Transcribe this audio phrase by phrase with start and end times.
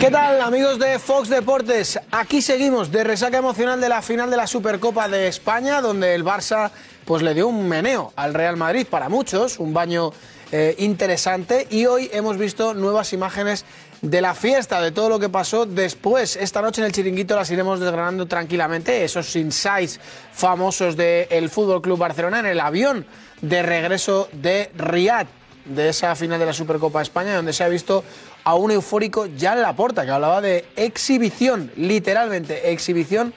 [0.00, 2.00] ¿Qué tal amigos de Fox Deportes?
[2.10, 6.24] Aquí seguimos de resaca emocional de la final de la Supercopa de España, donde el
[6.24, 6.70] Barça
[7.04, 10.10] pues le dio un meneo al Real Madrid para muchos, un baño
[10.52, 13.66] eh, interesante y hoy hemos visto nuevas imágenes
[14.00, 16.36] de la fiesta, de todo lo que pasó después.
[16.36, 20.00] Esta noche en el chiringuito las iremos desgranando tranquilamente, esos insights
[20.32, 23.04] famosos del Fútbol Club Barcelona en el avión
[23.42, 25.26] de regreso de Riyadh,
[25.66, 28.02] de esa final de la Supercopa de España, donde se ha visto
[28.44, 33.32] a un eufórico ya en la puerta, que hablaba de exhibición, literalmente exhibición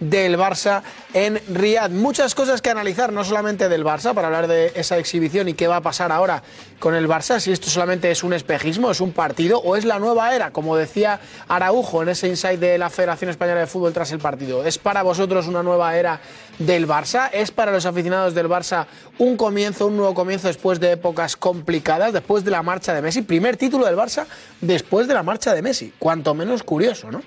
[0.00, 0.82] del Barça
[1.14, 1.90] en Riyadh.
[1.90, 5.66] Muchas cosas que analizar, no solamente del Barça, para hablar de esa exhibición y qué
[5.66, 6.42] va a pasar ahora
[6.78, 9.98] con el Barça, si esto solamente es un espejismo, es un partido o es la
[9.98, 14.12] nueva era, como decía Araujo en ese insight de la Federación Española de Fútbol tras
[14.12, 14.64] el partido.
[14.64, 16.20] ¿Es para vosotros una nueva era
[16.58, 17.30] del Barça?
[17.32, 18.86] ¿Es para los aficionados del Barça
[19.18, 23.22] un comienzo, un nuevo comienzo después de épocas complicadas, después de la marcha de Messi?
[23.22, 24.26] Primer título del Barça
[24.60, 27.22] después de la marcha de Messi, cuanto menos curioso, ¿no?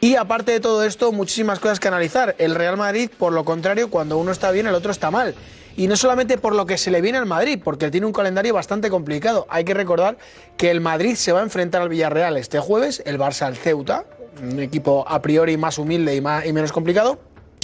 [0.00, 2.07] Y aparte de todo esto, muchísimas cosas que analizar.
[2.38, 5.34] El Real Madrid, por lo contrario, cuando uno está bien, el otro está mal.
[5.76, 8.54] Y no solamente por lo que se le viene al Madrid, porque tiene un calendario
[8.54, 9.46] bastante complicado.
[9.48, 10.16] Hay que recordar
[10.56, 14.04] que el Madrid se va a enfrentar al Villarreal este jueves, el Barça al Ceuta,
[14.42, 17.20] un equipo a priori más humilde y, menos complicado.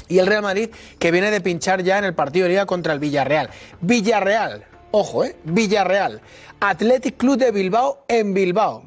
[0.09, 2.93] Y el Real Madrid que viene de pinchar ya en el partido de liga contra
[2.93, 3.51] el Villarreal.
[3.81, 5.35] Villarreal, ojo, ¿eh?
[5.45, 6.21] Villarreal.
[6.61, 8.85] Athletic Club de Bilbao en Bilbao.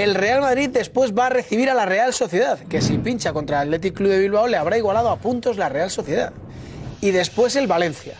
[0.00, 3.60] El Real Madrid después va a recibir a la Real Sociedad, que si pincha contra
[3.60, 6.32] el Athletic Club de Bilbao le habrá igualado a puntos la Real Sociedad.
[7.02, 8.14] Y después el Valencia.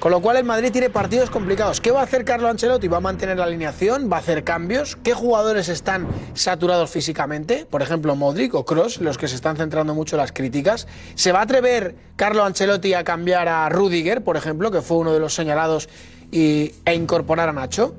[0.00, 1.80] Con lo cual el Madrid tiene partidos complicados.
[1.80, 2.88] ¿Qué va a hacer Carlo Ancelotti?
[2.88, 4.10] ¿Va a mantener la alineación?
[4.10, 4.96] ¿Va a hacer cambios?
[4.96, 7.66] ¿Qué jugadores están saturados físicamente?
[7.70, 10.88] Por ejemplo, Modric o Cross, los que se están centrando mucho las críticas.
[11.14, 15.12] ¿Se va a atrever Carlo Ancelotti a cambiar a Rudiger, por ejemplo, que fue uno
[15.12, 15.88] de los señalados,
[16.32, 17.94] y, e incorporar a Nacho?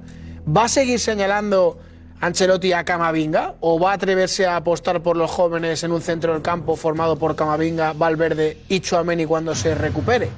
[0.46, 1.80] ¿Va a seguir señalando
[2.24, 3.56] Ancelotti a Camavinga?
[3.60, 7.18] ¿O va a atreverse a apostar por los jóvenes en un centro del campo formado
[7.18, 10.30] por Camavinga, Valverde y Chouameni cuando se recupere?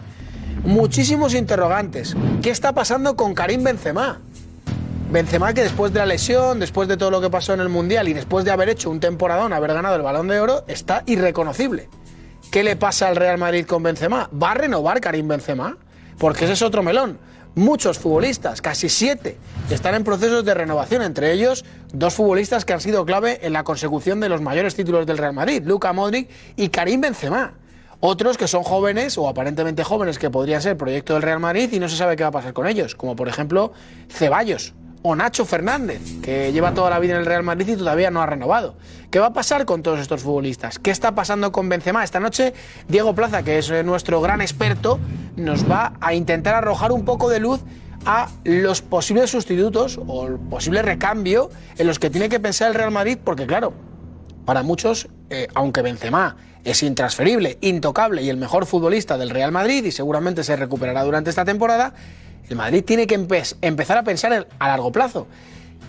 [0.64, 2.16] muchísimos interrogantes.
[2.42, 4.20] ¿Qué está pasando con Karim Benzema?
[5.12, 8.08] Benzema que después de la lesión, después de todo lo que pasó en el Mundial
[8.08, 11.88] y después de haber hecho un temporadón, haber ganado el Balón de Oro, está irreconocible.
[12.52, 14.30] ¿Qué le pasa al Real Madrid con Benzema?
[14.32, 15.78] ¿Va a renovar Karim Benzema?
[16.18, 17.20] Porque ese es otro melón.
[17.56, 19.38] Muchos futbolistas, casi siete,
[19.70, 23.64] están en procesos de renovación, entre ellos dos futbolistas que han sido clave en la
[23.64, 27.54] consecución de los mayores títulos del Real Madrid, Luka Modric y Karim Benzema.
[28.02, 31.80] Otros que son jóvenes o aparentemente jóvenes que podrían ser proyecto del Real Madrid y
[31.80, 33.72] no se sabe qué va a pasar con ellos, como por ejemplo
[34.10, 34.74] Ceballos
[35.08, 38.24] o Nacho Fernández, que lleva toda la vida en el Real Madrid y todavía no
[38.24, 38.74] ha renovado.
[39.12, 40.80] ¿Qué va a pasar con todos estos futbolistas?
[40.80, 42.04] ¿Qué está pasando con Benzema?
[42.04, 42.56] Esta noche
[42.88, 45.00] Diego Plaza, que es nuestro gran experto,
[45.36, 47.62] nos va a intentar arrojar un poco de luz
[48.08, 52.74] a los posibles sustitutos o el posible recambio en los que tiene que pensar el
[52.74, 53.74] Real Madrid, porque claro,
[54.44, 59.86] para muchos, eh, aunque Benzema es intransferible, intocable y el mejor futbolista del Real Madrid
[59.86, 61.94] y seguramente se recuperará durante esta temporada,
[62.50, 65.28] el Madrid tiene que empezar a pensar a largo plazo.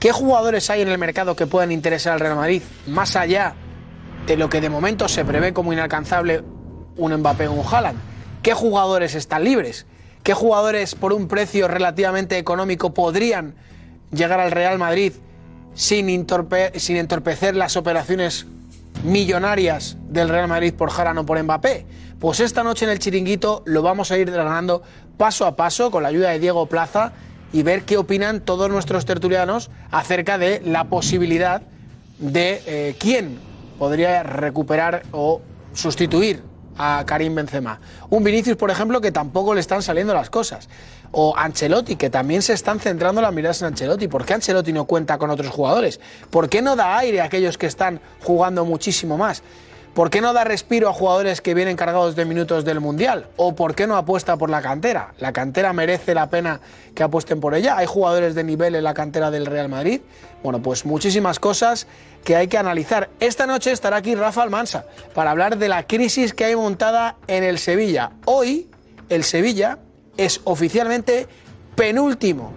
[0.00, 3.54] ¿Qué jugadores hay en el mercado que puedan interesar al Real Madrid más allá
[4.26, 6.42] de lo que de momento se prevé como inalcanzable
[6.96, 7.98] un Mbappé o un Haaland?
[8.42, 9.86] ¿Qué jugadores están libres?
[10.22, 13.54] ¿Qué jugadores por un precio relativamente económico podrían
[14.12, 15.12] llegar al Real Madrid
[15.74, 16.26] sin,
[16.74, 18.46] sin entorpecer las operaciones
[19.04, 21.86] millonarias del Real Madrid por Jarano o por Mbappé?
[22.18, 24.82] Pues esta noche en el chiringuito lo vamos a ir ganando
[25.18, 27.12] paso a paso con la ayuda de Diego Plaza
[27.52, 31.60] y ver qué opinan todos nuestros tertulianos acerca de la posibilidad
[32.18, 33.38] de eh, quién
[33.78, 35.42] podría recuperar o
[35.74, 36.42] sustituir
[36.78, 37.80] a Karim Benzema.
[38.08, 40.68] Un Vinicius, por ejemplo, que tampoco le están saliendo las cosas.
[41.12, 44.08] O Ancelotti, que también se están centrando las miradas en Ancelotti.
[44.08, 46.00] ¿Por qué Ancelotti no cuenta con otros jugadores?
[46.30, 49.42] ¿Por qué no da aire a aquellos que están jugando muchísimo más?
[49.96, 53.28] ¿Por qué no da respiro a jugadores que vienen cargados de minutos del Mundial?
[53.36, 55.14] ¿O por qué no apuesta por la cantera?
[55.20, 56.60] ¿La cantera merece la pena
[56.94, 57.78] que apuesten por ella?
[57.78, 60.02] ¿Hay jugadores de nivel en la cantera del Real Madrid?
[60.42, 61.86] Bueno, pues muchísimas cosas
[62.24, 63.08] que hay que analizar.
[63.20, 64.84] Esta noche estará aquí Rafa Almansa
[65.14, 68.10] para hablar de la crisis que hay montada en el Sevilla.
[68.26, 68.68] Hoy
[69.08, 69.78] el Sevilla
[70.18, 71.26] es oficialmente
[71.74, 72.52] penúltimo.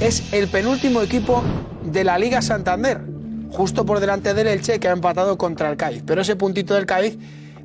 [0.00, 1.44] Es el penúltimo equipo
[1.84, 3.13] de la Liga Santander
[3.54, 6.02] justo por delante del Elche que ha empatado contra el Cádiz.
[6.04, 7.16] Pero ese puntito del Cádiz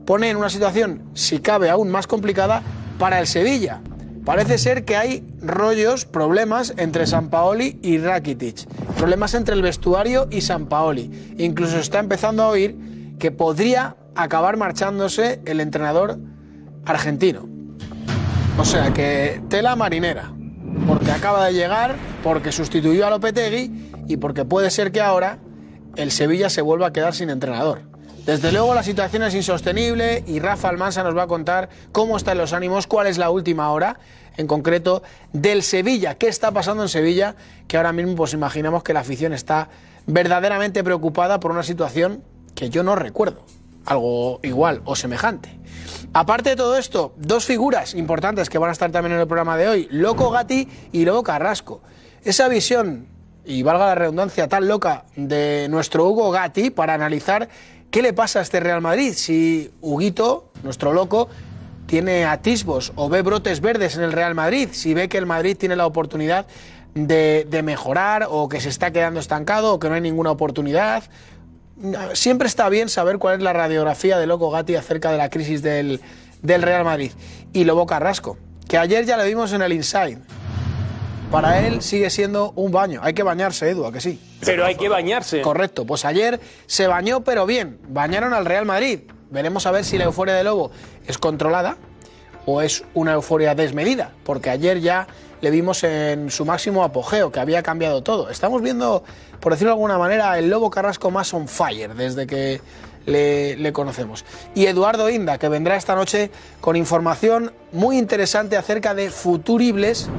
[0.06, 2.62] pone en una situación, si cabe, aún más complicada
[2.98, 3.82] para el Sevilla.
[4.24, 8.68] Parece ser que hay rollos, problemas entre San Paoli y Rakitic.
[8.98, 11.36] Problemas entre el vestuario y San Paoli.
[11.38, 12.78] Incluso está empezando a oír
[13.18, 16.20] que podría acabar marchándose el entrenador
[16.86, 17.48] argentino.
[18.60, 20.32] O sea que tela marinera.
[20.88, 25.40] Porque acaba de llegar, porque sustituyó a Lopetegui y porque puede ser que ahora
[25.96, 27.82] el Sevilla se vuelva a quedar sin entrenador.
[28.26, 32.38] Desde luego la situación es insostenible y Rafa Almansa nos va a contar cómo están
[32.38, 34.00] los ánimos, cuál es la última hora,
[34.38, 35.04] en concreto
[35.34, 37.36] del Sevilla, qué está pasando en Sevilla,
[37.68, 39.70] que ahora mismo pues imaginamos que la afición está
[40.06, 42.24] verdaderamente preocupada por una situación
[42.56, 43.44] que yo no recuerdo,
[43.86, 45.60] algo igual o semejante.
[46.14, 49.58] Aparte de todo esto, dos figuras importantes que van a estar también en el programa
[49.58, 51.82] de hoy, Loco Gatti y Lobo Carrasco.
[52.24, 53.08] Esa visión,
[53.50, 57.50] y valga la redundancia, tan loca de nuestro Hugo Gatti para analizar
[57.90, 61.30] qué le pasa a este Real Madrid, si Huguito, nuestro loco,
[61.88, 65.58] tiene atisbos o ve brotes verdes en el Real Madrid, si ve que el Madrid
[65.58, 66.46] tiene la oportunidad
[66.94, 71.04] de, mejorar o que se está quedando estancado o que no hay ninguna oportunidad
[72.14, 75.64] siempre está bien saber cuál es la radiografía de Loco Gatti acerca de la crisis
[75.64, 76.02] del,
[76.44, 77.14] del Real Madrid.
[77.54, 78.38] Y Lobo Carrasco,
[78.68, 80.20] que ayer ya lo vimos en el Inside.
[81.32, 83.02] Para él sigue siendo un baño.
[83.04, 84.20] Hay que bañarse, Edu, ¿a que sí?
[84.44, 85.42] Pero hay que bañarse.
[85.42, 85.86] Correcto.
[85.86, 87.80] Pues ayer se bañó, pero bien.
[87.88, 89.02] Bañaron al Real Madrid.
[89.30, 90.72] Veremos a ver si la euforia de Lobo
[91.06, 91.78] es controlada
[92.48, 94.12] o es una euforia desmedida.
[94.24, 95.08] Porque ayer ya
[95.42, 98.30] le vimos en su máximo apogeo, que había cambiado todo.
[98.32, 99.04] Estamos viendo,
[99.40, 102.60] por decirlo de alguna manera, el Lobo Carrasco más on fire desde que
[103.06, 104.26] le, conocemos.
[104.56, 106.32] Y Eduardo Inda, que vendrá esta noche
[106.62, 110.10] con información muy interesante acerca de futuribles,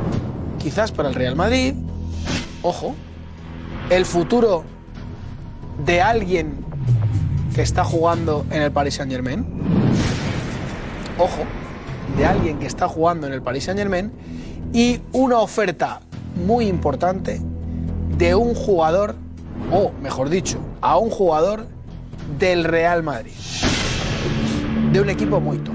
[0.61, 1.75] quizás para el Real Madrid,
[2.63, 2.95] ojo,
[3.89, 4.65] el futuro
[5.85, 6.65] de alguien
[7.55, 9.45] que está jugando en el Paris Saint Germain,
[11.19, 11.43] ojo,
[12.17, 14.13] de alguien que está jugando en el Paris Saint Germain
[14.73, 16.01] y una oferta
[16.47, 17.41] muy importante
[18.19, 19.17] de un jugador,
[19.73, 21.67] o mejor dicho, a un jugador
[22.39, 23.33] del Real Madrid,
[24.93, 25.75] de un equipo muy top.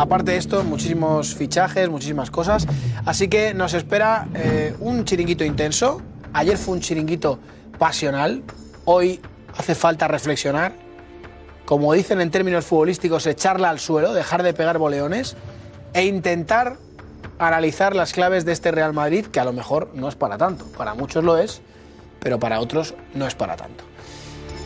[0.00, 2.66] Aparte de esto, muchísimos fichajes, muchísimas cosas.
[3.04, 6.00] Así que nos espera eh, un chiringuito intenso.
[6.32, 7.38] Ayer fue un chiringuito
[7.78, 8.42] pasional.
[8.86, 9.20] Hoy
[9.58, 10.72] hace falta reflexionar.
[11.66, 15.36] Como dicen en términos futbolísticos, echarla al suelo, dejar de pegar boleones
[15.92, 16.78] e intentar
[17.38, 20.64] analizar las claves de este Real Madrid, que a lo mejor no es para tanto.
[20.78, 21.60] Para muchos lo es,
[22.20, 23.89] pero para otros no es para tanto.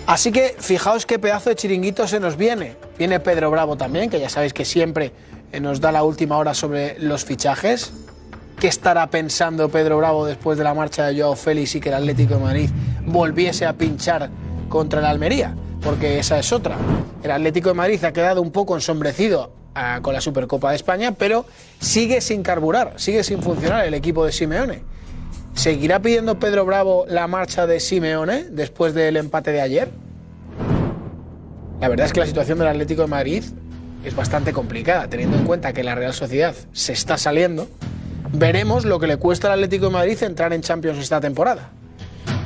[0.06, 2.76] Así que fijaos qué pedazo de chiringuito se nos viene.
[2.98, 5.12] Viene Pedro Bravo también, que ya sabéis que siempre
[5.50, 7.92] eh, nos da la última hora sobre los fichajes.
[8.60, 11.94] ¿Qué estará pensando Pedro Bravo después de la marcha de Joao Félix y que el
[11.94, 12.70] Atlético de Madrid
[13.06, 14.28] volviese a pinchar
[14.68, 15.56] contra el Almería?
[15.80, 16.76] Porque esa es otra.
[17.22, 19.52] El Atlético de Madrid ha quedado un poco ensombrecido
[20.02, 21.46] con la Supercopa de España, pero
[21.80, 24.82] sigue sin carburar, sigue sin funcionar el equipo de Simeone.
[25.54, 29.88] ¿Seguirá pidiendo Pedro Bravo la marcha de Simeone después del empate de ayer?
[31.80, 33.44] La verdad es que la situación del Atlético de Madrid
[34.04, 37.68] es bastante complicada, teniendo en cuenta que la Real Sociedad se está saliendo.
[38.32, 41.70] Veremos lo que le cuesta al Atlético de Madrid entrar en Champions esta temporada.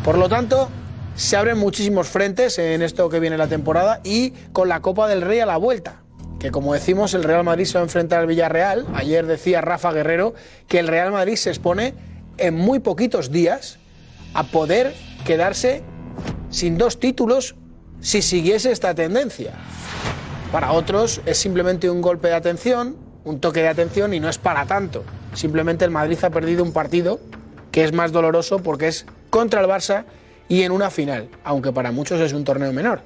[0.04, 0.68] Por lo tanto,
[1.16, 5.22] se abren muchísimos frentes en esto que viene la temporada y con la Copa del
[5.22, 6.02] Rey a la vuelta
[6.38, 8.86] que como decimos el Real Madrid se va a enfrentar al Villarreal.
[8.94, 10.34] Ayer decía Rafa Guerrero
[10.68, 11.94] que el Real Madrid se expone
[12.38, 13.78] en muy poquitos días
[14.34, 14.94] a poder
[15.24, 15.82] quedarse
[16.50, 17.54] sin dos títulos
[18.00, 19.52] si siguiese esta tendencia.
[20.52, 24.38] Para otros es simplemente un golpe de atención, un toque de atención y no es
[24.38, 25.04] para tanto.
[25.34, 27.20] Simplemente el Madrid ha perdido un partido
[27.70, 30.04] que es más doloroso porque es contra el Barça
[30.48, 33.02] y en una final, aunque para muchos es un torneo menor.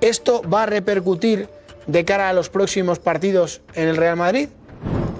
[0.00, 1.48] Esto va a repercutir
[1.86, 4.48] de cara a los próximos partidos en el Real Madrid?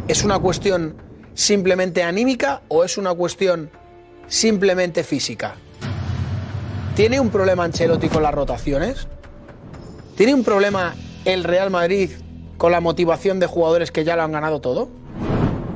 [0.08, 0.96] ¿Es una cuestión
[1.34, 3.70] simplemente anímica o es una cuestión
[4.26, 5.56] simplemente física?
[6.96, 9.08] ¿Tiene un problema Ancelotti con las rotaciones?
[10.16, 12.10] ¿Tiene un problema el Real Madrid
[12.56, 14.88] con la motivación de jugadores que ya lo han ganado todo?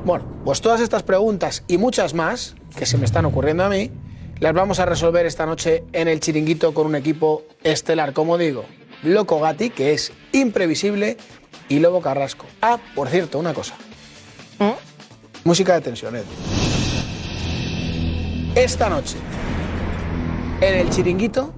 [0.05, 3.91] Bueno, pues todas estas preguntas y muchas más que se me están ocurriendo a mí,
[4.39, 8.63] las vamos a resolver esta noche en el chiringuito con un equipo estelar, como digo.
[9.03, 11.17] Loco Gatti, que es imprevisible,
[11.67, 12.45] y Lobo Carrasco.
[12.61, 13.75] Ah, por cierto, una cosa.
[14.57, 14.88] ¿Mm?
[15.43, 16.15] Música de tensión,
[18.55, 19.17] Esta noche,
[20.61, 21.53] en el chiringuito,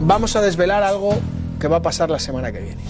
[0.00, 1.14] vamos a desvelar algo
[1.60, 2.82] que va a pasar la semana que viene.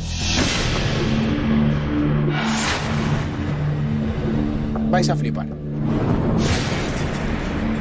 [4.90, 5.46] Vais a flipar.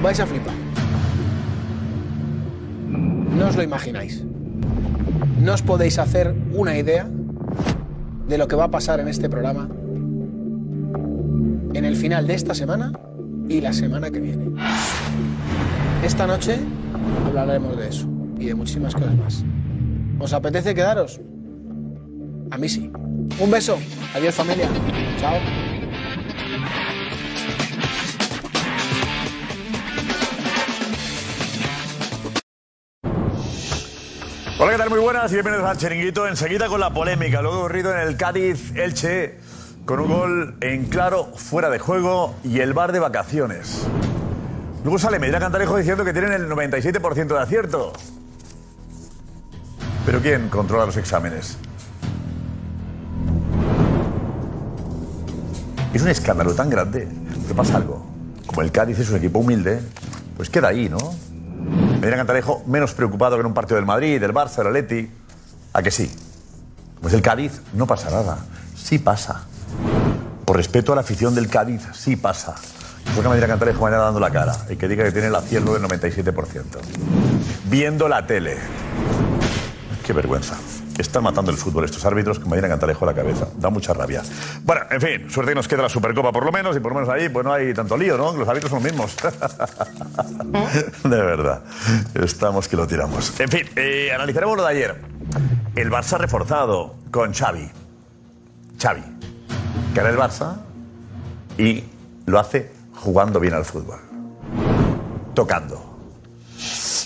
[0.01, 0.53] Vais a flipar.
[2.89, 4.23] No os lo imagináis
[5.45, 7.07] no os podéis hacer una idea
[8.27, 9.69] de lo que va a pasar en este programa
[11.77, 12.93] en el final de esta semana
[13.49, 14.45] y la semana que viene.
[16.03, 16.57] Esta noche
[17.27, 18.07] hablaremos de eso
[18.39, 19.43] y de muchísimas cosas más.
[20.19, 21.19] ¿Os apetece quedaros?
[22.51, 22.89] A mí sí.
[23.39, 23.77] Un beso.
[24.13, 24.69] Adiós familia.
[25.19, 25.35] Chao.
[34.57, 34.89] Hola, ¿qué tal?
[34.89, 36.27] Muy buenas y bienvenidos al Chiringuito.
[36.27, 39.37] Enseguida con la polémica, lo ocurrido en el Cádiz Elche,
[39.85, 43.85] con un gol en claro, fuera de juego y el bar de vacaciones.
[44.83, 47.93] Luego sale Medina Cantalejo diciendo que tienen el 97% de acierto.
[50.05, 51.57] ¿Pero quién controla los exámenes?
[55.93, 57.07] Es un escándalo tan grande
[57.47, 58.05] que pasa algo.
[58.47, 59.81] Como el Cádiz es un equipo humilde,
[60.35, 60.97] pues queda ahí, ¿no?
[61.99, 65.09] Medina Cantalejo menos preocupado que en un partido del Madrid, del Barça, del Atleti.
[65.73, 66.11] ¿A que sí?
[67.01, 68.39] Pues el Cádiz no pasa nada.
[68.75, 69.45] Sí pasa.
[70.45, 72.55] Por respeto a la afición del Cádiz, sí pasa.
[73.13, 75.83] Porque Medina Cantalejo vaya dando la cara y que diga que tiene el acierto del
[75.83, 76.63] 97%.
[77.65, 78.57] Viendo la tele.
[80.05, 80.55] Qué vergüenza.
[80.97, 83.47] Están matando el fútbol estos árbitros que me Cantalejo a la cabeza.
[83.57, 84.21] Da mucha rabia.
[84.63, 86.99] Bueno, en fin, suerte que nos queda la Supercopa por lo menos y por lo
[86.99, 88.31] menos ahí pues no hay tanto lío, ¿no?
[88.33, 89.15] Los árbitros son los mismos.
[91.03, 91.63] de verdad.
[92.13, 93.39] Estamos que lo tiramos.
[93.39, 95.01] En fin, eh, analizaremos lo de ayer.
[95.75, 97.69] El Barça reforzado con Xavi.
[98.79, 99.03] Xavi.
[99.95, 100.57] Que era el Barça
[101.57, 101.85] y
[102.25, 103.97] lo hace jugando bien al fútbol.
[105.33, 105.81] Tocando.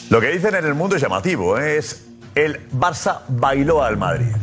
[0.09, 1.77] Lo que dicen en el mundo es llamativo, ¿eh?
[1.77, 4.35] es el Barça bailó al Madrid.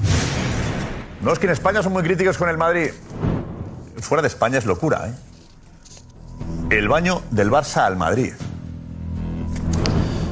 [1.23, 2.93] No es que en España son muy críticos con el Madrid.
[3.99, 5.15] Fuera de España es locura, ¿eh?
[6.71, 8.33] El baño del Barça al Madrid.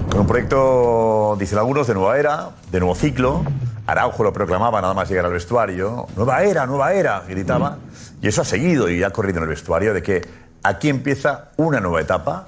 [0.09, 3.43] Con un proyecto, dicen algunos, de nueva era, de nuevo ciclo.
[3.87, 6.07] Araujo lo proclamaba nada más llegar al vestuario.
[6.17, 7.77] Nueva era, nueva era, gritaba.
[8.23, 10.27] Y eso ha seguido y ha corrido en el vestuario de que
[10.63, 12.47] aquí empieza una nueva etapa.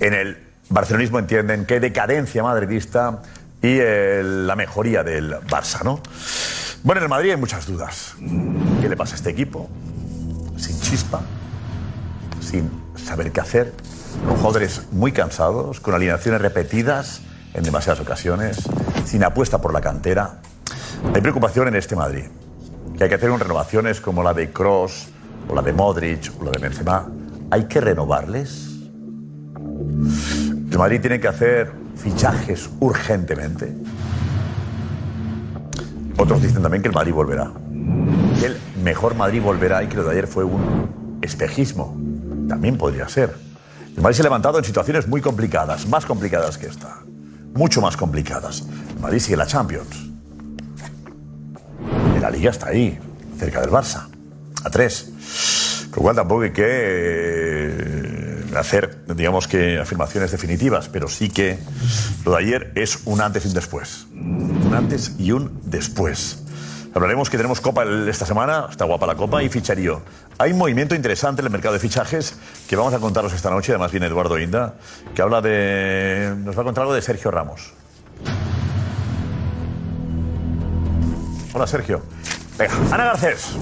[0.00, 0.38] En el
[0.70, 3.20] barcelonismo entienden que decadencia madridista
[3.60, 6.00] y el- la mejoría del Barça, ¿no?
[6.82, 8.14] Bueno, en el Madrid hay muchas dudas.
[8.80, 9.68] ¿Qué le pasa a este equipo?
[10.56, 11.20] Sin chispa,
[12.40, 13.72] sin saber qué hacer,
[14.26, 17.20] con jugadores muy cansados, con alineaciones repetidas
[17.54, 18.58] en demasiadas ocasiones,
[19.04, 20.40] sin apuesta por la cantera.
[21.12, 22.24] Hay preocupación en este Madrid,
[22.96, 25.08] que hay que hacer renovaciones como la de Cross,
[25.48, 27.06] o la de Modric, o la de Benzema.
[27.50, 28.70] Hay que renovarles.
[30.70, 33.72] El Madrid tiene que hacer fichajes urgentemente.
[36.16, 37.52] Otros dicen también que el Madrid volverá.
[38.42, 41.96] El mejor Madrid volverá y que lo de ayer fue un espejismo.
[42.48, 43.34] También podría ser.
[43.96, 46.98] El Madrid se ha levantado en situaciones muy complicadas, más complicadas que esta.
[47.54, 48.64] Mucho más complicadas.
[48.96, 50.13] El Madrid sigue la Champions.
[52.24, 52.98] La Liga está ahí,
[53.38, 54.08] cerca del Barça.
[54.64, 55.12] A tres.
[55.90, 61.58] Con lo cual tampoco hay que eh, hacer, digamos que, afirmaciones definitivas, pero sí que
[62.24, 64.06] lo de ayer es un antes y un después.
[64.14, 66.42] Un antes y un después.
[66.94, 70.00] Hablaremos que tenemos Copa esta semana, está guapa la Copa, y ficharío.
[70.38, 73.72] Hay un movimiento interesante en el mercado de fichajes que vamos a contaros esta noche,
[73.72, 74.76] además viene Eduardo Inda,
[75.14, 76.34] que habla de...
[76.38, 77.74] nos va a contar algo de Sergio Ramos.
[81.54, 82.02] Hola Sergio.
[82.58, 83.52] Venga, Ana Garcés.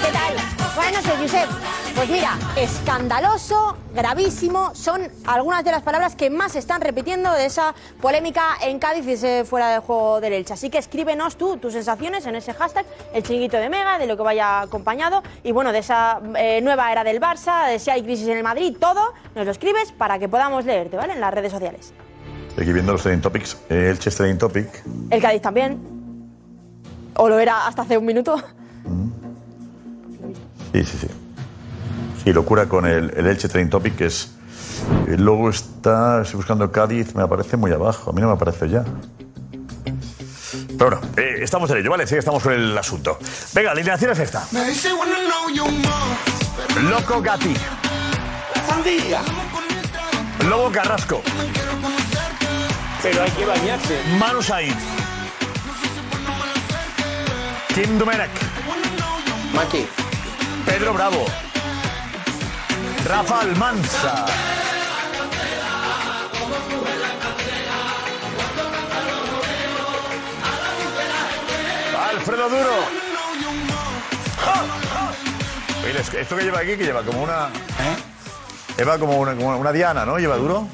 [0.00, 0.34] ¿Qué tal?
[0.76, 1.48] Buenas noches, Josep.
[1.96, 7.46] Pues mira, escandaloso, gravísimo, son algunas de las palabras que más se están repitiendo de
[7.46, 10.54] esa polémica en Cádiz y ese fuera del juego del Elche.
[10.54, 14.16] Así que escríbenos tú tus sensaciones en ese hashtag, el chinguito de Mega, de lo
[14.16, 18.04] que vaya acompañado y bueno, de esa eh, nueva era del Barça, de si hay
[18.04, 21.14] crisis en el Madrid, todo, nos lo escribes para que podamos leerte, ¿vale?
[21.14, 21.92] En las redes sociales.
[22.56, 23.56] Aquí viendo los trending topics.
[23.68, 24.68] Eh, El Chess trending topic.
[25.10, 25.95] El Cádiz también.
[27.16, 28.36] O lo era hasta hace un minuto.
[30.72, 31.08] Sí, sí, sí.
[32.24, 34.32] Sí, locura con el, el Elche trending topic, que es.
[35.06, 36.22] El logo está.
[36.22, 38.10] Estoy buscando Cádiz, me aparece muy abajo.
[38.10, 38.84] A mí no me aparece ya.
[40.78, 42.06] Pero bueno, eh, estamos en ello, ¿vale?
[42.06, 43.18] Sí, que estamos con el asunto.
[43.54, 44.44] Venga, la alineación es esta.
[46.82, 47.54] Loco Gatti.
[48.66, 49.20] sandía.
[50.48, 51.22] Lobo Carrasco.
[53.02, 54.00] Pero hay que bañarse.
[54.18, 54.95] Manu Sainz.
[57.76, 58.32] Kim Dumerek.
[59.52, 59.84] Maki.
[60.64, 61.26] Pedro Bravo.
[63.04, 64.24] Rafa Almanza.
[72.10, 73.06] Alfredo Duro.
[75.98, 77.48] Es- esto que lleva aquí, que lleva como una.
[78.76, 80.18] Lleva como una, como una diana, ¿no?
[80.18, 80.68] Lleva duro.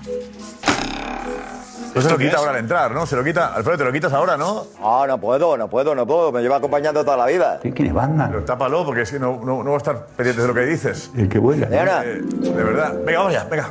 [1.94, 3.04] No se lo quita ahora al entrar, ¿no?
[3.06, 3.54] Se lo quita.
[3.54, 4.66] Alfredo, te lo quitas ahora, ¿no?
[4.82, 6.32] Ah, no puedo, no puedo, no puedo.
[6.32, 7.61] Me lleva acompañando toda la vida.
[7.61, 8.28] ¿Quién es banda?
[8.30, 10.62] Pero tápalo, porque es que no, no, no va a estar pendiente de lo que
[10.62, 11.11] dices.
[11.16, 11.66] El que vuela.
[11.70, 12.94] Eh, de verdad.
[13.04, 13.70] Venga, vamos allá, venga.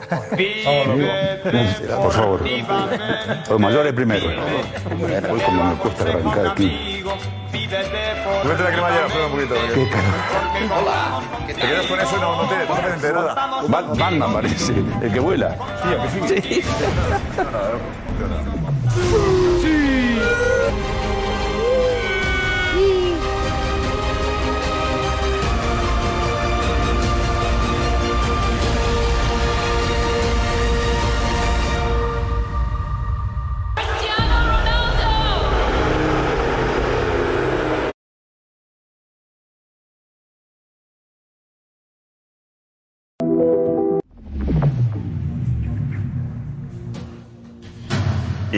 [2.01, 2.41] Por favor.
[3.49, 4.27] Los mayores primero.
[4.27, 7.03] Hoy como me cuesta arrancar aquí.
[7.51, 9.55] Súbete la cremallera, Alfredo, un poquito.
[9.73, 11.23] Qué calor.
[11.47, 13.33] Te quedas con eso no, no te no te de nada.
[13.67, 14.73] Ba- Batman parece.
[15.01, 15.55] El que vuela.
[15.83, 16.41] Sí, aunque sí.
[16.41, 16.61] Sí.
[19.61, 20.19] Sí.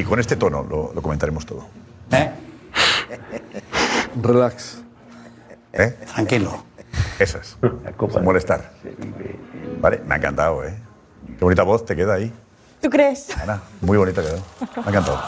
[0.04, 1.66] Y con este tono lo, lo comentaremos todo.
[4.22, 4.82] Relax.
[5.72, 5.96] ¿Eh?
[6.14, 6.66] Tranquilo.
[7.18, 7.58] Eso es.
[8.12, 8.70] Sin molestar.
[9.80, 10.74] Vale, me ha encantado, ¿eh?
[11.40, 12.34] Qué bonita voz te queda ahí.
[12.82, 13.30] ¿Tú crees?
[13.38, 14.44] Ana, muy bonita quedó.
[14.60, 15.22] Me ha encantado.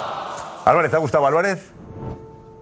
[0.65, 1.71] Álvarez, ¿te ha gustado Álvarez?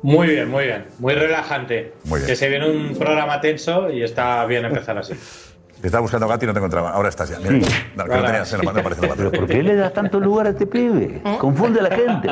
[0.03, 0.85] Muy bien, muy bien.
[0.99, 1.95] Muy relajante.
[2.03, 2.27] Muy bien.
[2.27, 5.15] Que se viene un programa tenso y está bien empezar así.
[5.83, 6.91] Te estaba buscando gato y no te encontraba.
[6.91, 7.39] Ahora estás ya.
[7.39, 7.75] Mira, Sí.
[7.97, 9.91] no, que no tenías en la mano, aparece en la ¿Pero por qué le das
[9.91, 11.21] tanto lugar a este pibe?
[11.39, 12.29] Confunde a la gente.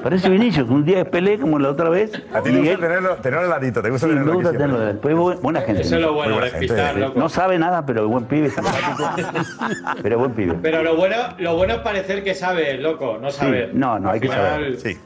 [0.00, 2.12] Parece Vinicius, que un día peleé como la otra vez.
[2.32, 4.52] A ti te gusta tenerlo, tenerlo al ladito, te gusta Sí, me tenerlo aquí gusta
[4.58, 4.78] tenerlo.
[4.78, 5.82] Después bu- buena gente.
[5.82, 7.18] Eso es lo bueno, Muy buena despistar, gente, loco.
[7.18, 8.52] No sabe nada, pero buen pibe,
[10.02, 10.54] pero buen pibe.
[10.62, 13.72] Pero lo bueno, lo bueno es parecer que sabe, loco, no saber.
[13.74, 14.76] no, no, hay que saber.
[14.80, 14.96] Sí.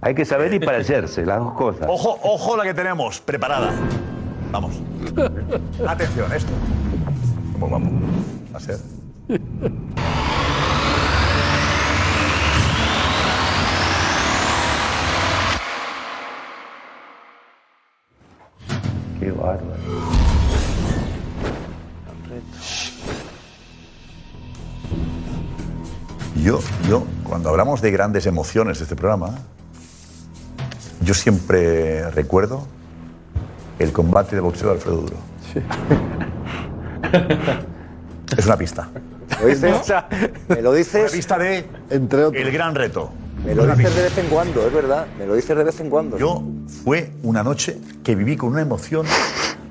[0.00, 1.86] Hay que saber y parecerse, las dos cosas.
[1.90, 3.70] Ojo, ojo la que tenemos, preparada.
[4.50, 4.80] Vamos.
[5.86, 6.52] Atención, esto.
[7.58, 7.92] ¿Cómo vamos?
[8.54, 8.78] A ser.
[19.18, 19.58] Qué bárbaro.
[26.44, 29.34] Yo, yo, cuando hablamos de grandes emociones de este programa,
[31.00, 32.68] yo siempre recuerdo
[33.80, 35.16] el combate de boxeo de Alfredo Duro.
[38.36, 38.88] Es una pista.
[39.40, 39.92] ¿Lo dices?
[40.48, 41.12] ¿Me lo Una dices?
[41.12, 42.42] pista de Entre otros.
[42.42, 43.10] el gran reto.
[43.44, 45.06] Me lo dices de vez en cuando, es verdad.
[45.18, 46.18] Me lo dices de vez en cuando.
[46.18, 46.42] Yo
[46.84, 49.06] fue una noche que viví con una emoción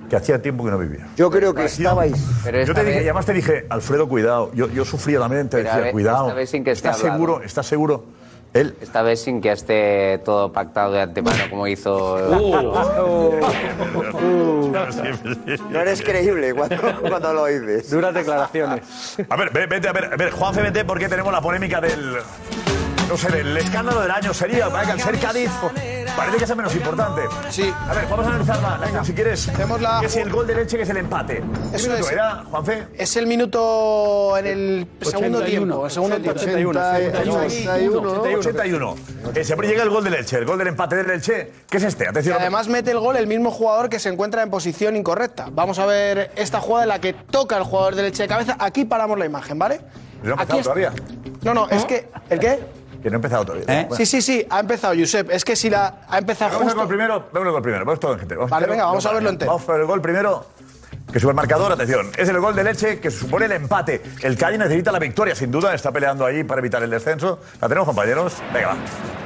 [0.10, 1.06] que hacía tiempo que no vivía.
[1.18, 2.14] Yo creo que Parecía- estabais.
[2.44, 4.52] Pero Yo esta te dije, vez- y además te dije, Alfredo, cuidado.
[4.54, 6.28] Yo, yo sufría también, te Pero a decía, ver, cuidado.
[6.28, 7.18] esta vez sin que esté ¿Estás hablado.
[7.20, 7.44] seguro?
[7.44, 8.06] ¿Estás seguro?
[8.58, 8.76] Él.
[8.82, 12.18] Esta vez sin que esté todo pactado de antemano como hizo...
[14.18, 14.72] Uh,
[15.70, 17.90] No eres creíble cuando, cuando lo dices.
[17.90, 19.18] Duras declaraciones.
[19.30, 22.18] A ver, ve- vete, a ver, a ver, Juanfe, vete porque tenemos la polémica del.
[23.10, 25.50] No sé, del escándalo del año sería, que al ser Cádiz
[26.18, 27.22] parece que es el menos importante.
[27.50, 27.74] Sí.
[27.88, 29.48] A ver, vamos a analizar la, la- si quieres.
[29.48, 31.42] Hacemos la- Que es el gol de leche, que es el empate.
[31.72, 32.12] ¿Qué Eso minuto es.
[32.12, 32.88] era, Juanfe?
[32.98, 35.86] Es el minuto en el segundo tiempo.
[35.86, 36.40] El segundo tiempo.
[36.40, 38.22] 81, ¿no?
[38.40, 38.96] 81.
[39.36, 41.52] Eh, siempre llega el gol de leche, el gol del empate del leche.
[41.70, 42.04] ¿Qué es este?
[42.06, 42.38] Y Atención.
[42.40, 45.48] además mete el gol el mismo jugador que se encuentra en posición incorrecta.
[45.52, 48.58] Vamos a ver esta jugada en la que toca el jugador de leche de cabeza.
[48.60, 49.80] Aquí paramos la imagen, ¿vale?
[50.24, 50.92] No ha Aquí es- todavía.
[51.44, 52.10] No, no, es que.
[52.30, 52.60] ¿El qué?
[53.02, 53.66] Que no ha empezado todavía.
[53.68, 53.86] ¿Eh?
[53.88, 53.96] Bueno.
[53.96, 55.30] Sí, sí, sí, ha empezado, Josep.
[55.32, 56.80] Es que si la ha empezado Vamos al justo.
[56.80, 57.28] gol primero.
[57.32, 57.86] Vamos al gol primero.
[57.86, 58.36] Vamos todo en gente.
[58.36, 59.52] Vamos Vale, venga, vamos a verlo entero.
[59.52, 60.46] Vamos por el gol primero.
[61.12, 62.12] Que sube el marcador, atención.
[62.18, 64.02] Es el gol de leche que supone el empate.
[64.24, 65.74] El Cádiz necesita la victoria, sin duda.
[65.74, 67.40] Está peleando ahí para evitar el descenso.
[67.62, 68.34] ¿La tenemos, compañeros?
[68.54, 68.76] Venga, va.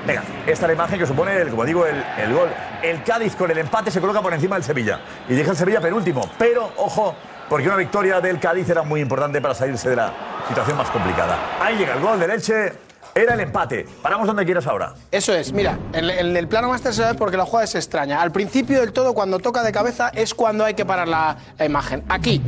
[0.05, 2.49] Venga, esta es la imagen que supone, el, como digo, el, el gol.
[2.83, 4.99] El Cádiz con el empate se coloca por encima del Sevilla.
[5.27, 6.29] Y deja el Sevilla penúltimo.
[6.37, 7.15] Pero, ojo,
[7.49, 10.13] porque una victoria del Cádiz era muy importante para salirse de la
[10.47, 11.35] situación más complicada.
[11.59, 12.73] Ahí llega el gol de leche.
[13.13, 13.85] Era el empate.
[14.01, 14.93] Paramos donde quieras ahora.
[15.11, 18.21] Eso es, mira, en, en el plano máster se ve porque la jugada es extraña.
[18.21, 21.65] Al principio del todo, cuando toca de cabeza, es cuando hay que parar la, la
[21.65, 22.03] imagen.
[22.07, 22.41] Aquí,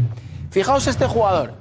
[0.52, 1.56] fijaos este jugador.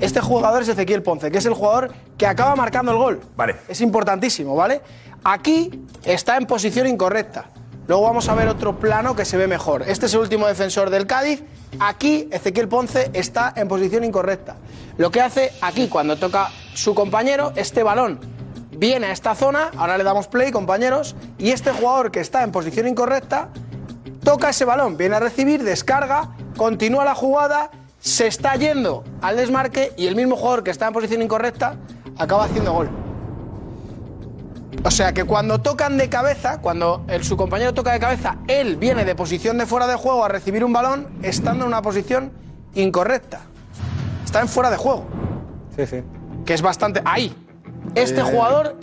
[0.00, 3.20] Este jugador es Ezequiel Ponce, que es el jugador que acaba marcando el gol.
[3.36, 3.56] Vale.
[3.68, 4.80] Es importantísimo, ¿vale?
[5.22, 7.46] Aquí está en posición incorrecta.
[7.86, 9.82] Luego vamos a ver otro plano que se ve mejor.
[9.86, 11.42] Este es el último defensor del Cádiz.
[11.78, 14.56] Aquí Ezequiel Ponce está en posición incorrecta.
[14.96, 18.20] Lo que hace aquí cuando toca su compañero, este balón
[18.80, 22.50] viene a esta zona, ahora le damos play, compañeros, y este jugador que está en
[22.50, 23.50] posición incorrecta
[24.24, 29.92] toca ese balón, viene a recibir, descarga, continúa la jugada, se está yendo al desmarque
[29.98, 31.76] y el mismo jugador que está en posición incorrecta
[32.16, 32.88] acaba haciendo gol.
[34.82, 38.76] O sea que cuando tocan de cabeza, cuando el, su compañero toca de cabeza, él
[38.76, 42.32] viene de posición de fuera de juego a recibir un balón estando en una posición
[42.74, 43.40] incorrecta.
[44.24, 45.04] Está en fuera de juego.
[45.76, 46.02] Sí, sí.
[46.46, 47.02] Que es bastante...
[47.04, 47.36] Ahí.
[47.94, 48.24] Este Eh.
[48.24, 48.76] jugador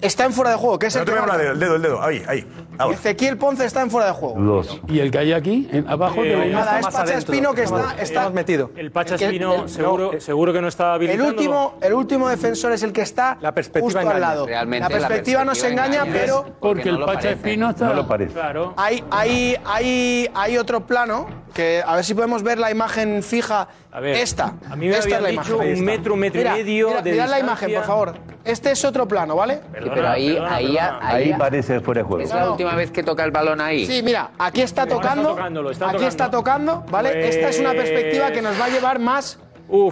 [0.00, 1.36] está en fuera de juego, que es No el te que marca.
[1.38, 2.02] del dedo, el dedo.
[2.02, 2.46] Ahí, ahí.
[2.78, 2.94] Ahora.
[2.96, 4.34] Ezequiel Ponce está en fuera de juego.
[4.40, 4.80] Dos.
[4.88, 6.22] ¿Y el que hay aquí, en- abajo?
[6.22, 6.52] que veis?
[6.52, 7.94] nada, es Pacha Espino que está...
[7.98, 8.70] está metido.
[8.76, 11.28] El Pacha El que- Espino el- seguro, no, seguro que no está el habilitando.
[11.28, 13.38] último, el último defensor es el que está
[13.80, 14.46] justo al lado.
[14.46, 16.12] Realmente la la perspectiva nos engaña, engaña.
[16.12, 17.34] pero Porque no el lo Pacha parece.
[17.34, 17.86] Espino está...
[17.86, 18.32] No lo parece.
[18.32, 18.74] Claro.
[18.76, 23.68] hay, hay, hay, hay otro plano que a ver si podemos ver la imagen fija.
[23.94, 24.54] A ver, esta.
[24.70, 25.78] a mí me esta es habían la dicho imagen.
[25.78, 27.68] un metro, un metro y Mira, medio mira, de mirad la distancia.
[27.68, 28.14] imagen, por favor.
[28.44, 29.60] Este es otro plano, ¿vale?
[29.70, 32.56] Pero ahí, ahí, Ahí parece fuera de juego.
[32.64, 33.86] Última vez que toca el balón ahí?
[33.86, 35.28] Sí, mira, aquí está Está tocando.
[35.30, 37.10] tocándolo, está aquí está tocando, ¿vale?
[37.12, 39.38] Pues- Esta es una perspectiva que nos va a llevar más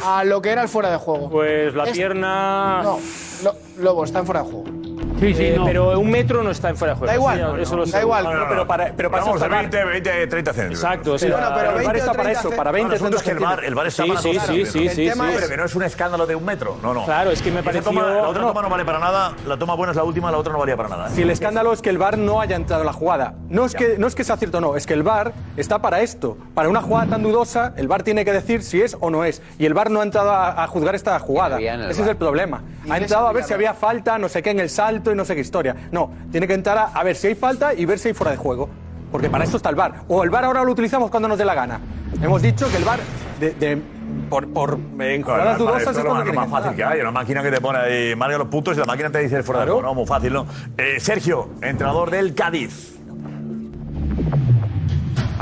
[0.04, 1.30] a lo que era el fuera de juego.
[1.30, 2.82] Pues la Es- pierna.
[2.82, 2.98] No,
[3.44, 4.79] Lo- Lobo, está en fuera de juego.
[5.20, 7.10] Sí, sí, Pero un metro no está en fuera de juego.
[7.12, 8.24] Da igual, Eso eso lo da igual.
[8.24, 9.92] No, no, no, pero para, pero para eso Vamos está de el VAR.
[9.92, 10.82] 20, 20, 30 centímetros.
[10.84, 11.28] Exacto, sí.
[11.30, 13.16] Bueno, pero el 20 VAR está o para 30 eso, para No, 20 el asunto
[13.16, 13.56] es que el centímetros.
[13.56, 15.30] bar, el bar está Sí, para sí, sí, sí, sí, El tema sí.
[15.30, 16.76] es- Pero que no es un escándalo de un metro.
[16.82, 17.04] No, no.
[17.04, 18.48] Claro, es que me toma- la otra no.
[18.48, 19.32] toma no vale para nada.
[19.46, 21.08] La toma buena es la última, la otra no valía para nada.
[21.08, 21.12] ¿eh?
[21.14, 23.34] Si el escándalo es que el VAR no haya entrado en la jugada.
[23.48, 25.80] No es, que, no es que sea cierto o no, es que el VAR está
[25.80, 26.38] para esto.
[26.54, 29.42] Para una jugada tan dudosa, el VAR tiene que decir si es o no es.
[29.58, 31.58] Y el VAR no ha entrado a, a juzgar esta jugada.
[31.58, 32.62] el Ese es el problema.
[32.88, 35.24] Ha entrado a ver si había falta, no sé qué, en el salto y no
[35.24, 35.74] sé qué historia.
[35.92, 38.30] No, tiene que entrar a, a ver si hay falta y ver si hay fuera
[38.32, 38.68] de juego.
[39.10, 40.02] Porque para eso está el VAR.
[40.08, 41.80] O el VAR ahora lo utilizamos cuando nos dé la gana.
[42.22, 43.00] Hemos dicho que el VAR,
[43.40, 43.82] de, de-
[44.28, 47.00] por, por, en jugadas dudosas, es lo más, lo más fácil que hay.
[47.00, 49.42] Una máquina que te pone ahí, marca los puntos y la máquina te dice el
[49.42, 49.82] fuera de juego.
[49.82, 50.46] No, muy fácil, ¿no?
[50.78, 52.99] Eh, Sergio, entrenador del Cádiz.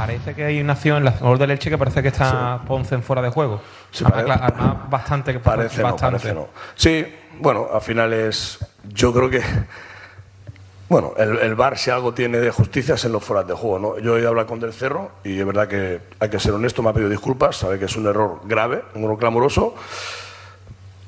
[0.08, 2.94] Parece que hay una acción en la gol de Leche que parece que está Ponce
[2.94, 3.60] en fuera de juego.
[3.90, 6.18] Sí, Además, parece- además, bastante que Parece no, bastante.
[6.18, 6.48] parece no.
[6.74, 7.06] Sí,
[7.40, 8.58] bueno, al final es.
[8.88, 9.42] Yo creo que.
[10.88, 13.78] Bueno, el, el VAR, si algo tiene de justicia, es en los fueras de juego.
[13.78, 13.98] ¿no?
[13.98, 16.52] Yo he ido a hablar con Del Cerro y es verdad que hay que ser
[16.54, 19.74] honesto, me ha pedido disculpas, sabe que es un error grave, un error clamoroso.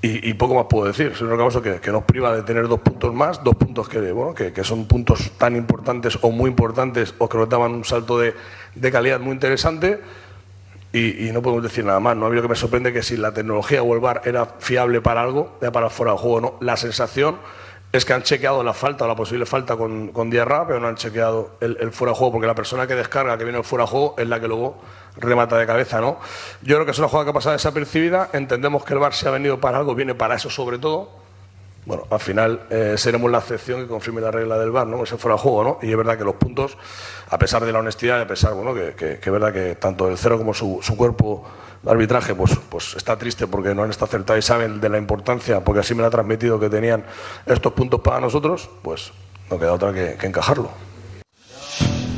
[0.02, 1.12] Y, y poco más puedo decir.
[1.14, 3.88] Es un error clamoroso que, que nos priva de tener dos puntos más, dos puntos
[3.88, 7.72] que, bueno, que, que son puntos tan importantes o muy importantes o que nos daban
[7.72, 8.34] un salto de,
[8.74, 10.00] de calidad muy interesante.
[10.92, 12.16] Y, no podemos decir nada más.
[12.16, 12.26] ¿no?
[12.26, 15.00] A mí lo que me sorprende que si la tecnología o el VAR era fiable
[15.00, 16.54] para algo, ya para fuera de juego, no.
[16.60, 17.36] La sensación
[17.92, 20.88] es que han chequeado la falta o la posible falta con, con Diarra, pero no
[20.88, 23.84] han chequeado el, fuera de juego, porque la persona que descarga, que viene el fuera
[23.84, 24.80] de juego, es la que luego
[25.16, 26.18] remata de cabeza, ¿no?
[26.62, 28.30] Yo creo que es una jugada que ha pasado desapercibida.
[28.32, 31.29] Entendemos que el VAR se ha venido para algo, viene para eso sobre todo.
[31.86, 35.02] Bueno, al final eh, seremos la excepción que confirme la regla del VAR, ¿no?
[35.02, 35.78] Ese fuera de juego, ¿no?
[35.82, 36.76] Y es verdad que los puntos,
[37.30, 40.08] a pesar de la honestidad y a pesar, bueno, que, que- es verdad que tanto
[40.08, 41.44] el cero como su, su cuerpo
[41.82, 44.98] de arbitraje, pues, pues está triste porque no han estado acertados y saben de la
[44.98, 47.02] importancia, porque así me lo ha transmitido que tenían
[47.46, 49.12] estos puntos para nosotros, pues
[49.50, 50.70] no queda otra que, encajarlo.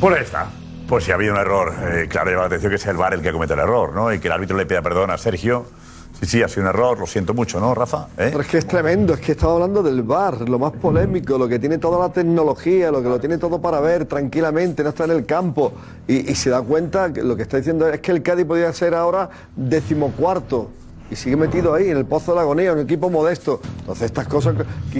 [0.01, 0.47] Pues ahí está.
[0.87, 3.13] Pues si ha habido un error, eh, claro, llama la atención que sea el VAR
[3.13, 4.13] el que comete el error, ¿no?
[4.13, 5.65] Y que el árbitro le pida perdón a Sergio.
[6.23, 8.07] Sí, sí, ha sido un error, lo siento mucho, ¿no, Rafa?
[8.17, 8.29] ¿Eh?
[8.31, 11.49] Pero es que es tremendo, es que estamos hablando del bar, lo más polémico, lo
[11.49, 15.03] que tiene toda la tecnología, lo que lo tiene todo para ver tranquilamente, no está
[15.03, 15.73] en el campo.
[16.07, 18.71] Y, y se da cuenta que lo que está diciendo es que el Cádiz podría
[18.71, 20.69] ser ahora decimocuarto.
[21.11, 23.59] Y sigue metido ahí, en el pozo de la agonía, un equipo modesto.
[23.81, 24.55] Entonces, estas cosas.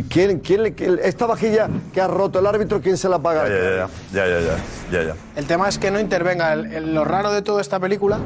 [0.09, 3.47] ¿Quién, quién le- quién- esta vajilla que ha roto el árbitro, ¿quién se la paga?
[3.47, 4.57] Ya, ya, ya, ya, ya, ya,
[4.91, 5.15] ya, ya.
[5.37, 6.51] El tema es que no intervenga.
[6.53, 8.19] El- el- lo raro de toda esta película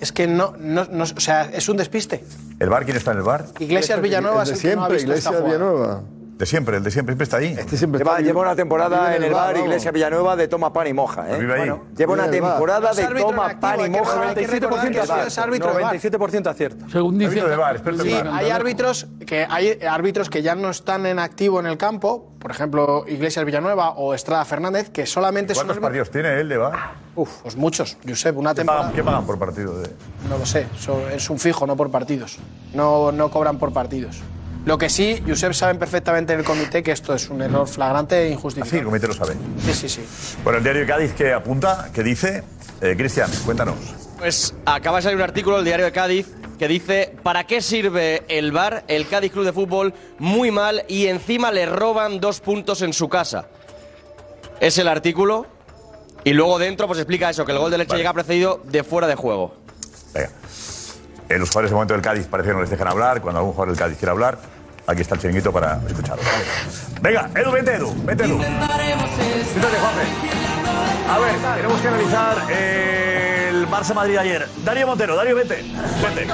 [0.00, 2.24] es que no, no, no- o sea, es un despiste.
[2.58, 3.46] ¿El VAR quién está en el VAR?
[3.58, 6.00] Iglesias Villanueva es el que no ha siempre, visto esta Iglesias jugada.
[6.36, 7.56] De siempre, el de siempre, siempre está ahí.
[7.58, 9.68] Este siempre Lleva, está lleva una temporada en el bar, vamos.
[9.68, 11.30] Iglesia Villanueva, de toma pan y moja.
[11.30, 11.38] ¿eh?
[11.38, 11.58] Vive ahí.
[11.60, 12.30] Bueno, lleva una bar.
[12.30, 14.28] temporada de toma pan y moja.
[14.28, 15.96] hay que recordar que eso es árbitro de VAR.
[15.96, 16.86] 97% acierto.
[16.90, 17.36] Según dice.
[17.36, 21.66] De en Sí, hay árbitros que hay árbitros que ya no están en activo en
[21.66, 26.38] el campo, por ejemplo, Iglesias Villanueva o Estrada Fernández, que solamente son ¿Cuántos partidos tiene
[26.38, 26.74] él de VAR?
[27.14, 28.92] Uf, pues muchos, Josep, una ¿Qué pagan, temporada.
[28.94, 29.80] qué pagan por partido?
[29.80, 29.88] De...
[30.28, 32.38] No lo sé, so- es un fijo, no por partidos.
[32.74, 34.20] No, no cobran por partidos.
[34.66, 38.28] Lo que sí, Josep saben perfectamente en el comité que esto es un error flagrante
[38.28, 39.34] e Ah, sí, el comité lo sabe.
[39.64, 40.00] Sí, sí, sí.
[40.42, 42.42] Bueno, el diario de Cádiz que apunta, que dice.
[42.80, 43.76] Eh, Cristian, cuéntanos.
[44.18, 46.26] Pues acaba de salir un artículo del diario de Cádiz
[46.58, 48.84] que dice ¿Para qué sirve el VAR?
[48.88, 53.08] El Cádiz Club de Fútbol muy mal y encima le roban dos puntos en su
[53.08, 53.46] casa.
[54.58, 55.46] Es el artículo
[56.24, 58.00] y luego dentro pues explica eso, que el gol de Leche Vale.
[58.00, 59.54] llega precedido de fuera de juego.
[60.12, 60.30] Venga.
[61.28, 63.20] Eh, los jugadores de momento del Cádiz parece que no les dejan hablar.
[63.20, 64.38] Cuando algún jugador del Cádiz quiere hablar,
[64.86, 66.22] aquí está el chiringuito para escucharlo.
[67.00, 68.40] Venga, Edu, vente, Edu, vente, Edu.
[68.40, 70.06] Siéntate, Juanfe.
[71.08, 74.46] A ver, tenemos que analizar eh, el Barça Madrid ayer.
[74.64, 75.56] Darío Montero, Darío, vete.
[75.56, 76.26] Vete.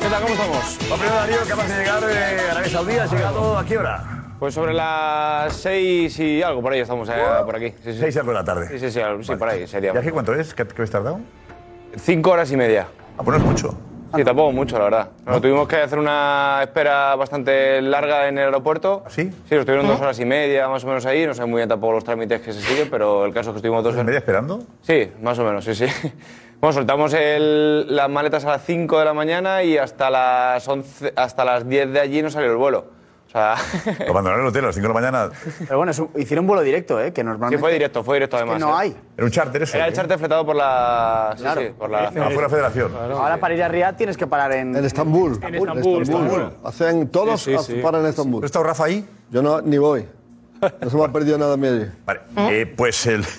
[0.00, 0.22] ¿Qué tal?
[0.22, 0.78] ¿Cómo estamos?
[0.90, 2.96] Va primero Darío, que acabas de llegar de Arabia Saudí.
[2.96, 4.04] ¿Has llegado a qué hora?
[4.40, 7.12] Pues sobre las seis y algo, por ahí estamos eh,
[7.44, 7.70] por aquí.
[7.84, 7.98] Sí, sí.
[8.00, 8.66] Seis y algo de la tarde.
[8.70, 9.92] Sí, sí, sí, sí, por ahí sería.
[9.92, 10.52] ¿Viaje cuánto es?
[10.52, 11.20] ¿Qué, qué habéis tardado?
[11.96, 12.86] Cinco horas y media.
[13.18, 13.74] Ah, pues no es mucho.
[14.14, 15.08] Sí, tampoco mucho, la verdad.
[15.24, 19.04] Nos tuvimos que hacer una espera bastante larga en el aeropuerto.
[19.08, 19.22] ¿Sí?
[19.30, 21.26] Sí, nos estuvieron dos horas y media, más o menos ahí.
[21.26, 23.58] No sé muy bien tampoco los trámites que se siguen, pero el caso es que
[23.58, 24.64] estuvimos dos ¿Y media esperando?
[24.82, 25.86] Sí, más o menos, sí, sí.
[26.60, 31.12] Bueno, soltamos el- las maletas a las 5 de la mañana y hasta las 11,
[31.16, 32.84] hasta las 10 de allí nos salió el vuelo.
[33.34, 33.56] O sea,
[34.10, 35.30] Abandonar el hotel a las 5 de la mañana.
[35.60, 37.12] Pero bueno, es un- hicieron vuelo directo, ¿eh?
[37.14, 37.56] Que normalmente.
[37.56, 38.60] sí, fue directo, fue directo que además.
[38.60, 38.74] no ¿eh?
[38.78, 38.96] hay.
[39.16, 39.74] Era un charter eso.
[39.76, 39.96] Era el ¿eh?
[39.96, 41.32] charter fletado por la...
[41.36, 41.60] Sí, Claro.
[41.62, 42.08] sí, por la...
[42.08, 42.92] Ah, fue la federación.
[42.94, 44.76] Ahora para ir a Riyadh tienes que parar en.
[44.76, 45.38] En Estambul.
[45.42, 46.52] En En Estambul.
[46.62, 47.80] Hacen todos Sí, sí, sí.
[47.82, 48.40] paran en Estambul.
[48.40, 49.06] ¿No está Rafa ahí?
[49.30, 50.06] Yo no, ni voy.
[50.82, 51.86] No se me ha perdido nada medio.
[52.04, 53.24] Vale, eh, pues el.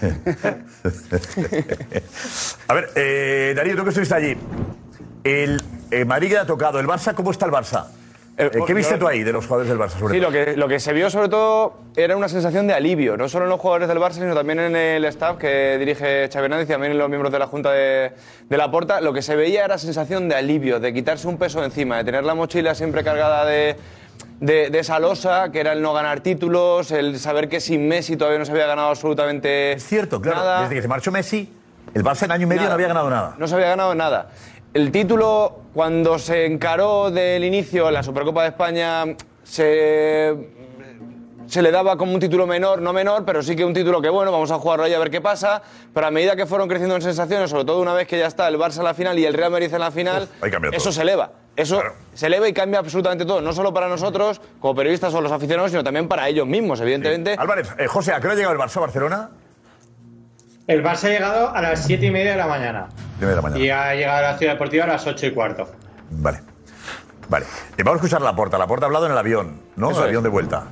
[2.67, 4.37] a ver, eh, Darío, tú que estuviste allí.
[5.23, 6.79] El eh, Madrid queda tocado.
[6.79, 7.13] ¿El Barça?
[7.13, 7.85] ¿Cómo está el Barça?
[8.35, 9.99] Eh, ¿Qué viste tú ahí de los jugadores del Barça?
[9.99, 10.31] Sobre Sí, todo?
[10.31, 13.45] lo que, lo que se vio sobre todo era una sensación de alivio, no solo
[13.45, 16.71] en los jugadores del Barça, sino también en el staff que dirige Xavi Hernández y
[16.71, 18.11] también en los miembros de la Junta de,
[18.49, 19.01] de la Porta.
[19.01, 22.23] Lo que se veía era sensación de alivio, de quitarse un peso encima, de tener
[22.23, 23.75] la mochila siempre cargada de,
[24.39, 28.17] de, de esa losa, que era el no ganar títulos, el saber que sin Messi
[28.17, 30.39] todavía no se había ganado absolutamente Es cierto, claro.
[30.39, 30.61] nada.
[30.63, 31.53] Desde que se marchó Messi,
[31.93, 32.69] el Barça en año y medio Nada.
[32.69, 33.35] no había ganado nada.
[33.37, 34.29] No se había ganado nada.
[34.73, 39.03] El título, cuando se encaró del inicio la Supercopa de España,
[39.43, 40.35] se,
[41.45, 44.09] se le daba como un título menor, no menor, pero sí que un título que,
[44.09, 45.61] bueno, vamos a jugarlo ahí a ver qué pasa.
[45.93, 48.47] Pero a medida que fueron creciendo en sensaciones, sobre todo una vez que ya está
[48.47, 50.71] el Barça en la final y el Real Madrid en la final, todo.
[50.71, 51.33] eso se eleva.
[51.55, 51.79] Eso
[52.15, 55.69] se eleva y cambia absolutamente todo, no solo para nosotros, como periodistas o los aficionados,
[55.69, 57.35] sino también para ellos mismos, evidentemente.
[57.37, 59.29] Álvarez, eh, José, ¿a qué hora ha llegado el Barça a Barcelona?
[60.67, 62.87] El Barça ha llegado a las 7 y media de la mañana.
[63.19, 63.61] De la mañana.
[63.61, 65.69] Y ha llegado a la Ciudad Deportiva a las 8 y cuarto.
[66.09, 66.39] Vale.
[67.29, 67.45] Vale.
[67.77, 68.57] Eh, vamos a escuchar la porta.
[68.57, 69.91] La porta ha hablado en el avión, ¿no?
[69.91, 70.07] Eso el es.
[70.09, 70.63] avión de vuelta.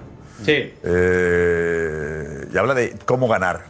[0.45, 0.73] Sí.
[0.83, 3.63] Eh, y habla de cómo ganar.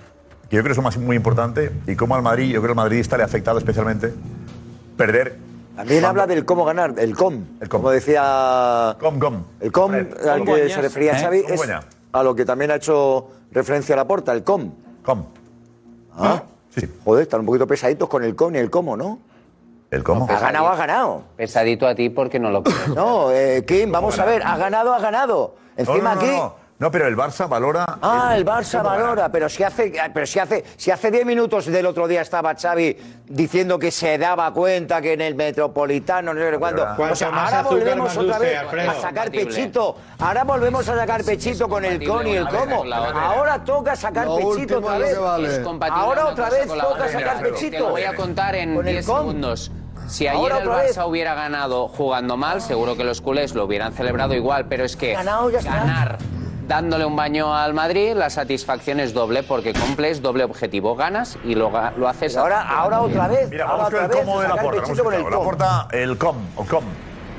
[0.50, 1.72] Que yo creo que es muy importante.
[1.88, 4.14] Y cómo al Madrid, yo creo que al madridista le ha afectado especialmente
[4.98, 5.38] perder.
[5.76, 7.46] También habla del cómo ganar, el com.
[7.70, 8.96] Como decía.
[9.00, 9.44] Com, com.
[9.60, 10.08] El com al
[10.40, 11.22] com que se refería ¿Eh?
[11.22, 11.72] Xavi Com es
[12.14, 14.74] a lo que también ha hecho referencia a la porta, el com.
[15.04, 15.26] Com.
[16.18, 16.44] Ah,
[16.76, 16.88] sí.
[17.04, 19.20] Joder, están un poquito pesaditos con el com y el cómo, ¿no?
[19.90, 20.26] ¿El cómo?
[20.30, 21.24] Ha ganado, ha ganado.
[21.36, 22.88] Pesadito a ti porque no lo crees.
[22.90, 25.56] No, eh, Kim, vamos a ver, ha ganado, ha ganado.
[25.76, 26.56] Encima no, no, aquí.
[26.82, 27.86] No, pero el Barça valora.
[28.02, 31.86] Ah, el Barça valora, pero si hace, pero si hace, si hace 10 minutos del
[31.86, 36.58] otro día estaba Xavi diciendo que se daba cuenta que en el Metropolitano, no sé
[36.58, 36.84] cuándo.
[36.98, 38.58] O sea, ahora volvemos otra vez
[38.90, 39.96] a sacar pechito.
[40.18, 42.84] Ahora volvemos a sacar pechito con el con y el cómo.
[42.92, 45.16] Ahora toca sacar pechito otra vez.
[45.92, 47.90] Ahora otra vez toca sacar Te lo pechito.
[47.90, 49.18] voy a contar en Con el 10 com.
[49.20, 49.72] segundos.
[50.08, 50.98] Si ayer Ahora el otra vez.
[50.98, 54.98] Barça hubiera ganado jugando mal, seguro que los culés lo hubieran celebrado igual, pero es
[54.98, 56.18] que ganar
[56.68, 61.56] dándole un baño al Madrid, la satisfacción es doble porque cumples doble objetivo, ganas y
[61.56, 62.38] lo, lo haces.
[62.38, 63.50] ahora, ahora otra vez.
[63.50, 64.82] Mira, ahora vamos con otra el vez, cómo de la porta.
[64.82, 65.44] pechito con el La com.
[65.46, 66.84] porta, el com, o com.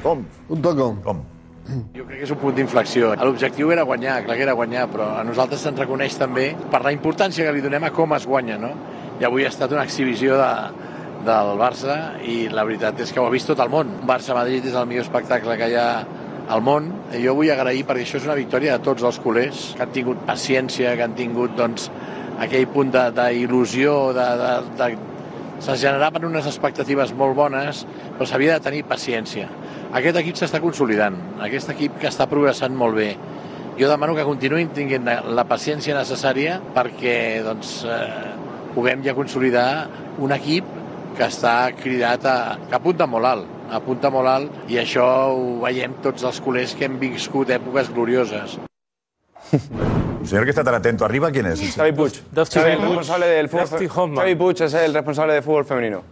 [0.02, 0.24] Com.
[0.48, 0.96] Punto com.
[1.02, 1.22] Com.
[1.94, 3.12] Jo crec que és un punt d'inflexió.
[3.22, 6.90] L'objectiu era guanyar, clar que era guanyar, però a nosaltres se'ns reconeix també per la
[6.92, 8.72] importància que li donem a com es guanya, no?
[9.20, 10.50] I avui ha estat una exhibició de,
[11.24, 13.94] del Barça i la veritat és que ho ha vist tot el món.
[14.04, 15.86] Barça-Madrid és el millor espectacle que hi ha
[16.52, 16.90] al món.
[17.16, 20.22] Jo vull agrair, perquè això és una victòria de tots els culers, que han tingut
[20.28, 21.88] paciència, que han tingut doncs,
[22.42, 24.90] aquell punt de- d'il·lusió, de, de, de,
[25.62, 27.84] se generaven unes expectatives molt bones,
[28.16, 29.48] però s'havia de tenir paciència.
[29.92, 33.10] Aquest equip s'està consolidant, aquest equip que està progressant molt bé.
[33.78, 38.32] Jo demano que continuïn tinguent la paciència necessària perquè doncs, eh,
[38.74, 39.86] puguem ja consolidar
[40.18, 40.64] un equip
[41.16, 42.36] que està cridat a,
[42.68, 46.84] que apunta molt alt, apunta molt alt i això ho veiem tots els culers que
[46.86, 48.58] hem viscut èpoques glorioses.
[50.22, 51.60] El señor que está tan atento arriba, ¿quién es?
[51.74, 52.12] Xavi Puig.
[52.30, 53.68] Dusty Xavi, el responsable del fútbol.
[53.68, 54.16] Dusty Hoffman.
[54.16, 56.02] Xavi Puig es el responsable de fútbol femenino.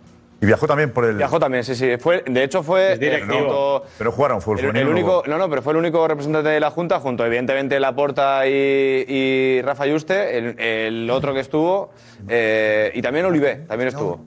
[0.42, 1.16] Y viajó también por el.
[1.16, 1.96] Viajó también, sí, sí.
[1.98, 2.96] Fue, de hecho fue...
[2.96, 3.34] directivo.
[3.34, 6.08] eh, junto- Pero jugaron fútbol el, el femenino, único, no, no, pero fue el único
[6.08, 11.40] representante de la Junta, junto evidentemente Laporta y, y Rafa Yuste, el, el otro que
[11.40, 11.90] estuvo,
[12.26, 14.20] eh, y también Olivé, también estuvo.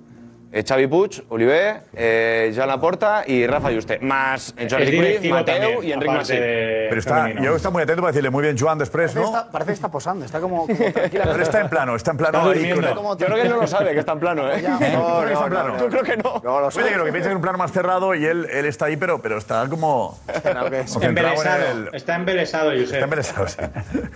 [0.55, 3.97] Eh, Xavi Puig, Olivé, eh, Joan Laporta y Rafa Yuste.
[4.01, 6.35] Más eh, Jordi Cruyff, Mateu también, y Masip.
[6.35, 7.43] de Pero está, femenino.
[7.43, 9.35] yo está muy atento para decirle muy bien, Joan, después, Parece, ¿no?
[9.35, 11.23] está, parece que está posando, está como, como tranquila.
[11.31, 12.69] Pero está en plano, está en plano Está ahí.
[12.69, 13.01] durmiendo.
[13.01, 14.61] con el- Yo creo que él no lo sabe, que está en plano, ¿eh?
[14.63, 15.73] No, Yo creo que no, está en no, plano.
[15.73, 15.79] no.
[15.79, 16.41] Yo creo que no.
[16.43, 16.81] No lo sé.
[16.81, 18.85] Oye, que lo que piensa que es un plano más cerrado y él, él está
[18.85, 20.19] ahí, pero, pero está como.
[20.27, 21.63] concentrado en Embelesado.
[21.71, 22.83] el- Está embelesado, Josep.
[22.93, 23.57] Está embelesado, sí.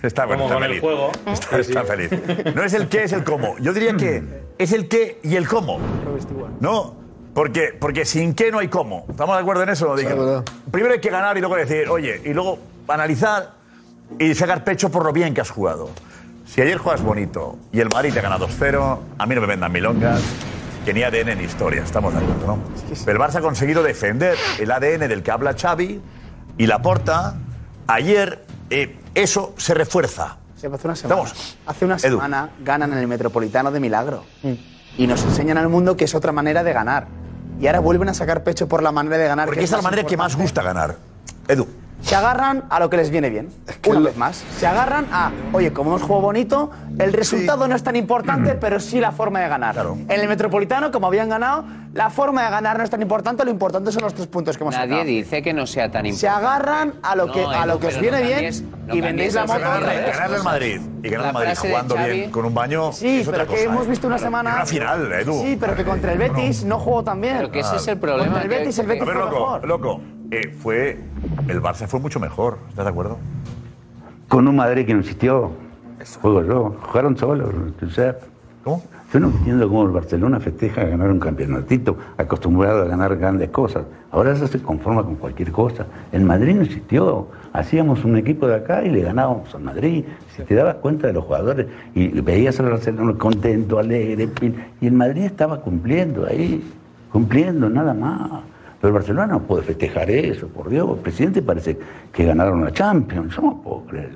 [0.04, 0.82] Está, bueno, Como está con el feliz.
[0.82, 1.12] juego.
[1.26, 2.12] Está, está feliz.
[2.54, 3.58] No es el qué, es el cómo.
[3.58, 4.24] Yo diría que
[4.58, 5.80] es el qué y el cómo.
[6.60, 6.96] ¿No?
[7.34, 9.06] Porque, porque sin qué no hay cómo.
[9.10, 9.96] ¿Estamos de acuerdo en eso?
[9.96, 10.16] Dije,
[10.72, 13.52] primero hay que ganar y luego decir, oye, y luego analizar
[14.18, 15.90] y sacar pecho por lo bien que has jugado.
[16.48, 19.72] Si ayer juegas bonito y el Madrid te gana 2-0, a mí no me vendan
[19.72, 20.22] milongas,
[20.86, 22.60] que ni ADN ni historia, estamos de acuerdo, ¿no?
[23.06, 26.02] Pero el Barça ha conseguido defender el ADN del que habla Xavi
[26.58, 27.36] y la porta.
[27.86, 30.38] Ayer eh, eso se refuerza.
[30.60, 31.58] Sí, hace una semana, Vamos.
[31.66, 32.02] hace una Edu.
[32.18, 34.24] semana ganan en el Metropolitano de milagro.
[34.98, 37.08] Y nos enseñan al mundo que es otra manera de ganar.
[37.60, 39.46] Y ahora vuelven a sacar pecho por la manera de ganar.
[39.46, 40.98] Porque que es la manera que más gusta ganar.
[41.48, 41.68] Edu.
[42.02, 43.50] Se agarran a lo que les viene bien.
[43.88, 44.44] Una vez más.
[44.58, 48.80] Se agarran a, oye, como hemos jugado bonito, el resultado no es tan importante, pero
[48.80, 49.76] sí la forma de ganar.
[50.08, 53.52] En el Metropolitano, como habían ganado, la forma de ganar no es tan importante, lo
[53.52, 55.06] importante son los tres puntos que hemos Nadie sacado.
[55.06, 56.20] dice que no sea tan importante.
[56.20, 58.64] Se agarran a lo que, No, a lo que os pero viene no bien cambies-
[58.88, 60.14] no y vendéis la cambies moto el al revés.
[60.16, 62.54] Ganarle al Madrid y ganar La al Madrid frase de jugando Xavi- bien con un
[62.54, 62.92] baño.
[62.94, 63.90] Sí, es otra pero que cosa, hemos ¿eh?
[63.90, 64.54] visto una semana.
[64.56, 65.42] Una final, Edu.
[65.42, 67.36] Sí, pero que contra el Betis no jugó tan bien.
[67.38, 69.24] Pero que ese es el problema, Contra el que- Betis, el Betis A ver, fue
[69.26, 69.68] loco, mejor.
[69.68, 70.02] loco.
[70.32, 71.00] Eh, fue.
[71.48, 72.58] El Barça fue mucho mejor.
[72.70, 73.18] ¿Estás de acuerdo?
[74.28, 75.52] Con un Madrid que no existió.
[76.22, 76.76] Juego yo.
[76.82, 77.54] Jugaron solos.
[77.80, 78.22] Josep.
[78.64, 78.84] ¿Cómo?
[79.14, 83.86] Yo no entiendo cómo el Barcelona festeja ganar un campeonatito, acostumbrado a ganar grandes cosas.
[84.12, 85.86] Ahora ya se conforma con cualquier cosa.
[86.12, 87.30] El Madrid no existió.
[87.54, 90.04] Hacíamos un equipo de acá y le ganábamos al Madrid.
[90.36, 94.28] Si te dabas cuenta de los jugadores y veías al Barcelona contento, alegre,
[94.82, 96.62] y el Madrid estaba cumpliendo ahí,
[97.10, 98.42] cumpliendo nada más.
[98.80, 100.88] Pero el Barcelona no puede festejar eso, por Dios.
[100.90, 101.78] El presidente parece
[102.14, 103.36] que ganaron la Champions.
[103.36, 104.12] Yo no puedo creer.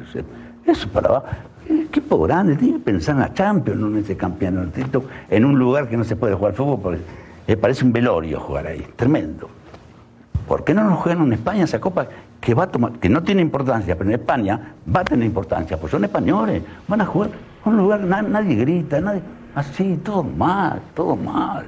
[0.65, 1.23] Eso para
[1.67, 5.87] el equipo grande, tiene que pensar en la Champions, en ese campeonatito, en un lugar
[5.87, 6.99] que no se puede jugar fútbol, porque
[7.47, 9.49] eh, parece un velorio jugar ahí, tremendo.
[10.47, 12.07] ¿Por qué no nos juegan en España esa copa
[12.39, 15.77] que va a tomar, que no tiene importancia, pero en España va a tener importancia?
[15.77, 17.29] Pues son españoles, van a jugar
[17.65, 19.21] en un lugar, na- nadie grita, nadie.
[19.55, 21.65] Así, todo mal, todo mal,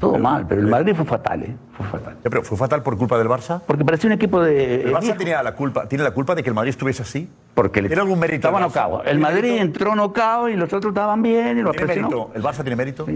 [0.00, 0.46] todo mal.
[0.48, 1.56] Pero el Madrid fue fatal, ¿eh?
[1.76, 2.14] Fue fatal.
[2.14, 3.60] Eh, Pero fue fatal por culpa del Barça.
[3.66, 4.82] Porque parecía un equipo de.
[4.82, 7.28] El Barça tenía la culpa, tiene la culpa de que el Madrid estuviese así.
[7.54, 8.36] Porque le ¿Tiene algún mérito?
[8.48, 8.98] estaba el nocao.
[9.00, 9.62] El ¿Tiene Madrid mérito?
[9.62, 12.30] entró nocao y los otros estaban bien y los ¿Tiene mérito?
[12.34, 13.06] ¿El Barça tiene mérito?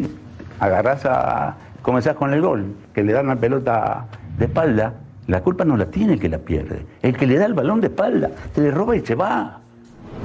[0.60, 1.56] Agarrás a.
[1.82, 4.06] comenzás con el gol, que le dan la pelota
[4.38, 4.94] de espalda.
[5.26, 6.86] La culpa no la tiene el que la pierde.
[7.02, 9.58] El que le da el balón de espalda, te le roba y se va.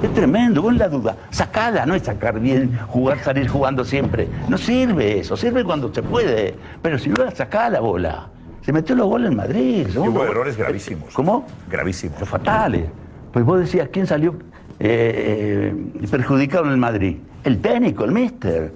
[0.02, 1.16] Es tremendo, vos la duda.
[1.30, 4.28] Sacala, no es sacar bien, jugar, salir jugando siempre.
[4.48, 6.54] No sirve eso, sirve cuando se puede.
[6.80, 8.28] Pero si no la sacá la bola.
[8.62, 9.88] Se metió los goles en Madrid.
[9.92, 11.12] Y hubo errores gravísimos.
[11.14, 11.46] ¿Cómo?
[11.68, 12.28] Gravísimos.
[12.28, 12.86] fatales.
[13.32, 14.34] Pues vos decías, ¿quién salió
[14.78, 17.16] eh, eh, perjudicado en el Madrid?
[17.44, 18.72] El técnico, el mister.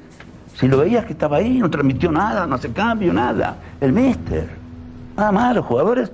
[0.55, 3.59] Si lo veías que estaba ahí, no transmitió nada, no hace cambio, nada.
[3.81, 4.49] El mister.
[5.17, 6.11] Nada más, los jugadores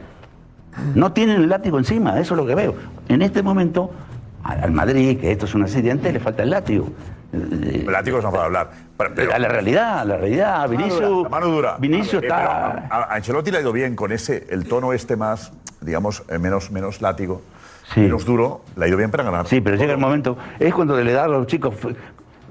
[0.95, 2.75] no tienen el látigo encima, eso es lo que veo.
[3.09, 3.91] En este momento,
[4.45, 6.89] al Madrid, que esto es un accidente, le falta el látigo.
[7.33, 8.71] Eh, Látigos no para hablar.
[8.97, 10.69] Pero- pero- a la realidad, a la realidad.
[10.69, 11.77] Vinicius, dura, la mano dura.
[11.79, 12.87] Vinicius Eh, está...
[12.91, 16.39] a, a Ancelotti le ha ido bien con ese, el tono este más, digamos, eh,
[16.39, 17.41] menos, menos látigo,
[17.95, 18.01] Sí.
[18.01, 19.47] menos duro, le ha ido bien para ganar.
[19.47, 21.75] Sí, pero llega el momento, es cuando le da a los chicos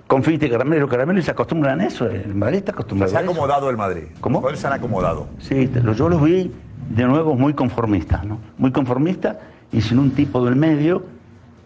[0.07, 2.05] confite, caramelo, caramelo y se acostumbran a eso.
[2.05, 4.03] El Madrid está acostumbrado Se ha acomodado el Madrid.
[4.19, 4.41] ¿Cómo?
[4.41, 5.27] Los se han acomodado.
[5.39, 6.51] Sí, yo los vi
[6.89, 8.39] de nuevo muy conformistas, ¿no?
[8.57, 9.37] Muy conformistas
[9.71, 11.05] y sin un tipo del medio,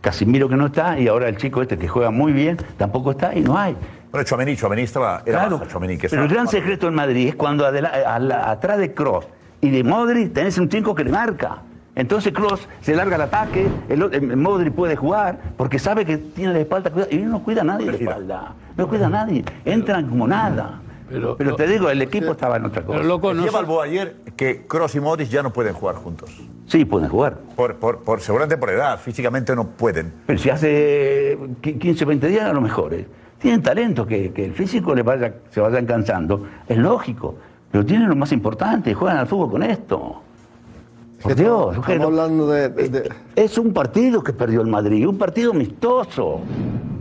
[0.06, 3.34] Casimiro que no está y ahora el chico este que juega muy bien tampoco está
[3.36, 3.76] y no hay.
[4.12, 7.30] Bueno, Chouameni, Chouameni estaba, era Claro, baja, Tchouaméni, que pero el gran secreto en Madrid
[7.30, 9.28] es cuando adela- a la- atrás de Cross
[9.62, 11.58] y de Modric tenés un chico que le marca.
[11.96, 16.54] Entonces Cross se larga el ataque, el, el Modric puede jugar porque sabe que tiene
[16.54, 18.54] la espalda cuidada y no cuida a nadie la espalda.
[18.78, 19.44] No cuida a nadie.
[19.66, 20.82] Entran como nada.
[21.10, 23.00] Pero, te digo, el equipo estaba en otra cosa.
[23.46, 26.30] Decía Balboa ayer que Kroos y Modric ya no pueden jugar juntos.
[26.68, 27.38] Sí, pueden jugar.
[27.56, 30.12] Por, por, por- seguramente por edad, físicamente no pueden.
[30.26, 32.94] Pero si hace qui- 15 o 20 días a lo mejor.
[32.96, 33.06] ¿eh?
[33.40, 36.48] Tienen talento, que, que el físico les vaya, se vayan cansando.
[36.68, 37.36] Es lógico.
[37.72, 40.22] Pero tienen lo más importante, juegan al fútbol con esto.
[41.22, 45.52] Por Dios, Estamos hablando de, de- es un partido que perdió el Madrid, un partido
[45.52, 46.42] amistoso.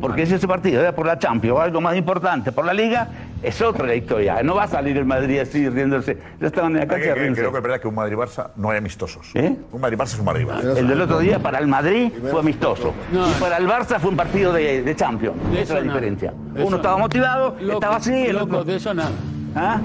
[0.07, 3.09] Porque si ese partido era por la Champions o algo más importante, por la Liga,
[3.43, 4.43] es otra la historia.
[4.43, 6.19] No va a salir el Madrid así riéndose.
[6.39, 7.41] Ya estaban en la cancha riéndose.
[7.41, 9.31] Creo que es verdad que un Madrid-Barça no hay amistosos.
[9.35, 9.57] ¿Eh?
[9.73, 10.77] Un Madrid-Barça es un Madrid-Barça.
[10.77, 12.93] El del otro día para el Madrid fue amistoso.
[13.13, 13.31] No.
[13.31, 15.37] Y para el Barça fue un partido de, de Champions.
[15.51, 15.95] De Esa es la nada.
[16.01, 16.35] diferencia.
[16.57, 18.65] Uno estaba motivado, Loco, estaba así, el loco, otro.
[18.65, 19.11] de eso nada.
[19.57, 19.81] ¿Ah?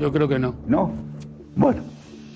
[0.00, 0.54] Yo creo que no.
[0.66, 0.92] No.
[1.54, 1.82] Bueno.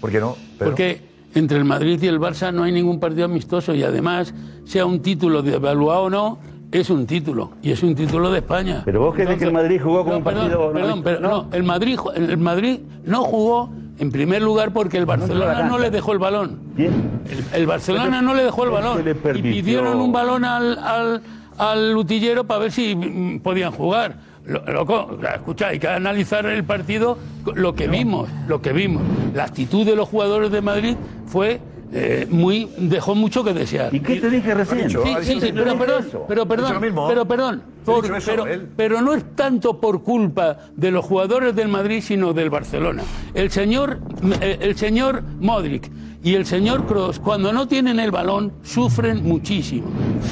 [0.00, 0.36] ¿Por qué no?
[0.58, 1.02] Porque
[1.34, 4.32] entre el Madrid y el Barça no hay ningún partido amistoso y además,
[4.64, 6.38] sea un título de evaluado o no,
[6.80, 7.52] es un título.
[7.62, 8.82] Y es un título de España.
[8.84, 11.62] Pero vos crees que el Madrid jugó como un perdón, partido Perdón, pero no, el
[11.62, 16.18] Madrid, el Madrid no jugó en primer lugar porque el Barcelona no, le dejó el
[16.18, 16.58] balón.
[16.74, 17.20] ¿Quién?
[17.52, 19.04] El, el Barcelona no le dejó el balón.
[19.04, 21.22] le Y pidieron un balón al, al,
[21.58, 24.16] al utillero para ver si mm, podían jugar.
[24.46, 27.16] Lo- Loco, escucha, hay que analizar el partido,
[27.54, 29.02] lo que vimos, lo que vimos.
[29.32, 30.96] La actitud de los jugadores de Madrid
[31.26, 31.60] fue
[31.96, 33.94] eh, muy, dejó mucho que desear.
[33.94, 34.90] ¿Y qué te dije recién?
[34.90, 36.74] Sí, sí, sí, pero perdón, pero perdón,
[37.08, 38.44] pero perdón, por- pero,
[38.76, 43.02] pero no es tanto por culpa de los jugadores del Madrid, sino del Barcelona.
[43.32, 44.00] El señor,
[44.40, 45.88] eh, el señor Modric
[46.24, 49.86] y el señor Kroos, cuando no tienen el balón, sufren muchísimo,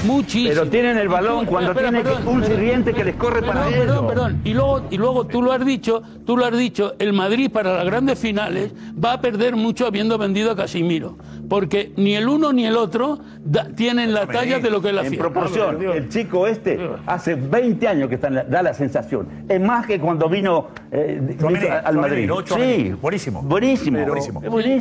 [0.06, 0.48] muchísimo.
[0.54, 3.96] Pero tienen el balón cuando tienen que- un sirviente que les corre perdón, para Perdón,
[3.98, 4.06] ellos.
[4.08, 4.40] perdón.
[4.44, 7.74] Y luego, y luego tú lo has dicho, tú lo has dicho, el Madrid para
[7.76, 8.72] las grandes finales
[9.02, 11.16] va a perder mucho habiendo vendido a Casimiro.
[11.48, 14.94] porque ni el uno ni el otro da- tienen la talla de lo que es
[14.94, 15.28] la En fiesta.
[15.28, 19.28] proporción, el chico este hace 20 años que está en la- da la sensación.
[19.50, 21.20] Es más que cuando vino, eh,
[21.84, 22.30] al Madrid.
[22.46, 23.42] Sí, Buenísimo.
[23.42, 23.98] Buenísimo.
[23.98, 24.40] Pero- buenísimo.
[24.42, 24.80] Es buenísimo.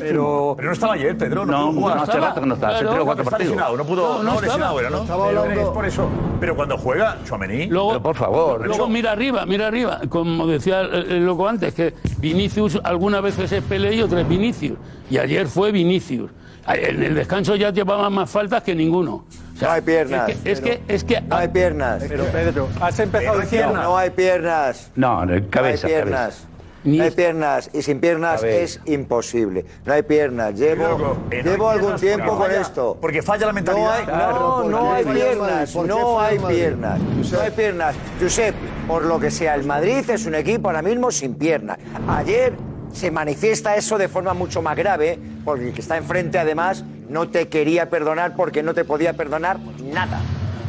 [0.56, 1.46] Pero, no estaba ayer, Pedro.
[1.46, 3.52] No, No, no, hace rato que no está, hace tres o cuatro Está partidos.
[3.56, 4.02] lesionado, no pudo.
[4.02, 4.80] No, No, no lesionado estaba.
[4.82, 5.02] era, ¿no?
[5.02, 6.10] Estaba Pero hablando- Es por eso.
[6.40, 7.66] Pero cuando juega, Chouameni.
[7.68, 8.66] Luego, por favor.
[8.66, 10.02] Luego mira arriba, mira arriba.
[10.10, 14.28] Como decía el, el loco antes, que Vinicius algunas veces es Pelé y otras es
[14.30, 14.78] Vinicius.
[15.10, 16.32] Y ayer fue Vinicius.
[16.68, 19.26] En el descanso ya llevaban más faltas que ninguno.
[19.56, 20.30] O sea, No hay piernas.
[20.30, 22.04] Es que, es que, es que No hay piernas.
[22.08, 23.74] Pero Pedro, has empezado No, diciendo.
[23.74, 24.92] no hay piernas.
[24.96, 26.20] No, no, cabeza, no hay piernas.
[26.20, 26.48] cabeza.
[26.84, 29.66] No hay piernas y sin piernas es imposible.
[29.86, 30.56] No hay piernas.
[30.56, 32.98] Llevo, llevo algún tiempo con falla- esto.
[33.00, 34.08] Porque falla la mentalidad.
[34.08, 35.76] No no, ¿por no qué hay piernas.
[35.76, 37.00] No hay piernas.
[37.32, 37.96] No hay piernas.
[38.20, 38.56] Josep,
[38.88, 41.78] por lo que sea, el Madrid es un equipo ahora mismo sin piernas.
[42.08, 42.54] Ayer
[42.94, 47.30] se manifiesta eso de forma mucho más grave, porque el que está enfrente además no
[47.30, 49.60] te quería perdonar porque no te podía perdonar
[49.94, 50.20] nada.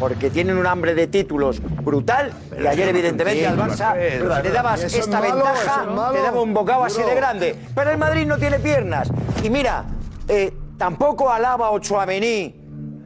[0.02, 3.94] Porque tienen un hambre de títulos brutal y ayer evidentemente al Barça
[4.42, 7.54] le dabas esta ventaja, te daba un bocado así de grande.
[7.72, 9.08] Pero el Madrid no tiene piernas.
[9.44, 9.84] Y mira,
[10.26, 12.52] eh, tampoco Alaba o Chouameni,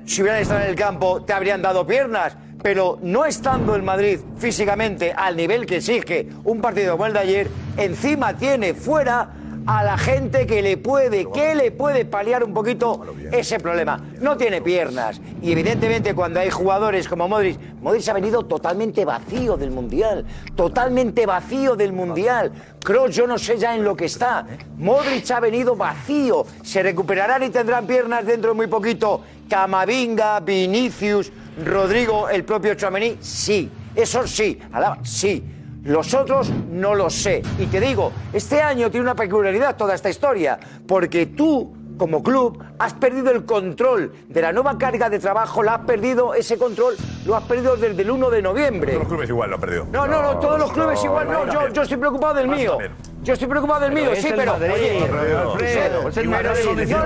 [0.07, 2.35] si hubieran estado en el campo, te habrían dado piernas.
[2.63, 7.19] Pero no estando el Madrid físicamente al nivel que exige un partido como el de
[7.19, 9.29] ayer, encima tiene fuera
[9.67, 14.01] a la gente que le puede, que le puede paliar un poquito ese problema.
[14.21, 15.21] No tiene piernas.
[15.43, 20.25] Y evidentemente cuando hay jugadores como Modric, Modric ha venido totalmente vacío del Mundial.
[20.55, 22.53] Totalmente vacío del Mundial.
[22.83, 24.47] Kroos yo no sé ya en lo que está.
[24.79, 26.47] Modric ha venido vacío.
[26.63, 29.23] Se recuperarán y tendrán piernas dentro de muy poquito.
[29.49, 31.33] Camavinga, Vinicius,
[31.65, 33.71] Rodrigo, el propio Chouameni, sí.
[33.95, 34.61] Eso sí.
[34.73, 35.43] Alaba, sí.
[35.87, 37.43] Los otros no lo sé.
[37.59, 42.61] Y te digo, este año tiene una peculiaridad toda esta historia, porque tú, como club,
[42.79, 46.97] has perdido el control de la nueva carga de trabajo, la has perdido, ese control
[47.25, 48.93] lo has perdido desde el 1 de noviembre.
[48.95, 49.87] Todos los clubes igual lo han perdido.
[49.93, 52.79] No, no, no, todos los clubes igual, no, yo, yo estoy preocupado del mío.
[53.27, 54.55] Yo estoy preocupado del mío, sí, el pero.
[54.55, 56.43] El no,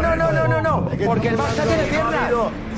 [0.03, 2.31] no, no, no, no, no, porque el Barça tiene piernas.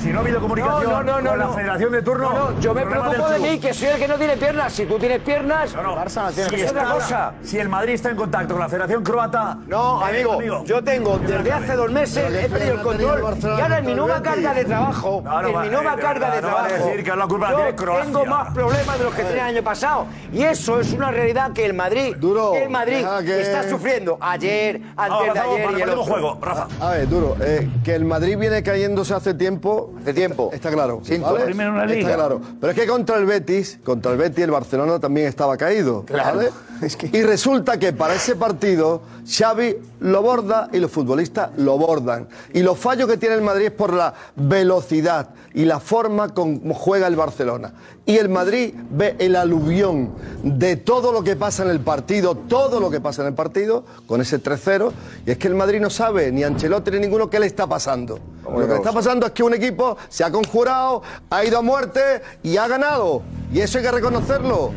[0.03, 2.29] Si no ha habido comunicación No, no, no, con la federación de turno.
[2.29, 4.73] No, no, yo me preocupo de mí, que soy el que no tiene piernas.
[4.73, 7.33] Si tú tienes piernas, Barça no tiene Si, Es otra cosa.
[7.41, 9.57] si el Madrid está en contacto con la Federación Croata.
[9.65, 13.77] No, eh, amigo, yo tengo desde hace dos meses he perdido el control y ahora
[13.77, 16.73] en mi nueva carga de trabajo, No, no, en mi nueva de carga de trabajo,
[16.73, 18.03] decir que la culpa la yo tiene Croacia.
[18.05, 21.53] tengo más problemas de los que tenía el año pasado y eso es una realidad
[21.53, 22.15] que el Madrid,
[22.55, 26.39] el Madrid que- está sufriendo ayer, antes de ayer y el otro.
[26.79, 27.35] A ver, duro.
[27.41, 29.93] eh, que el Madrid viene cayéndose hace tiempo.
[30.01, 30.49] Hace tiempo.
[30.53, 31.01] Está claro.
[31.03, 31.33] Cinco.
[31.33, 31.45] ¿vale?
[31.45, 32.41] Primero en la Está claro.
[32.59, 36.03] Pero es que contra el Betis, contra el Betis, el Barcelona también estaba caído.
[36.05, 36.37] Claro.
[36.37, 36.49] ¿vale?
[37.13, 42.27] Y resulta que para ese partido, Xavi lo borda y los futbolistas lo bordan.
[42.53, 46.73] Y los fallos que tiene el Madrid es por la velocidad y la forma como
[46.73, 47.73] juega el Barcelona.
[48.05, 50.11] Y el Madrid ve el aluvión
[50.43, 53.85] de todo lo que pasa en el partido, todo lo que pasa en el partido,
[54.05, 54.91] con ese 3-0.
[55.25, 58.19] Y es que el Madrid no sabe, ni Ancelotti ni ninguno, qué le está pasando.
[58.43, 61.61] Lo que le está pasando es que un equipo se ha conjurado, ha ido a
[61.61, 62.01] muerte
[62.43, 63.21] y ha ganado.
[63.53, 64.71] Y eso hay que reconocerlo.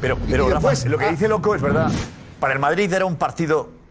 [0.00, 1.90] Pero, pero Rafa, después- lo que dice Loco es verdad.
[2.38, 3.81] Para el Madrid era un partido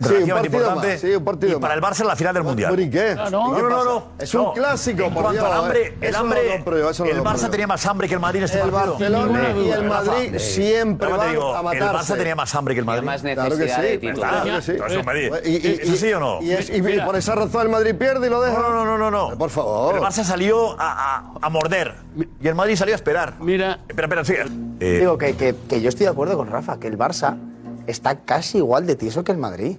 [0.00, 0.88] Sí, un partido importante.
[0.92, 2.70] más, sí, un partido y para el Barça la final del Mundial.
[2.70, 3.14] ¿Pero y qué?
[3.16, 3.84] No, ¿Y no, qué no, pasa?
[3.84, 4.04] no.
[4.18, 4.52] Es un No.
[4.54, 5.94] clásico, En por cuanto Dios, al hambre, eh.
[6.00, 8.60] el no hambre, no el compro Barça tenía más hambre que el Madrid en este
[8.60, 8.92] El partido.
[8.94, 12.12] Barcelona y el Madrid siempre van digo, a El matarse.
[12.14, 13.04] Barça tenía más hambre que el Madrid.
[13.04, 14.72] más Claro que sí, de claro que sí.
[14.72, 15.32] Entonces, Madrid.
[15.44, 16.38] Y, y- ¿Es así o no?
[16.40, 18.58] Y, y- y por esa razón el Madrid pierde y lo deja.
[18.58, 19.36] No, no, no, no, no.
[19.38, 19.96] Por favor.
[19.96, 21.94] El Barça salió a, a- a morder
[22.40, 23.34] y el Madrid salió a esperar.
[23.40, 23.80] Mira.
[23.88, 24.44] Espera, espera, sigue.
[24.80, 27.36] Eh, Digo que, que- que yo estoy de acuerdo con Rafa, que el Barça
[27.90, 29.76] está casi igual de tieso que el Madrid.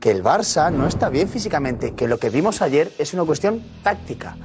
[0.00, 3.62] Que el Barça no está bien físicamente, que lo que vimos ayer es una cuestión
[3.82, 4.36] táctica.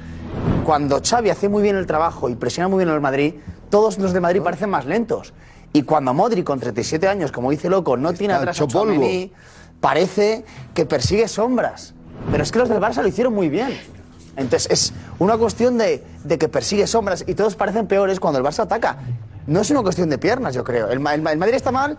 [0.63, 3.35] Cuando Xavi hace muy bien el trabajo y presiona muy bien al Madrid,
[3.69, 5.33] todos los de Madrid parecen más lentos.
[5.73, 8.67] Y cuando Modric, con 37 años, como dice Loco, no tiene atrás a.
[8.67, 9.31] Tchouaméni,
[9.79, 11.93] parece que persigue sombras.
[12.29, 13.77] Pero es que los del Barça lo hicieron muy bien.
[14.37, 18.45] Entonces es una cuestión de, de que persigue sombras y todos parecen peores cuando el
[18.45, 18.97] Barça ataca.
[19.47, 20.89] No es una cuestión de piernas, yo creo.
[20.89, 21.97] El, el el Madrid está mal,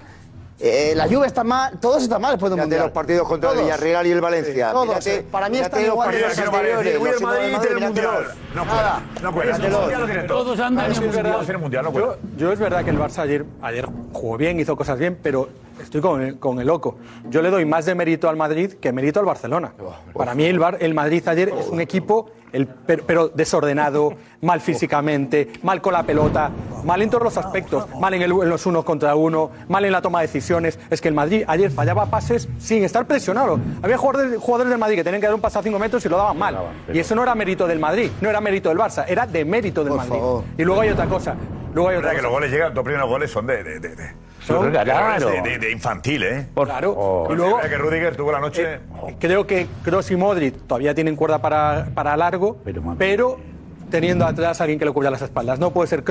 [0.60, 2.82] eh, la Juve está mal, todos están mal después de un mundial.
[2.82, 3.66] los partidos contra el Todos.
[3.66, 4.70] Villarreal y el Valencia.
[4.72, 5.08] Todos.
[5.30, 7.58] Para mí están los igual de partidos que no vale anteriores, decir, "Uy, el Madrid
[7.60, 8.14] tiene el Mundial".
[8.54, 9.56] No cuela, no cuela.
[9.56, 10.26] El.
[10.26, 11.00] Todos andan en es
[11.58, 11.84] mundial.
[11.84, 11.92] no.
[11.92, 15.48] Yo, yo es verdad que el Barça ayer, ayer jugó bien, hizo cosas bien, pero
[15.82, 16.96] estoy con el, con el loco.
[17.28, 19.72] Yo le doy más de mérito al Madrid que mérito al Barcelona.
[20.14, 24.60] Para mí el, Bar- el Madrid ayer es un equipo el, pero, pero desordenado, mal
[24.60, 26.50] físicamente, mal con la pelota,
[26.84, 29.92] mal en todos los aspectos, mal en, el- en los unos contra uno, mal en
[29.92, 30.78] la toma de decisiones.
[30.90, 33.58] Es que el Madrid ayer fallaba pases sin estar presionado.
[33.82, 36.08] Había jugadores, jugadores del Madrid que tenían que dar un pase a cinco metros y
[36.08, 36.56] lo daban mal.
[36.92, 39.84] Y eso no era mérito del Madrid, no era mérito del Barça, era de mérito
[39.84, 40.18] del Madrid.
[40.58, 41.34] Y luego hay otra cosa.
[41.74, 42.22] Luego hay Es otra verdad que cosa.
[42.22, 44.14] los goles llegan, los primeros goles son de, de, de, de-
[44.46, 45.28] Son- de goles Claro.
[45.30, 46.46] de, de- de infantil, ¿eh?
[46.54, 47.26] Claro.
[47.28, 48.80] Y Y luego- que Rudiger tuvo la noche.
[49.18, 52.58] Creo que Kroos y Modric todavía tienen cuerda para, para largo,
[52.98, 53.38] pero,
[53.90, 55.58] teniendo atrás a alguien que le cubra las espaldas.
[55.58, 56.02] No puede ser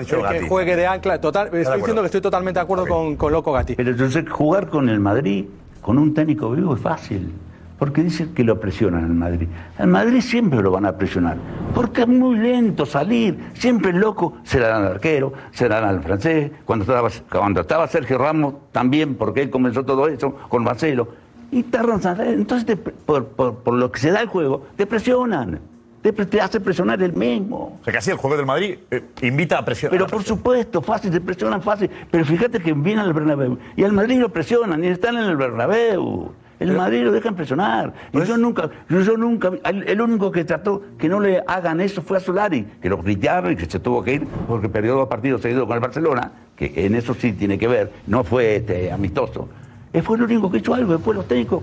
[0.00, 0.48] dicho el que Gatti.
[0.48, 1.20] juegue de ancla.
[1.20, 1.76] Total, estoy acuerdo.
[1.78, 3.74] diciendo que estoy totalmente de acuerdo con, con Loco Gatti.
[3.76, 5.46] Pero yo sé que jugar con el Madrid,
[5.80, 7.32] con un técnico vivo, es fácil.
[7.80, 9.48] Porque dicen que lo presionan al Madrid.
[9.78, 11.38] Al Madrid siempre lo van a presionar.
[11.74, 13.38] Porque es muy lento salir.
[13.54, 16.52] Siempre loco se la dan al arquero, se la dan al francés.
[16.66, 21.08] Cuando estaba, cuando estaba Sergio Ramos, también, porque él comenzó todo eso con Marcelo.
[21.50, 22.00] Y tardan.
[22.20, 25.58] Entonces, te- por, por- por lo que se da el juego, te presionan.
[26.02, 27.78] Te, hace presionar el mismo.
[27.80, 29.92] O sea, casi el juego del Madrid eh, invita a presionar.
[29.98, 31.90] Pero por supuesto, fácil, te presionan fácil.
[32.10, 33.58] Pero fíjate que viene al Bernabéu.
[33.76, 36.32] Y al Madrid lo presionan y están en el Bernabéu.
[36.60, 37.92] El Madrid lo dejan presionar.
[38.12, 42.02] Y yo nunca, yo, nunca, el, el único que trató que no le hagan eso
[42.02, 45.08] fue a Solari, que lo gritaron y que se tuvo que ir porque perdió dos
[45.08, 48.92] partidos seguidos con el Barcelona, que en eso sí tiene que ver, no fue este,
[48.92, 49.48] amistoso.
[49.92, 51.62] Él fue el único que hizo algo, después los técnicos.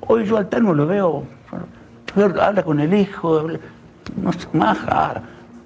[0.00, 1.22] Hoy yo al Tano lo veo,
[2.40, 3.60] habla con el hijo, habla-
[4.20, 5.22] no sé, maja.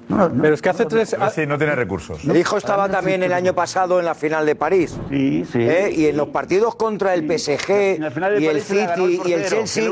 [0.09, 1.17] Pero es que hace tres.
[1.35, 2.25] Sí, no tiene recursos.
[2.25, 4.97] El hijo estaba también el año pasado en la final de París.
[5.09, 5.59] Sí, sí.
[5.61, 5.91] ¿Eh?
[5.95, 7.99] Y en los partidos contra el PSG
[8.39, 9.85] y el City y el Chelsea,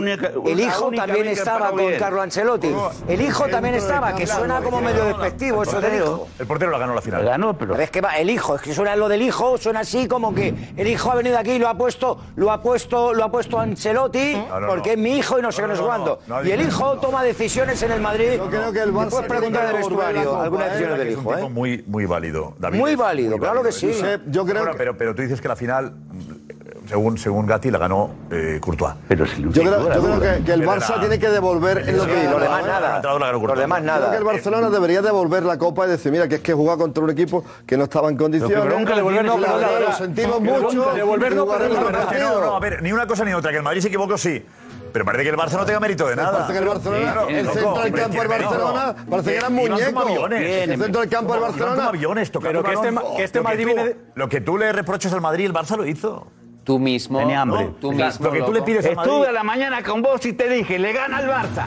[0.47, 1.99] el hijo también estaba con bien.
[1.99, 2.75] Carlo Ancelotti.
[3.09, 6.29] El hijo también estaba, que suena como medio despectivo eso del hijo.
[6.39, 7.25] El portero la ganó la final.
[7.25, 7.77] ganó, pero.
[7.79, 10.55] Es que va, el hijo, es que suena lo del hijo, suena así como que
[10.77, 13.59] el hijo ha venido aquí y lo ha puesto, lo ha puesto, lo ha puesto
[13.59, 14.93] Ancelotti, No, no, porque no.
[14.95, 16.19] es mi hijo y no sé No, qué, no sé no, cuándo.
[16.27, 18.33] no, no y el hijo toma decisiones en el Madrid.
[18.37, 20.67] Yo creo que el Barça Después preguntar del tiene que devolver la vestuario, Copa, algunas
[20.67, 20.71] ¿eh?
[20.71, 21.51] decisiones del Es un hijo, tipo ¿eh?
[21.51, 22.79] muy, muy válido, David.
[22.79, 23.89] Muy válido, claro que sí.
[23.93, 25.95] Josep, yo creo pero, pero tú dices que la final,
[26.89, 28.95] según, según Gatti, la ganó eh, Courtois.
[29.09, 32.07] Pero si Yo creo, yo creo que, que el Barça tiene que devolver en lo
[32.07, 32.67] que Sí, demás ¿eh?
[32.67, 33.01] nada.
[33.01, 34.11] Demás Creo nada.
[34.11, 37.03] que el Barcelona debería devolver la copa y decir, mira, que es que juega contra
[37.03, 38.59] un equipo que no estaba en condiciones.
[38.61, 40.93] Pero nunca devolver, no, lo sentimos mucho.
[40.95, 43.59] devolver no, jugar no, no, no, no, a ver, ni una cosa ni otra, que
[43.59, 44.45] el Madrid se equivocó, sí.
[44.95, 46.47] Pero parece que el Barça no tenga mérito de nada.
[46.47, 48.29] Parece que el Barcelona, Claro, el centro del campo del.
[48.29, 50.31] Barcelona, parece que eran muñecos.
[50.31, 51.89] El centro del campo del Barcelona.
[51.89, 54.57] aviones, Pero que el este que este Lo Madrid tú- viene de- Lo que tú
[54.57, 56.29] le reprochas al Madrid, el Barça lo hizo.
[56.63, 57.19] Tú mismo.
[57.19, 57.71] Tenía hambre.
[57.81, 58.27] Tú O sea, mismo.
[58.27, 59.11] lo que tú le pides al Madrid.
[59.13, 61.67] Estuve a la mañana con vos y te dije, le gana al Barça.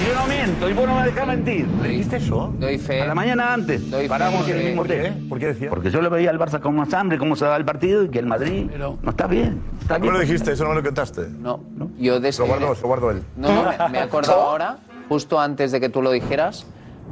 [0.00, 1.66] Y yo no miento, y vos no me dejás mentir.
[1.82, 2.52] ¿Le dijiste eso?
[2.58, 3.02] Doy fe.
[3.02, 3.90] A la mañana antes.
[3.90, 5.28] Doy fe, Paramos en el porque- mismo hotel.
[5.28, 5.70] ¿Por qué decías?
[5.70, 8.08] Porque yo le veía al Barça con más hambre, cómo se daba el partido y
[8.08, 9.60] que el Madrid no está bien.
[9.80, 10.14] Está ¿No bien.
[10.14, 10.52] lo dijiste?
[10.52, 11.22] ¿Eso no me lo contaste?
[11.40, 11.60] No,
[11.98, 13.22] yo de Lo guardo, lo guardo él.
[13.36, 14.78] No, no, me, acordado ahora,
[15.08, 16.66] justo antes de que tú lo dijeras,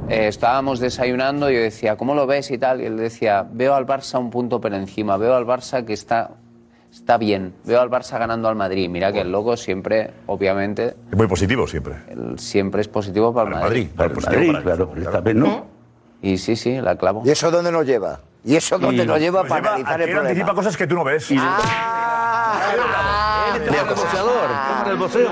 [0.09, 2.79] eh, estábamos desayunando y yo decía, ¿cómo lo ves y tal?
[2.81, 6.31] Y él decía, veo al Barça un punto por encima, veo al Barça que está,
[6.91, 8.89] está bien, veo al Barça ganando al Madrid.
[8.89, 11.95] Mira que el loco siempre, obviamente, Es muy positivo siempre.
[12.09, 13.83] él siempre es positivo para el Para el Madrid.
[13.85, 13.95] Madrid.
[13.95, 15.23] Para el positivo Madrid, para el claro, fútbol, esta claro.
[15.23, 15.65] vez no.
[16.21, 17.21] Y sí, sí, la clavo.
[17.25, 18.19] ¿Y eso dónde nos lleva?
[18.43, 20.53] ¿Y eso dónde nos lleva Pues para lleva analizar a el que él anticipa problema?
[20.63, 21.27] cosas que tú no ves.
[21.37, 22.61] Ah,
[23.55, 24.49] Él es el boxeador,
[24.89, 25.29] el boxeo.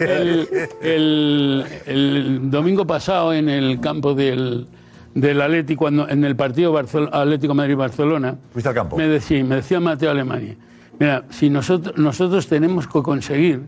[0.00, 0.48] El,
[0.80, 4.68] el- el domingo pasado en el campo del,
[5.14, 8.36] del Atleti, cuando, en el partido Barcel- Atlético Madrid-Barcelona,
[8.96, 10.54] me decía, me decía Mateo Alemania,
[11.00, 13.62] mira, si nosotros, nosotros tenemos que conseguir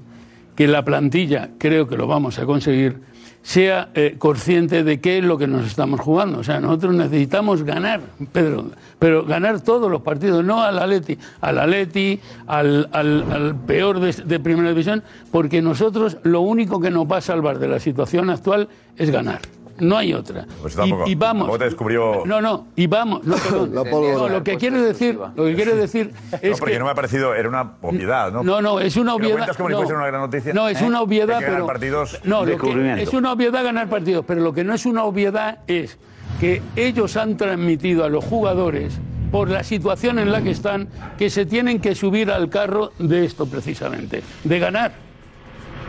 [0.55, 3.01] que la plantilla, creo que lo vamos a conseguir,
[3.43, 6.39] sea eh, consciente de qué es lo que nos estamos jugando.
[6.39, 8.01] O sea, nosotros necesitamos ganar,
[8.33, 8.67] Pedro,
[8.99, 14.13] pero ganar todos los partidos, no al Atleti, al Atleti, al, al- al peor de,
[14.13, 18.31] de primera división, porque nosotros lo único que nos va a salvar de la situación
[18.31, 19.41] actual es ganar.
[19.79, 20.47] No hay otra.
[20.61, 21.05] Pues y, tampoco.
[21.07, 21.43] y vamos.
[21.43, 23.25] Tampoco te descubrió- No, no, y vamos.
[23.25, 23.75] No, perdón.
[23.75, 23.85] La.
[23.85, 26.91] No, lo que quiero decir, lo que quiero decir No, es porque que no me
[26.91, 28.43] ha parecido, era una obviedad, ¿no?
[28.43, 29.33] no, no, es una obviedad.
[29.37, 29.97] cuentas como si no.
[29.97, 30.53] una gran noticia.
[30.53, 30.85] No, es ¿Eh?
[30.85, 31.67] una obviedad, que ganar pero.
[31.67, 32.21] partidos.
[32.25, 35.59] no, lo que- es una obviedad ganar partidos, pero lo que no es una obviedad
[35.67, 35.99] es
[36.41, 38.99] que ellos han transmitido a los jugadores,
[39.31, 43.25] por la situación en la que están, que se tienen que subir al carro de
[43.25, 44.93] esto precisamente, de ganar.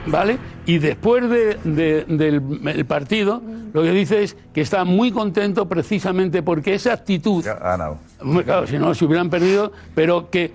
[0.06, 0.38] ¿Vale?
[0.66, 3.42] Y después de- de- del el partido,
[3.74, 7.44] lo que dice es que está muy contento precisamente porque esa actitud.
[8.20, 10.52] Hombre, claro, si no, se hubieran perdido, pero que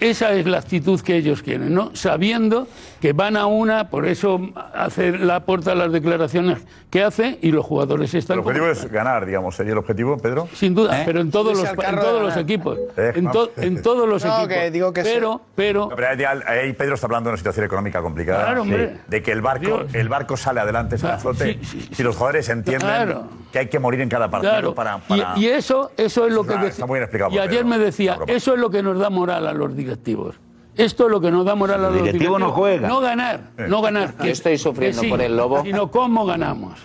[0.00, 1.90] esa es la actitud que ellos quieren, ¿no?
[1.94, 2.66] Sabiendo
[3.00, 4.40] que van a una, por eso
[4.74, 6.58] hace la porta las declaraciones
[6.90, 9.54] que hace y los jugadores están El objetivo es ganar, digamos.
[9.56, 10.48] ¿Sería el objetivo, Pedro?
[10.54, 11.02] Sin duda, ¿Eh?
[11.04, 12.78] pero en todos, los, en todos los equipos.
[12.96, 14.48] Eh, En, to- en todos los No, equipos.
[14.54, 16.08] que digo que pero, pero, pero
[16.46, 18.44] ahí, Pedro está hablando de una situación económica complicada.
[18.44, 18.94] Claro, hombre.
[18.94, 19.00] Sí.
[19.08, 19.94] De que el barco, Dios.
[19.94, 21.58] el barco sale adelante, sale a Ah, flote.
[21.62, 23.24] sí, Si los jugadores entienden Claro.
[23.52, 24.74] que hay que morir en cada partido Claro.
[24.74, 24.96] para.
[25.08, 27.66] Y- para- Y, eso, eso es lo que Está- muy bien explicado Y ayer Pedro.
[27.66, 30.36] me decía, eso es lo que nos da moral a los directivos.
[30.76, 32.40] Esto es lo que nos da moral a los directivo directivos.
[32.40, 32.88] no juega.
[32.88, 34.14] No ganar, no ganar.
[34.18, 35.62] Yo estoy sufriendo sí, por el Lobo.
[35.62, 36.78] Sino cómo ganamos.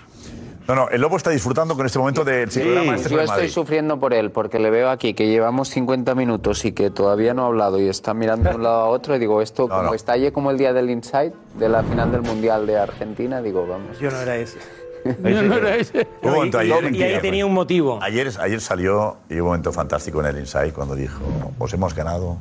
[0.67, 3.49] No, no, el Lobo está disfrutando con este momento del programa este yo estoy Madrid.
[3.49, 7.43] sufriendo por él, porque le veo aquí que llevamos 50 minutos y que todavía no
[7.43, 9.15] ha hablado y está mirando de un lado a otro.
[9.15, 12.65] Y digo, esto como estalle como el día del Inside, de la final del Mundial
[12.67, 13.99] de Argentina, digo, vamos.
[13.99, 14.59] Yo no era ese.
[15.03, 16.07] Yo no era ese.
[16.21, 17.99] Hubo un momento ayer en y ahí tenía un motivo.
[18.01, 21.19] Ayer, ayer salió y hubo un momento fantástico en el Inside cuando dijo:
[21.57, 22.37] Os hemos ganado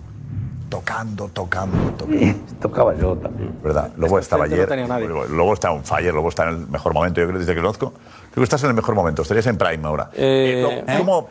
[0.70, 2.34] tocando, tocando, tocando.
[2.62, 3.52] Tocaba yo también.
[3.62, 3.90] ¿Verdad?
[3.98, 4.66] Lobo estaba frente ayer.
[4.68, 5.08] no tenía nadie.
[5.28, 7.20] Lobo está un fire, Lobo está en el mejor momento.
[7.20, 7.92] Yo creo desde que conozco.
[8.30, 9.22] Creo que estás en el mejor momento.
[9.22, 10.10] Estarías en Prime ahora.
[10.14, 11.28] Eh, Eh, ¿Cómo?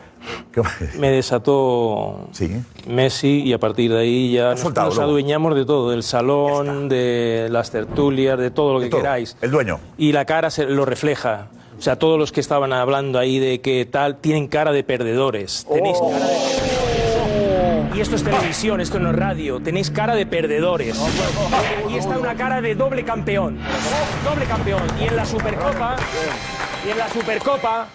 [0.98, 2.28] Me desató
[2.86, 5.10] Messi y a partir de ahí ya nos, soltado, nos luego.
[5.10, 9.36] adueñamos de todo, del salón, de las tertulias, de todo lo que queráis.
[9.40, 9.80] El dueño.
[9.96, 11.46] Y la cara se lo refleja.
[11.78, 15.66] O sea, todos los que estaban hablando ahí de que tal, tienen cara de perdedores.
[15.72, 16.10] Tenéis Oh.
[16.10, 16.79] cara de perdedores.
[18.00, 19.60] Y esto es televisión, esto no es radio.
[19.60, 20.98] Tenéis cara de perdedores.
[21.90, 23.58] Y está una cara de doble campeón.
[24.24, 24.80] Doble campeón.
[24.98, 25.96] Y en la Supercopa,
[26.86, 27.88] y en la Supercopa,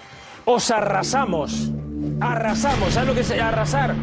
[0.45, 1.71] os arrasamos.
[2.21, 2.93] Arrasamos.
[2.93, 3.95] ¿Sabes lo que es arrasar?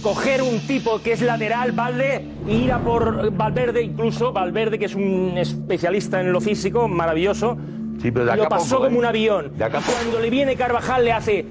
[0.00, 4.86] Coger un tipo que es lateral, Valde, e ir a por Valverde, incluso Valverde, que
[4.86, 7.58] es un especialista en lo físico, maravilloso.
[8.00, 8.98] Sí, pero de lo pasó poco, como ¿eh?
[9.00, 9.52] un avión.
[9.58, 11.44] De acá cuando le viene Carvajal, le hace.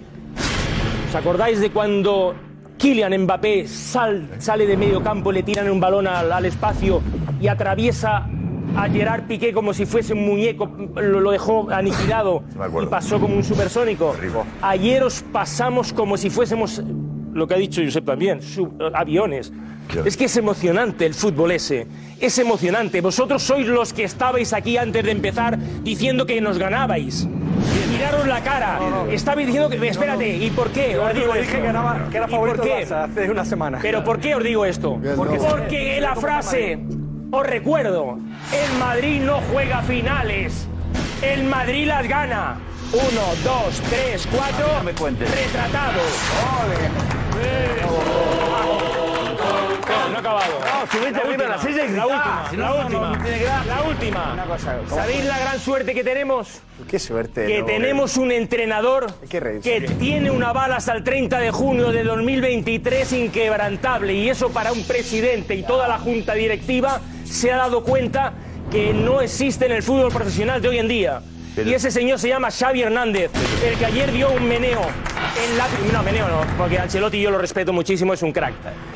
[1.09, 2.33] ¿Os acordáis de cuando
[2.83, 7.01] Kylian Mbappé sal- sale de medio campo, le tiran un balón al, al espacio
[7.39, 8.27] y atraviesa
[8.75, 12.43] a Gerard Piqué como si fuese un muñeco, lo, lo dejó aniquilado
[12.83, 14.13] y pasó como un supersónico?
[14.61, 16.83] Ayer os pasamos como si fuésemos,
[17.33, 19.53] lo que ha dicho Josep también, sub- aviones.
[20.03, 21.87] Es que es emocionante el fútbol ese.
[22.19, 22.99] Es emocionante.
[22.99, 27.27] Vosotros sois los que estabais aquí antes de empezar diciendo que nos ganabais.
[27.93, 28.79] Miraros la cara.
[29.11, 29.87] Estabais diciendo que.
[29.87, 30.97] Espérate, ¿y por qué?
[30.97, 31.55] Os digo dije esto.
[31.55, 32.85] que, ganaba- que era ¿Y favorito por qué?
[32.87, 33.79] Barça hace una semana.
[33.81, 34.99] Pero ¿por qué os digo esto?
[35.15, 36.79] Porque, porque la frase,
[37.31, 38.17] os recuerdo,
[38.51, 40.67] el Madrid no juega finales,
[41.21, 42.57] el Madrid las gana.
[42.93, 45.99] Uno, dos, tres, cuatro, retratado.
[50.23, 50.59] Acabado.
[50.61, 52.43] No, subiste arriba la silla y La gritá.
[52.45, 54.33] última, la última, la última.
[54.33, 54.95] Una cosa, ¿cómo?
[54.95, 56.61] ¿Sabéis la gran suerte que tenemos?
[56.89, 57.45] Qué suerte.
[57.45, 62.05] que no, tenemos un entrenador que tiene una bala hasta el 30 de junio de
[62.05, 67.83] 2023 inquebrantable y eso para un presidente y toda la junta directiva se ha dado
[67.83, 68.31] cuenta
[68.71, 71.21] que no existe en el fútbol profesional de hoy en día.
[71.55, 73.29] Y ese señor se llama Xavi Hernández,
[73.63, 75.67] el que ayer dio un meneo en la...
[75.91, 78.53] No, meneo no, porque Ancelotti yo lo respeto muchísimo, es un crack.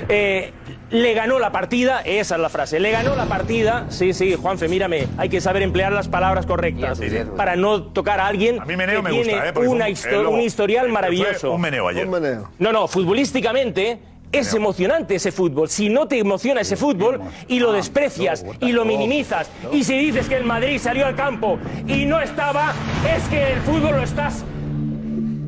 [0.09, 0.51] Eh,
[0.89, 4.67] le ganó la partida, esa es la frase, le ganó la partida, sí, sí, Juanfe,
[4.69, 6.99] mírame, hay que saber emplear las palabras correctas
[7.35, 9.67] para no tocar a alguien meneo que me gusta, tiene ¿eh?
[9.69, 11.51] Una histo- Lobo- un historial maravilloso.
[11.51, 12.07] un meneo ayer.
[12.07, 12.11] Un
[12.59, 13.99] No, no, futbolísticamente
[14.31, 15.69] es emocionante ese fútbol.
[15.69, 20.27] Si no te emociona ese fútbol y lo desprecias y lo minimizas y si dices
[20.27, 21.57] que el Madrid salió al campo
[21.88, 22.73] y no estaba,
[23.15, 24.43] es que el fútbol lo estás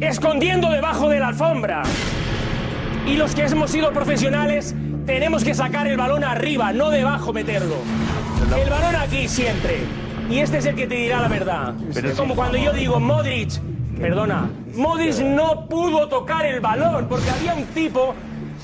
[0.02, 1.84] escondiendo debajo de la alfombra.
[3.06, 4.76] Y los que hemos sido profesionales
[5.10, 7.76] tenemos que sacar el balón arriba, no debajo meterlo.
[8.55, 9.80] El balón aquí siempre.
[10.30, 11.74] Y este es el que te dirá la verdad.
[11.93, 13.60] Pero Es como cuando yo digo Modric,
[13.99, 18.14] perdona, Modric no pudo tocar el balón porque había un tipo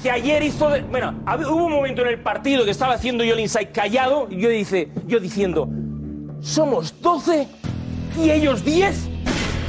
[0.04, 3.24] que ayer hizo, de- bueno, hab- hubo un momento en el partido que estaba haciendo
[3.24, 5.68] yo el inside callado y yo dice, yo diciendo,
[6.42, 7.48] somos 12
[8.24, 9.10] y ellos 10.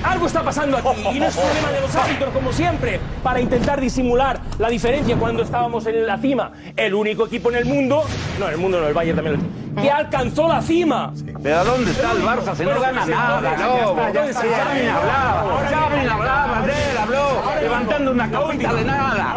[0.02, 3.80] Algo está pasando aquí y no es problema de los árbitros como siempre para intentar
[3.80, 6.52] disimular la diferencia cuando estábamos en la cima.
[6.76, 8.04] El único equipo en el mundo,
[8.38, 11.12] no en el mundo no, el Bayern también, lo- que alcanzó la cima.
[11.42, 12.54] Pero ¿dónde está el Barça?
[12.54, 13.96] Si no gana nada, Lobo.
[13.96, 19.14] Xavi hablaba, Xavi hablaba él, habló, levantando una copita de nada.
[19.14, 19.34] La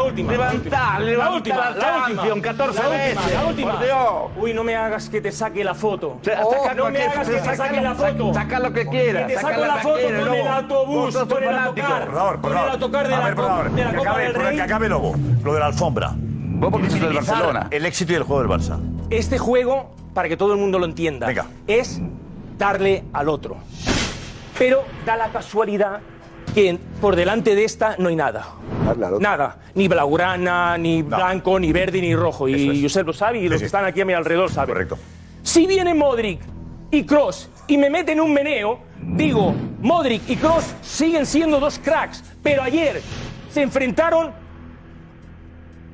[2.41, 3.15] 14 la veces.
[3.15, 3.71] última, la última.
[3.73, 3.97] Por Dios.
[4.37, 6.17] Uy, no me hagas que te saque la foto.
[6.75, 8.33] No me hagas que te saque la foto.
[8.33, 11.43] saca lo que quieras, Que te saca saco la la foto con el autobús, con
[11.43, 12.05] el autocar.
[12.05, 12.71] Por favor, por Con el favor.
[12.71, 13.59] autocar de la, la Copa
[14.01, 14.55] acabe, del Rey.
[14.55, 15.15] que acabe Lobo.
[15.43, 16.11] Lo de la alfombra.
[16.15, 17.67] Vos porque del Barcelona.
[17.71, 18.77] El éxito y el juego del Barça.
[19.09, 21.33] Este juego, para que todo el mundo lo entienda,
[21.65, 22.01] es
[22.57, 23.55] darle al otro.
[24.57, 26.01] Pero da la casualidad
[26.53, 28.45] que por delante de esta no hay nada.
[29.17, 29.59] Nada.
[29.75, 32.49] Ni blaugrana, ni blanco, ni verde, ni rojo.
[32.49, 34.73] Y Josep lo sabe y los que están aquí a mi alrededor saben.
[34.73, 34.97] Correcto.
[35.41, 36.41] Si viene Modric
[36.91, 42.25] y Cross y me meten un meneo, digo, Modric y Cross siguen siendo dos cracks,
[42.43, 43.01] pero ayer
[43.53, 44.33] se enfrentaron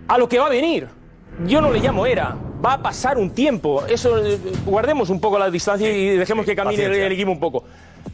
[0.07, 0.87] a lo que va a venir.
[1.45, 2.35] Yo no le llamo era.
[2.63, 3.85] Va a pasar un tiempo.
[3.85, 7.63] Eso, eh, guardemos un poco la distancia y dejemos que camine el, equipo un poco.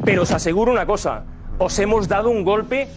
[0.04, 1.24] Pero os aseguro una cosa.
[1.58, 2.88] Os hemos dado un golpe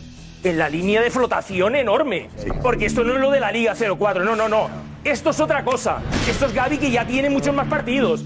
[0.43, 2.29] en la línea de flotación enorme.
[2.63, 4.25] Porque esto no es lo de la Liga 04.
[4.25, 4.69] No, no, no.
[5.05, 5.99] Esto es otra cosa.
[6.29, 8.25] Esto es Gaby que ya tiene muchos más partidos.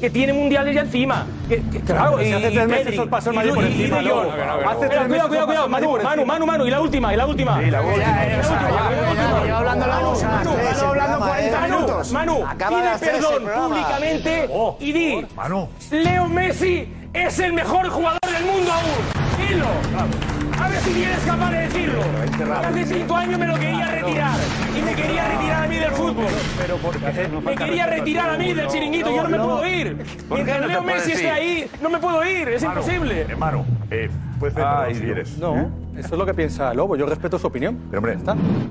[0.00, 1.26] Que tiene mundiales ya encima.
[1.48, 4.08] Que, que- claro, Si y, hace tres meses os pasó el Madrid por encima, Hace
[4.88, 6.66] tres Cuidado, meses cuidado, Manu, Manu, Manu, Manu.
[6.66, 7.60] Y la última, y la última.
[7.60, 8.24] Sí, la última.
[9.44, 10.08] Lleva hablando Manu,
[10.88, 12.12] hablando Manu, 40 Manu, minutos.
[12.12, 14.48] Manu, pide perdón públicamente
[14.80, 15.26] y di.
[15.90, 19.46] Leo Messi es el mejor jugador del mundo aún.
[19.48, 20.39] Dilo.
[20.60, 22.02] A ver si eres capaz de decirlo.
[22.54, 24.38] Hace cinco años me lo quería retirar.
[24.76, 26.26] Y me quería retirar a mí del fútbol.
[27.44, 29.16] Me quería retirar a mí del chiringuito.
[29.16, 29.96] Yo no me puedo ir.
[30.30, 32.48] Mientras Leo Messi esté ahí, no me puedo ir.
[32.48, 33.22] Es imposible.
[33.22, 35.38] Hermano, eh, puedes pedir si quieres.
[35.38, 36.96] No, eso es lo que piensa Lobo.
[36.96, 37.78] Yo respeto su opinión.
[37.90, 38.18] Pero hombre,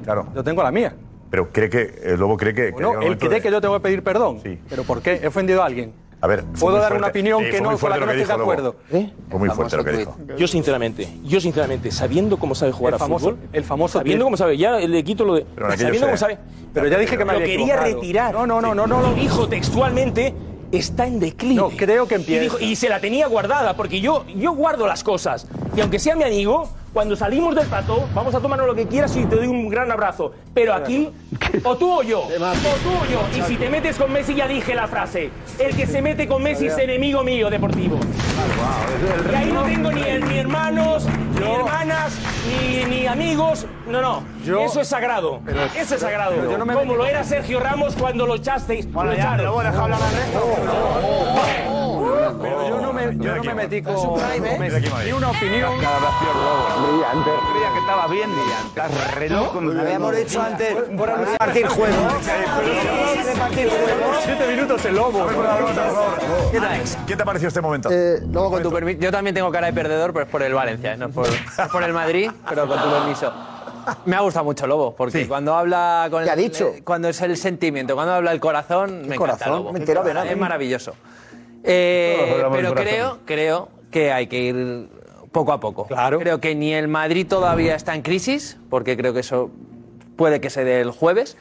[0.03, 0.27] claro.
[0.35, 0.93] Yo tengo la mía.
[1.31, 2.71] Pero cree que, el Lobo cree que...
[2.71, 4.41] un él cree que yo tengo que pedir perdón.
[4.69, 5.19] ¿Pero por qué?
[5.21, 5.93] ¿He ofendido a alguien?
[6.22, 8.34] A ver, ¿Puedo dar una opinión Sí, que no, con la que no estés de
[8.34, 8.76] acuerdo?
[8.91, 9.09] Lobo.
[9.30, 10.17] Fue muy fuerte lo que dijo.
[10.38, 14.26] Yo sinceramente, yo sinceramente, sabiendo cómo sabe jugar El a famoso- fútbol, el famoso sabiendo
[14.26, 15.45] cómo sabe, ya le quito lo de,
[15.78, 16.38] sabiendo cómo sabe,
[16.74, 18.34] Pero ya dije que me lo quería retirar.
[18.34, 20.34] No, no, no, no, no, Lo dijo textualmente,
[20.72, 21.55] está en declive.
[21.55, 22.41] No, creo que y, empieza.
[22.43, 25.47] dijo- y se la tenía guardada, porque yo, yo guardo las cosas.
[25.76, 29.15] Y aunque sea mi amigo, cuando salimos del plató, vamos a tomarnos lo que quieras
[29.15, 30.34] y te doy un gran abrazo.
[30.53, 31.09] Pero aquí,
[31.63, 33.22] o tú o yo, o tú o yo.
[33.38, 35.30] Y si te metes con Messi, ya dije la frase.
[35.59, 37.99] El que se mete con Messi es enemigo mío deportivo.
[39.32, 41.05] Y ahí no tengo ni, ni hermanos,
[41.39, 42.13] ni hermanas,
[42.47, 43.65] ni, ni amigos.
[43.87, 44.23] No, no.
[44.63, 45.41] Eso es sagrado.
[45.75, 46.33] Eso es sagrado.
[46.35, 48.91] pero yo no me Como lo con- era Sergio Ramos cuando lo echasteis.
[48.91, 49.45] Bueno, lo ya, echaron.
[49.45, 51.68] luego deja hablar al
[52.50, 55.02] Pero yo no me, yo no me metí con, ¿eh?
[55.06, 55.74] Ni una opinión.
[55.78, 57.32] Brillante.
[57.52, 58.68] Creía que estaba bien brillante.
[58.68, 59.62] Estás re loco.
[59.62, 62.26] Lo habíamos dicho antes por repartir juegos.
[63.26, 64.18] Repartir juegos.
[64.24, 65.28] Siete minutos el lobo.
[67.08, 67.89] ¿Qué te ha parecido este momento?
[67.89, 70.93] Luego, con tu permiso, yo también tengo cara de perdedor, pero es por el Valencia,
[70.93, 70.97] ¿eh?
[70.97, 71.28] no es por,
[71.72, 73.32] por el Madrid, pero con tu permiso.
[74.06, 76.68] Me ha gustado mucho Lobo, porque cuando habla con ¿Qué ha el- dicho?
[76.76, 79.50] eh, cuando es el sentimiento, cuando habla el corazón, me encanta corazón?
[79.52, 79.74] Lobo.
[79.74, 79.80] Me
[80.14, 80.26] nada.
[80.30, 80.93] Es maravilloso.
[81.64, 84.89] Eh, pero creo, creo que hay que ir
[85.32, 85.88] poco a poco.
[85.88, 89.51] Creo que ni el Madrid todavía está en crisis, porque creo que eso
[90.16, 91.38] puede que se dé el jueves,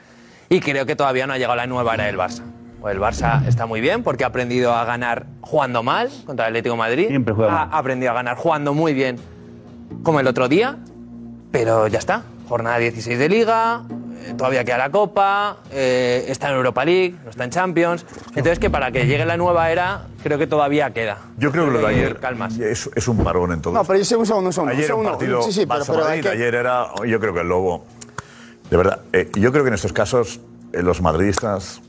[0.49, 2.43] y creo que todavía no ha llegado la nueva era del Barça.
[2.81, 6.53] O el Barça está muy bien porque ha aprendido a ganar jugando mal contra el
[6.53, 7.09] Atlético de Madrid.
[7.09, 9.17] Siempre juega ha aprendido a ganar jugando muy bien
[10.05, 10.77] como el otro día,
[11.51, 12.23] pero ya está.
[12.49, 13.83] Jornada 16 de Liga,
[14.25, 18.05] eh, todavía queda la Copa, eh, está en Europa League, no está en Champions.
[18.29, 21.19] Entonces que para que llegue la nueva era, creo que todavía queda.
[21.37, 22.59] Yo creo que lo de ayer Calmas.
[22.59, 23.73] es, es un parón en todo.
[23.75, 24.75] No, pero yo sé un segundo, un segundo.
[24.75, 27.85] Ayer un partido sí, sí, pero, pero que- ayer era, yo creo que el Lobo,
[28.71, 30.41] de verdad, eh, yo creo que en estos casos
[30.73, 31.81] eh, los madridistas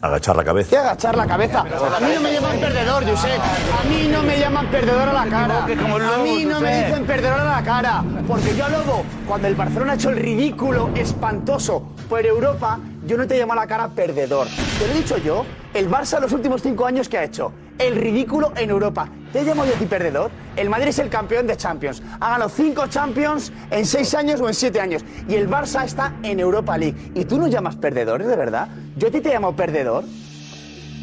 [0.00, 0.70] agachar la cabeza.
[0.70, 1.60] que agachar la cabeza.
[1.60, 3.40] A mí no me llaman perdedor, Josep.
[3.40, 5.64] A mí no me llaman perdedor a la cara.
[5.64, 8.04] A mí no me dicen perdedor a la cara.
[8.26, 13.16] Porque yo a Lobo, cuando el Barcelona ha hecho el ridículo espantoso por Europa, yo
[13.16, 14.48] no te llamo a la cara perdedor.
[14.78, 15.44] Te lo he dicho yo.
[15.72, 17.52] El Barça los últimos cinco años que ha hecho.
[17.78, 19.08] El ridículo en Europa.
[19.32, 20.30] ¿Te llamo yo a ti perdedor?
[20.56, 22.02] El Madrid es el campeón de Champions.
[22.18, 25.04] Ha ganado cinco Champions en seis años o en siete años.
[25.28, 27.12] Y el Barça está en Europa League.
[27.14, 28.68] ¿Y tú nos llamas perdedores, de verdad?
[28.96, 30.04] ¿Yo a ti te llamo perdedor?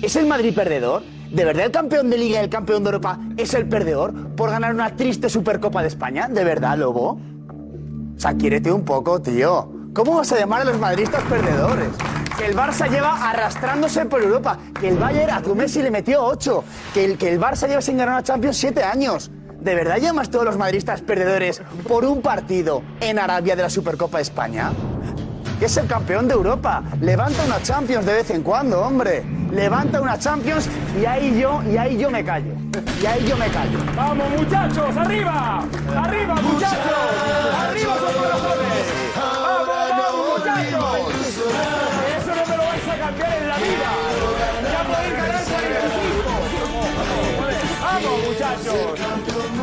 [0.02, 1.04] ¿Es el Madrid perdedor?
[1.32, 4.50] ¿De verdad el campeón de Liga y el campeón de Europa es el perdedor por
[4.50, 6.28] ganar una triste Supercopa de España?
[6.28, 7.20] ¿De verdad, Lobo?
[8.16, 9.83] O sea, quiérete un poco, tío.
[9.94, 11.90] ¿Cómo vas a llamar a los madridistas perdedores?
[12.36, 14.58] Que el Barça lleva arrastrándose por Europa.
[14.80, 16.64] Que el Bayern a tu Messi le metió 8.
[16.96, 19.30] Que el, que el Barça lleva sin ganar una Champions 7 años.
[19.60, 24.18] ¿De verdad llamas todos los madridistas perdedores por un partido en Arabia de la Supercopa
[24.18, 24.72] de España?
[25.60, 26.84] que es el campeón de Europa.
[27.00, 29.24] Levanta una Champions de vez en cuando, hombre.
[29.52, 30.68] Levanta una Champions
[31.00, 32.54] y ahí yo, y ahí yo me callo.
[33.02, 33.80] Y ahí yo me callo.
[33.96, 34.98] ¡Vamos, muchachos!
[34.98, 35.64] ¡Arriba!
[35.96, 36.80] ¡Arriba, muchachos!
[37.70, 38.73] ¡Arriba sus corazones!
[48.34, 49.63] Muchachos!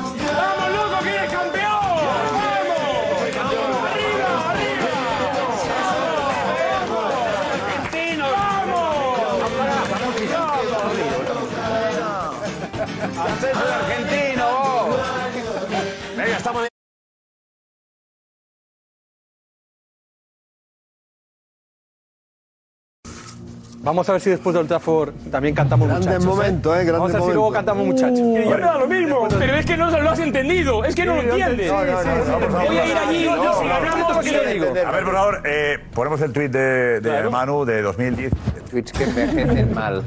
[23.83, 26.27] Vamos a ver si después del Trafford también cantamos Grandes muchachos.
[26.27, 28.19] momentos, eh, grandes Vamos a ver si luego cantamos muchachos.
[28.19, 31.05] Que ya me da lo mismo, pero es que no lo has entendido, es que
[31.07, 31.71] no lo Sí, yo entiendes.
[31.71, 32.67] te- sí, sí, sí.
[32.69, 36.51] Voy a ir allí, yo si ganamos, A ver, por favor, eh, ponemos el tuit
[36.53, 38.33] de, de Manu de 2010.
[38.71, 40.03] Tweets que envejecen mal.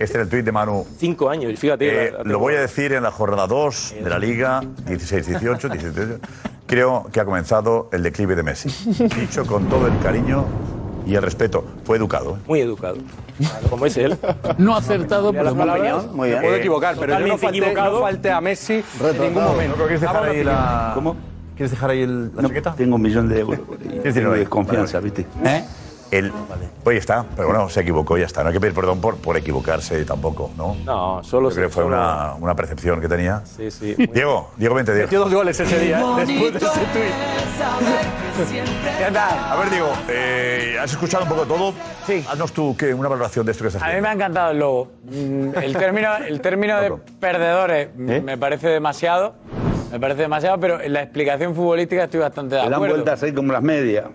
[0.00, 0.84] Este es el tuit de Manu.
[0.98, 2.06] Cinco años, fíjate.
[2.08, 6.18] Eh, lo voy a decir en la jornada 2 de la Liga, 16-18, 17
[6.66, 8.68] Creo que ha comenzado el declive de Messi.
[9.20, 10.44] Dicho con todo el cariño
[11.06, 11.64] y el respeto.
[11.84, 12.36] Fue educado.
[12.36, 12.40] ¿eh?
[12.46, 12.96] Muy educado.
[13.70, 14.16] Como es él.
[14.58, 15.96] No acertado, pero muy bien.
[16.36, 17.94] Me puedo equivocar, pero yo no falté, equivocado.
[17.96, 19.76] no falté a Messi en ningún momento.
[19.76, 20.92] ¿No quieres dejar ahí la...
[20.94, 21.16] ¿Cómo?
[21.56, 22.74] ¿Quieres dejar ahí el- la No, chaqueta?
[22.74, 23.60] tengo un millón de euros.
[23.78, 25.26] decir, Tengo no, de confianza, ¿viste?
[25.44, 25.64] ¿Eh?
[26.12, 26.30] El,
[26.84, 28.42] Oye, está, pero bueno, se equivocó, ya está.
[28.42, 30.76] No hay que pedir perdón por, por equivocarse tampoco, ¿no?
[30.84, 33.40] No, solo Yo creo que fue solo- una, una percepción que tenía.
[33.46, 33.94] Sí, sí.
[34.12, 35.06] Diego, Diego, vente, Diego.
[35.06, 36.04] Metió dos goles ese día, ¿eh?
[36.26, 37.12] después de ese tuit.
[38.98, 39.38] ¿Qué tal?
[39.38, 41.72] A ver, Diego, eh, ¿has escuchado un poco todo?
[42.06, 42.24] Sí.
[42.28, 44.02] Haznos tú ¿qué, una valoración de esto que estás A mí haciendo.
[44.06, 44.88] me ha encantado el logo.
[45.04, 49.34] Mm, El término, el término de perdedores mm, me parece demasiado.
[49.90, 52.94] Me parece demasiado, pero en la explicación futbolística estoy bastante de Le dan acuerdo.
[52.96, 54.06] vueltas ahí como las medias.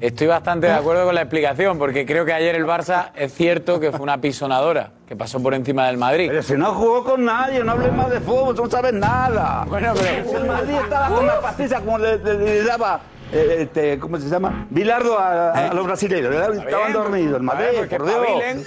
[0.00, 3.80] Estoy bastante de acuerdo con la explicación, porque creo que ayer el Barça es cierto
[3.80, 6.28] que fue una pisonadora, que pasó por encima del Madrid.
[6.28, 9.64] Pero si no jugó con nadie, no hables más de fútbol, tú no sabes nada.
[9.68, 13.00] Bueno, pero- El Madrid estaba con una pastilla como le, le- le daba,
[13.32, 14.66] este, ¿cómo se llama?
[14.70, 16.30] Bilardo a, a- a los brasileños.
[16.30, 16.54] ¿verdad?
[16.56, 17.36] Estaban dormidos.
[17.36, 18.66] El Madrid, ver, por Dios.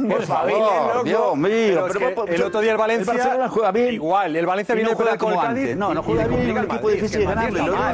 [0.10, 1.04] Por favor, loco.
[1.04, 1.50] Dios mío.
[1.92, 3.94] Pero es el otro día el Valencia Barcelona juega bien.
[3.94, 5.60] Igual, el Valencia viene no juega con el como Cádiz.
[5.62, 5.76] antes.
[5.76, 7.26] No, no juega bien, complica un equipo Madrid, difícil de.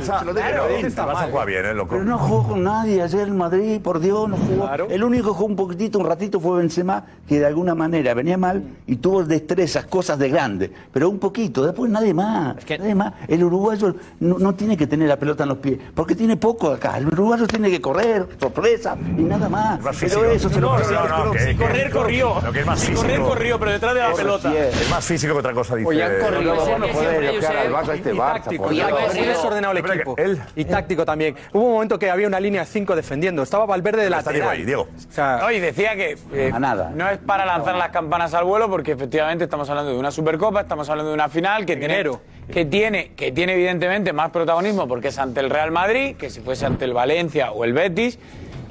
[0.06, 1.90] Se lo juega bien, ¿eh, loco?
[1.90, 4.70] Pero no jugó con nadie ayer el Madrid, por Dios, no jugó.
[4.88, 8.38] El único que jugó un poquitito, un ratito fue Benzema, que de alguna manera venía
[8.38, 12.56] mal y tuvo destrezas, cosas de grande, pero un poquito, después nadie más.
[12.78, 13.12] Nadie más.
[13.28, 16.98] El uruguayo no tiene que tener la pelota en los pies, porque tiene poco acá.
[16.98, 19.80] El uruguayo tiene que correr, sorpresa, y nada más.
[19.80, 22.40] más pero eso se lo No, no, no, que- Correr corrió.
[22.44, 23.00] Lo que es más físico.
[23.00, 24.50] correr corrió, pero detrás de la Eso pelota.
[24.52, 24.80] sí es.
[24.82, 25.96] Es más físico que otra cosa, dice.
[25.96, 28.48] Ya han corrido, Luego, no puede bloquear al Barça este Y Barça.
[28.70, 29.14] Dios.
[29.16, 30.14] muy desordenado el equipo.
[30.16, 31.34] él- Y táctico también.
[31.52, 33.42] Hubo un momento que había una línea 5 defendiendo.
[33.42, 34.56] Estaba Valverde de Está Diego lateral.
[34.60, 34.82] ahí, Diego.
[34.82, 36.92] O sea, No, y decía que eh, A nada.
[36.94, 40.60] no es para lanzar las campanas al vuelo, porque efectivamente estamos hablando de una Supercopa,
[40.60, 42.20] estamos hablando de una final que tiene, Enero.
[42.50, 46.40] Que tiene, que tiene evidentemente más protagonismo porque es ante el Real Madrid, que si
[46.40, 48.18] fuese ante el Valencia o el Betis,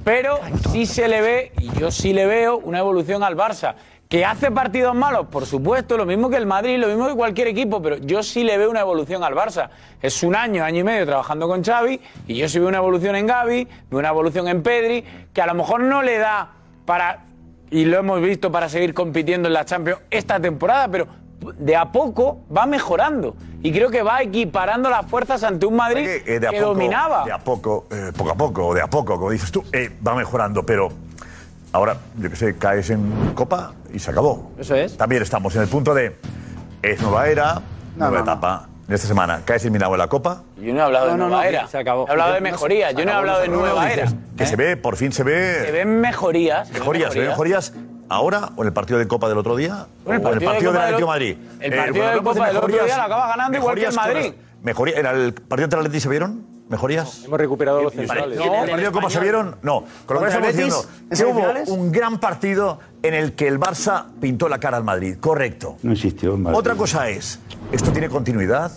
[0.03, 0.39] pero
[0.71, 3.75] sí se le ve, y yo sí le veo, una evolución al Barça.
[4.07, 7.47] Que hace partidos malos, por supuesto, lo mismo que el Madrid, lo mismo que cualquier
[7.47, 9.69] equipo, pero yo sí le veo una evolución al Barça.
[9.99, 13.15] Es un año, año y medio trabajando con Xavi, y yo sí veo una evolución
[13.15, 15.03] en Gavi, veo una evolución en Pedri,
[15.33, 16.53] que a lo mejor no le da
[16.85, 17.25] para,
[17.71, 21.07] y lo hemos visto, para seguir compitiendo en la Champions esta temporada, pero
[21.57, 23.35] de a poco va mejorando.
[23.61, 26.69] Y creo que va equiparando las fuerzas ante un Madrid Eh, de a que poco,
[26.73, 27.25] dominaba.
[27.25, 30.13] De a poco, eh, poco a poco, de a poco, como dices tú, eh, va
[30.15, 30.89] mejorando, pero
[31.71, 34.51] ahora, yo que sé, caes en Copa y se acabó.
[34.59, 34.95] Eso es.
[34.97, 36.15] También estamos en el punto de,
[36.81, 37.61] es nueva era,
[37.95, 38.19] nueva no, no.
[38.19, 38.69] etapa.
[38.87, 40.43] En esta semana, caes eliminado en la Copa.
[40.61, 41.67] Yo no he hablado de nueva no, era.
[41.67, 42.07] se acabó.
[42.07, 42.89] He hablado de No se- mejoría.
[42.91, 44.05] se Yo no he hablado de nueva era.
[44.37, 45.63] Que se ve, por fin se ve.
[45.65, 46.67] Se ven mejorías.
[46.67, 47.73] se ven Mejorías, ¿se ven mejorías
[48.09, 49.87] ahora o en el partido de Copa del otro día?
[50.03, 51.37] Bueno, o en el partido de del Atlético de del- Madrid.
[51.59, 53.85] el Eh, partido bueno, de Copa del otro mejorías- día lo acaba ganando igual que
[53.85, 54.15] el Madrid.
[54.25, 56.55] las- mejoría- ¿En el partido entre el Atleti se vieron?
[56.67, 57.23] ¿Mejorías?
[57.25, 58.39] hemos recuperado los centrales.
[58.39, 59.55] No, ¿En el partido de Copa se vieron?
[59.61, 59.81] No.
[59.81, 63.47] Con lo que ¿Contra estamos diciendo en que hubo un gran partido en el que
[63.47, 65.17] el Barça pintó la cara al Madrid.
[65.19, 65.77] Correcto.
[65.83, 66.57] No existió el Madrid.
[66.57, 67.39] Otra cosa es,
[67.71, 68.71] ¿esto tiene continuidad?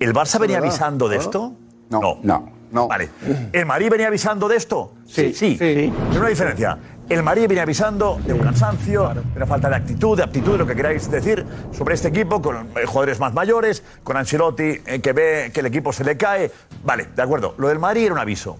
[0.00, 0.68] ¿El Barça venía ¿Verdad?
[0.74, 1.54] avisando de esto?
[1.88, 2.18] No.
[2.22, 2.52] No.
[2.70, 2.88] No.
[2.88, 3.08] Vale.
[3.52, 4.92] ¿El Madrid venía avisando de esto?
[5.06, 5.56] Sí, Sí.
[5.56, 5.64] sí.
[6.10, 6.76] Hay una diferencia.
[7.06, 10.58] El Madrid venía avisando de un cansancio, de una falta de actitud, de aptitud, de
[10.58, 15.00] lo que queráis decir sobre este equipo, con eh, jugadores más mayores, con Ancelotti eh,
[15.02, 16.50] que ve que el equipo se le cae.
[16.82, 17.54] Vale, de acuerdo.
[17.58, 18.58] Lo del Madrid era un aviso.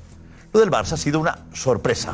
[0.53, 2.13] Lo del Barça ha sido una sorpresa.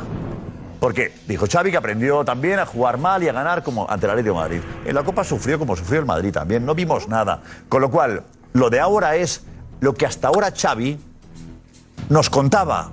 [0.79, 4.11] Porque dijo Xavi que aprendió también a jugar mal y a ganar como ante el
[4.11, 4.61] Atlético de Madrid.
[4.85, 7.43] En la Copa sufrió como sufrió el Madrid también, no vimos nada.
[7.69, 8.23] Con lo cual,
[8.53, 9.43] lo de ahora es
[9.81, 10.97] lo que hasta ahora Xavi
[12.09, 12.93] nos contaba.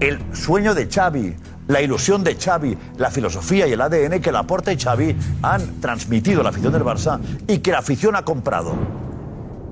[0.00, 1.34] El sueño de Xavi,
[1.68, 6.40] la ilusión de Xavi, la filosofía y el ADN que Laporta y Xavi han transmitido
[6.40, 8.74] a la afición del Barça y que la afición ha comprado.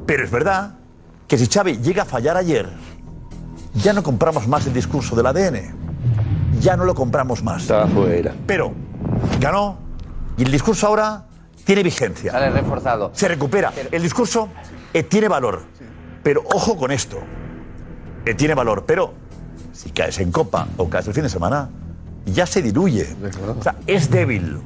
[0.06, 0.74] Pero es verdad
[1.26, 2.68] que si Xavi llega a fallar ayer,
[3.74, 6.60] ya no compramos más el discurso del ADN.
[6.60, 7.62] Ya no lo compramos más.
[7.62, 8.34] Estaba fuera.
[8.46, 8.72] Pero
[9.40, 9.78] ganó
[10.36, 11.26] y el discurso ahora
[11.64, 12.32] tiene vigencia.
[12.32, 13.10] Sale reforzado.
[13.14, 13.72] Se recupera.
[13.90, 14.48] El discurso
[14.92, 15.62] eh, tiene valor.
[16.22, 17.18] Pero ojo con esto.
[18.24, 18.84] Eh, tiene valor.
[18.86, 19.14] Pero
[19.72, 21.70] si caes en copa o caes el fin de semana,
[22.26, 23.14] ya se diluye.
[23.58, 24.58] O sea, es débil.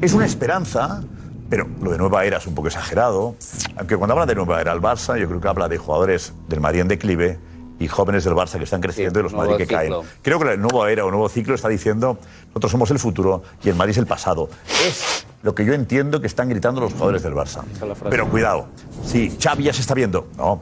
[0.00, 1.02] Es una esperanza.
[1.50, 3.34] Pero lo de nueva era es un poco exagerado.
[3.76, 6.60] Aunque cuando habla de nueva era al Barça, yo creo que habla de jugadores del
[6.60, 7.38] Madrid en declive
[7.78, 9.76] y jóvenes del Barça que están creciendo y los Madrid que ciclo.
[9.78, 9.92] caen.
[10.22, 13.68] Creo que el nuevo era o nuevo ciclo está diciendo nosotros somos el futuro y
[13.68, 14.50] el Madrid es el pasado.
[14.86, 17.62] Es lo que yo entiendo que están gritando los jugadores del Barça.
[18.10, 18.66] Pero cuidado,
[19.04, 20.60] si Xavi ya se está viendo, no.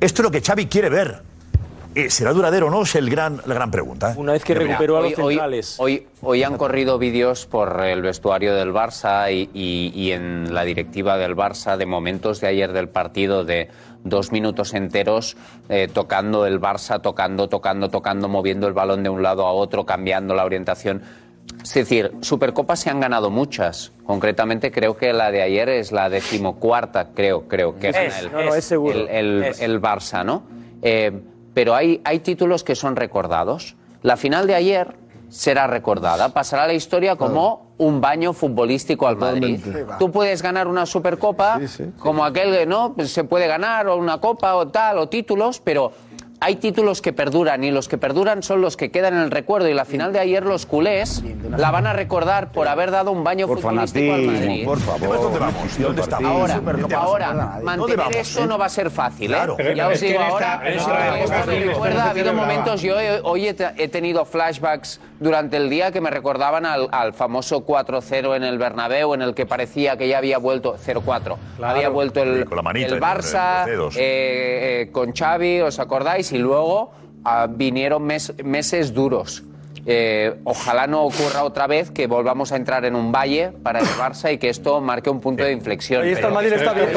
[0.00, 1.22] Esto es lo que Xavi quiere ver.
[1.96, 2.82] Eh, ¿Será duradero o no?
[2.82, 4.10] Es el gran, la gran pregunta.
[4.12, 4.14] ¿eh?
[4.16, 5.76] Una vez que recuperó a los Hoy- hoy- centrales.
[5.78, 10.64] Hoy, hoy han corrido vídeos por el vestuario del Barça y, y- y en la
[10.64, 13.68] directiva del Barça de momentos de ayer del partido de
[14.02, 15.36] dos minutos enteros
[15.68, 19.86] eh, tocando el Barça, tocando, tocando, tocando, moviendo el balón de un lado a otro,
[19.86, 21.02] cambiando la orientación.
[21.62, 23.92] Es decir, Supercopas se han ganado muchas.
[24.04, 28.32] Concretamente creo que la de ayer es la decimocuarta, creo, creo que Es, gana el,
[28.32, 28.98] no, no, es seguro.
[28.98, 29.60] el- el- Es.
[29.60, 30.42] el Barça, ¿no?
[30.82, 31.12] Eh,
[31.54, 33.76] pero hay, hay títulos que son recordados.
[34.02, 34.96] La final de ayer
[35.28, 39.60] será recordada, pasará a la historia como un baño futbolístico al Madrid.
[39.98, 41.60] Tú puedes ganar una Supercopa,
[41.98, 42.94] como aquel, ¿no?
[42.94, 45.92] Pues se puede ganar o una copa o tal, o títulos, pero
[46.44, 49.66] hay títulos que perduran y los que perduran son los que quedan en el recuerdo.
[49.70, 51.22] Y la final de ayer los culés
[51.56, 54.64] la van a recordar por haber dado un baño Por futbolístico al fanatismo, Madrid.
[54.66, 55.22] por favor.
[55.22, 55.78] ¿Dónde vamos?
[55.78, 56.50] ¿Dónde estamos?
[56.50, 56.54] Ahora,
[56.98, 58.16] ahora ¿dónde mantener vamos?
[58.16, 59.36] eso no va a ser fácil, ¿eh?
[59.36, 59.56] Claro.
[59.74, 60.90] ya os digo ahora, esto
[61.46, 65.92] me recuerda, ha habido momentos, yo he- hoy he, he tenido flashbacks durante el día
[65.92, 70.08] que me recordaban al, al famoso 4-0 en el Bernabéu, en el que parecía que
[70.08, 71.36] ya había vuelto 0-4.
[71.62, 73.66] Había vuelto el, Sí, con la manita el Barça
[73.96, 76.33] eh, eh, con Xavi, ¿os acordáis?
[76.34, 76.92] Y luego
[77.24, 79.44] ah, vinieron mes- meses duros.
[79.86, 83.86] Eh, ojalá no ocurra otra vez que volvamos a entrar en un valle para el
[83.86, 86.02] Barça y que esto marque un punto de inflexión.
[86.02, 86.88] Ahí está el Madrid, está bien.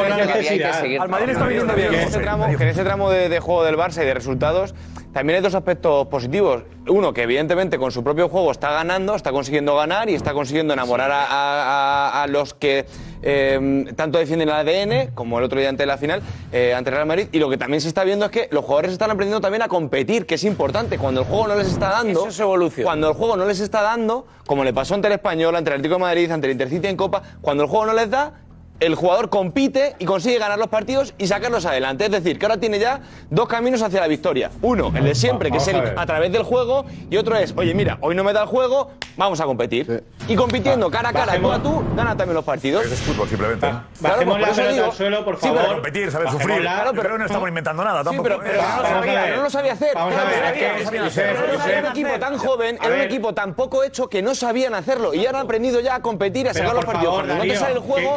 [0.74, 1.90] seguir Al Madrid está viniendo bien.
[1.90, 4.14] Que en ese tramo, que en ese tramo de, de juego del Barça y de
[4.14, 4.74] resultados
[5.18, 6.62] también hay dos aspectos positivos.
[6.88, 10.74] Uno, que evidentemente con su propio juego está ganando, está consiguiendo ganar y está consiguiendo
[10.76, 12.86] enamorar a, a- a- a los que
[13.24, 16.96] eh, tanto defienden el ADN, como el otro día ante la final, eh, ante el
[16.98, 17.30] Real Madrid.
[17.32, 19.68] Y lo que también se está viendo es que los jugadores están aprendiendo también a
[19.68, 21.00] competir, que es importante.
[21.00, 22.20] Cuando el juego no les está dando.
[22.20, 22.86] Eso es evolución.
[22.86, 25.78] Cuando el juego no les está dando, como le pasó ante el Español, ante el
[25.78, 28.34] Atlético de Madrid, ante el Intercity en Copa, cuando el juego no les da,
[28.80, 32.06] el jugador compite y consigue ganar los partidos y sacarlos adelante.
[32.06, 34.52] Es decir, que ahora tiene ya dos caminos hacia la victoria.
[34.62, 37.74] Uno, el de siempre, que es el a través del juego, y otro es, oye,
[37.74, 40.04] mira, hoy no me da el juego, vamos a competir.
[40.28, 42.86] Y compitiendo cara a cara, tú a tú, gana también los partidos.
[42.86, 43.68] Es fútbol, simplemente.
[43.68, 45.58] Claro, Bajemos pues la por eso pelota digo- al suelo, por Sí, favor.
[45.62, 46.64] pero- competir, saber Bajemos sufrir.
[46.64, 48.24] la- Claro, pero no estamos inventando nada Sí, tampoco.
[48.30, 49.36] pero, pero no lo sabía, ver.
[49.38, 49.92] no lo sabía hacer.
[49.96, 54.36] Vamos a ver, un equipo tan joven, era un equipo tan poco hecho que no
[54.36, 55.14] sabían hacerlo.
[55.14, 57.14] Y ahora han aprendido ya a competir a sacar los partidos.
[57.16, 58.16] Cuando no te sale el juego,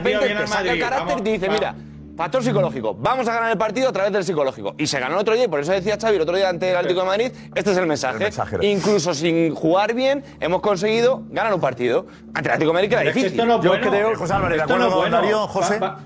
[0.00, 1.74] de repente te saca el carácter y te dice, mira,
[2.16, 4.74] factor psicológico, vamos a ganar el partido a través del psicológico.
[4.78, 6.70] Y se ganó el otro día, y por eso decía Xavi el otro día ante
[6.70, 8.16] el Atlético de Madrid, este es el mensaje.
[8.16, 12.06] El mensaje era- Incluso sin jugar bien, hemos conseguido ganar un partido.
[12.34, 13.40] Ante el Atlético de Madrid que era Pero es que difícil.
[13.40, 13.90] esto no es Yo bueno.
[13.90, 14.16] creo...
[14.16, 15.16] José Álvarez, ¿de Esto no acuerdo es con bueno.
[15.16, 15.78] Darío, José?
[15.78, 15.98] Va- va-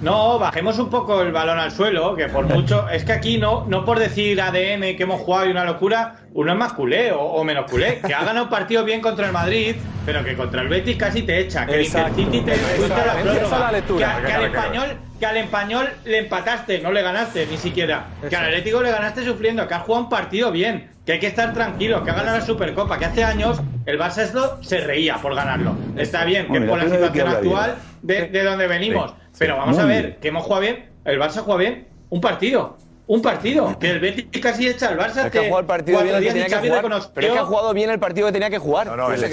[0.00, 2.88] No, bajemos un poco el balón al suelo, que por mucho.
[2.88, 6.52] Es que aquí no, no por decir ADN que hemos jugado y una locura, uno
[6.52, 8.00] es más culé o, o menos culé.
[8.06, 9.76] Que ha ganado un partido bien contra el Madrid,
[10.06, 11.66] pero que contra el Betis casi te echa.
[11.66, 12.20] Que el Exacto.
[12.20, 13.72] Intercity te a la prórroga.
[13.72, 14.16] lectura.
[14.20, 18.06] Que, que al español, que al español le empataste, no le ganaste ni siquiera.
[18.28, 21.26] Que al Atlético le ganaste sufriendo, que ha jugado un partido bien, que hay que
[21.26, 25.34] estar tranquilo, que ha ganado la Supercopa, que hace años el Barça se reía por
[25.34, 25.74] ganarlo.
[25.96, 29.10] Está bien, que por la situación actual de, de donde venimos.
[29.32, 30.18] Sí, Pero vamos a ver, bien.
[30.20, 32.76] que hemos jugado bien, el Barça juega bien, un partido.
[33.10, 35.24] Un partido, que el Betis casi echa al Barça.
[35.24, 36.82] Es que ha jugado el partido bien el que tenía que jugar.
[37.14, 38.86] Pero es que ha jugado bien el partido que tenía que jugar.
[38.86, 39.28] No, no, el ha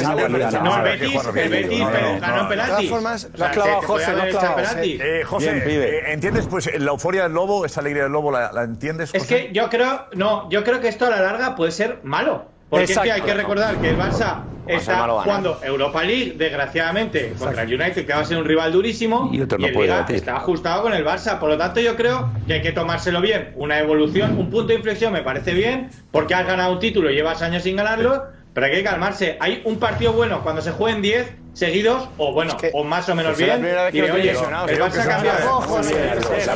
[0.62, 1.50] No, el Betis, el.
[1.50, 2.42] Betis No, no, pero no, ganó no.
[2.44, 2.56] en penaltis.
[2.56, 4.82] De todas formas, lo has clavado, José, lo has clavado.
[4.82, 5.98] Eh, José, Bien, pibe.
[5.98, 9.14] eh, ¿entiendes pues la euforia del lobo, esa alegría del lobo, la, la entiendes?
[9.14, 9.48] Es José?
[9.48, 12.46] que yo creo, no, yo creo que esto a la larga puede ser malo.
[12.70, 17.64] Porque es que hay que recordar que el Barça está jugando Europa League, desgraciadamente, contra
[17.64, 19.30] el United, que va a ser un rival durísimo.
[19.32, 21.40] Y otro no el Liga está ajustado con el Barça.
[21.40, 23.52] Por lo tanto, yo creo que hay que tomárselo bien.
[23.56, 27.16] Una evolución, un punto de inflexión me parece bien, porque has ganado un título y
[27.16, 28.24] llevas años sin ganarlo.
[28.54, 29.38] Pero hay que calmarse.
[29.42, 33.34] Hay un partido bueno cuando se jueguen 10 seguidos, o bueno, o más o menos
[33.34, 33.60] es la bien.
[33.62, 35.58] primera vez que y de, oye, el Barça que ha se cambiado.
[35.58, 35.94] Ojo, sí,
[36.38, 36.48] Es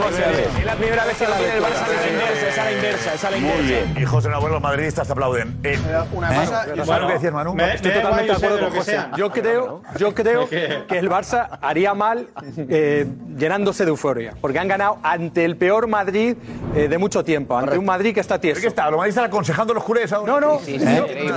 [0.65, 2.71] la primera vez que lo tiene el Barça Es a la inversa, es a la
[2.71, 3.57] inversa, es a la inversa.
[3.57, 3.95] Muy bien.
[3.97, 5.57] Y José, enhorabuena, los madridistas te aplauden.
[5.63, 5.79] Eh,
[6.11, 6.35] una ¿eh?
[6.45, 7.53] cosa- ¿Sabes Bueno, lo que decías, Manu?
[7.53, 8.91] me- Estoy me totalmente de acuerdo con que José.
[8.91, 9.11] sea.
[9.15, 12.27] Yo creo, yo creo Es que- que el Barça haría mal
[12.57, 16.35] eh, llenándose de euforia, porque han ganado ante el peor Madrid
[16.75, 18.61] eh, de mucho tiempo, ante un Madrid que está ¿Pero tieso.
[18.61, 18.89] qué está?
[18.89, 20.33] ¿Los madridistas aconsejando a los culés ahora?
[20.33, 20.59] No, no,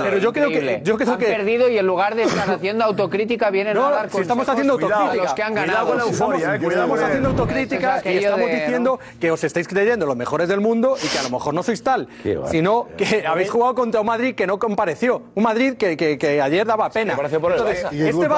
[0.03, 2.83] pero yo creo que yo creo han que perdido y en lugar de estar haciendo
[2.83, 5.23] autocrítica vienen No, a dar si estamos haciendo autocrítica.
[5.23, 5.87] los que han Cuidado ganado.
[5.87, 8.99] con la euforia, Estamos, eh, cuidado estamos el- haciendo autocrítica es y estamos de, diciendo
[9.21, 11.81] que os estáis creyendo los mejores del mundo y que a lo mejor no sois
[11.81, 12.09] tal,
[12.51, 15.21] sino que habéis jugado contra un Madrid que no compareció.
[15.35, 17.13] Un Madrid que, que- que ayer daba pena.
[17.13, 17.93] compareció por el Entonces, Barça.
[17.93, 18.35] ¿Y qué este culpa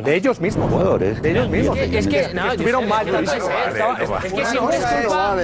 [0.00, 0.70] de ellos mismos.
[0.70, 1.20] Jugadores.
[1.20, 1.76] De ellos mismos.
[1.76, 3.06] Es que, estuvieron mal.
[3.08, 5.36] Es que siempre es culpa.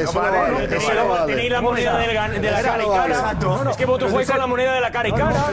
[1.26, 2.14] Tenéis la moneda de
[2.50, 3.70] la cara y cara.
[3.70, 5.52] Es que vosotros jugáis con la moneda de la cara y cara.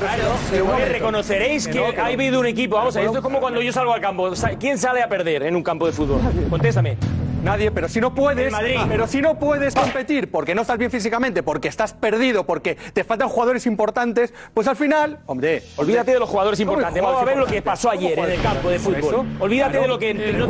[0.90, 2.78] Reconoceréis que ha habido un equipo.
[2.78, 4.32] Vamos a ver, esto es como cuando yo salgo al campo.
[4.60, 6.22] ¿Quién sale a perder en un campo de fútbol?
[6.50, 6.98] Contéstame.
[7.46, 8.52] Nadie, pero si no puedes,
[8.90, 9.82] pero si no puedes ah.
[9.82, 14.68] competir porque no estás bien físicamente, porque estás perdido, porque te faltan jugadores importantes, pues
[14.68, 17.04] al final, hombre, olvídate de los jugadores importantes.
[17.04, 19.28] Vamos a ver lo que pasó ayer eh, en el campo de fútbol.
[19.40, 20.46] Olvídate de lo que no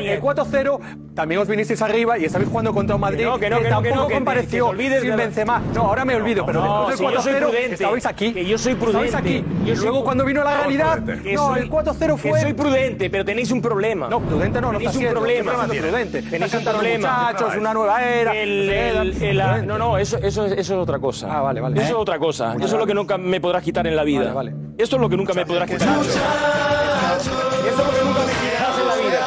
[0.00, 0.80] el 4-0
[1.14, 4.72] también os vinisteis arriba y estabais jugando contra un Madrid que, tampoco compareció
[5.02, 5.62] sin Benzema.
[5.74, 8.32] No, ahora me olvido, pero después del 4-0 estabais aquí.
[8.32, 9.08] Que yo soy prudente.
[9.08, 9.44] Estabais aquí.
[9.66, 13.60] Y luego cuando vino la realidad, no, el 4-0 fue soy prudente, pero tenéis un
[13.60, 14.08] problema.
[14.08, 15.66] No, prudente no, no tenéis un problema.
[15.66, 17.32] prudente tenéis un problema.
[17.32, 18.34] Muchachos, una nueva era.
[18.34, 19.62] El, el, el, la...
[19.62, 21.28] no, no, eso, eso, eso, es otra cosa.
[21.30, 21.80] Ah, vale, vale.
[21.80, 22.54] Eso es otra cosa.
[22.56, 24.32] Eso es lo que nunca me podrás quitar en la vida.
[24.32, 24.74] Vale, vale.
[24.78, 25.88] Esto es lo que nunca me podrás quitar.
[25.88, 26.16] Muchachos.
[26.16, 29.20] Esto es lo que nunca me quitarás en la vida.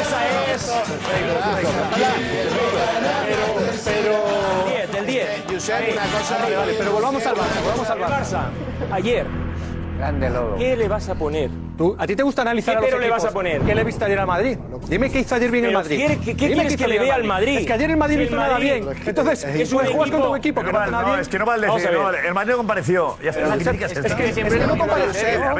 [0.00, 0.72] Esa es.
[1.10, 1.34] Pero.
[3.84, 4.98] pero...
[4.98, 5.46] El 10, el 10.
[5.52, 6.38] Josep, una cosa.
[6.38, 7.60] Vale, vale, pero volvamos al Barça.
[7.62, 8.50] Volvamos al Barça.
[8.92, 9.47] Ayer.
[9.98, 10.56] Grande Lobo.
[10.56, 11.50] ¿Qué le vas a poner?
[11.98, 13.60] ¿A ti te gusta analizar ¿Qué a los pero le vas a poner?
[13.62, 14.56] ¿Qué le viste ayer al Madrid?
[14.88, 16.06] Dime qué hizo ayer bien el Madrid.
[16.06, 17.58] ¿Qué, qué quieres que le vea al Madrid?
[17.58, 18.86] Es que ayer el Madrid no hizo nada bien.
[19.04, 21.20] Entonces, es un juegas con tu equipo que no hace nada bien.
[21.20, 21.90] Es que no vale decir,
[22.26, 23.16] el Madrid no compareció.
[23.22, 25.56] Es, que siempre compareció.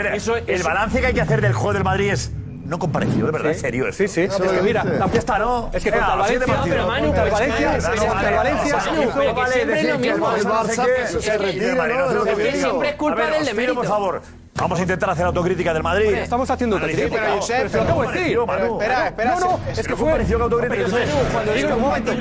[0.46, 2.32] El balance que hay que hacer del juego del Madrid es
[2.68, 3.60] no compareció, de verdad, ¿Sí?
[3.60, 3.96] serio eso.
[3.96, 4.28] Sí, sí.
[4.28, 5.70] No, es que mira, la fiesta no.
[5.72, 9.88] Es que contra el Valencia, pero Manu, contra el Valencia, contra el Valencia, siempre es
[9.88, 10.36] lo mismo.
[10.36, 13.74] El Barça se retira, Siempre es culpa del de Mérito.
[13.74, 14.22] por favor,
[14.58, 16.14] Vamos a intentar hacer autocrítica del Madrid.
[16.14, 17.20] Estamos haciendo autocrítica.
[17.20, 18.38] pero Josep, pero decir.
[18.38, 19.34] espera, espera.
[19.34, 20.10] No, no, es, que fue.
[20.10, 20.84] Pareció que autocrítica.
[21.32, 22.12] cuando digo un momento,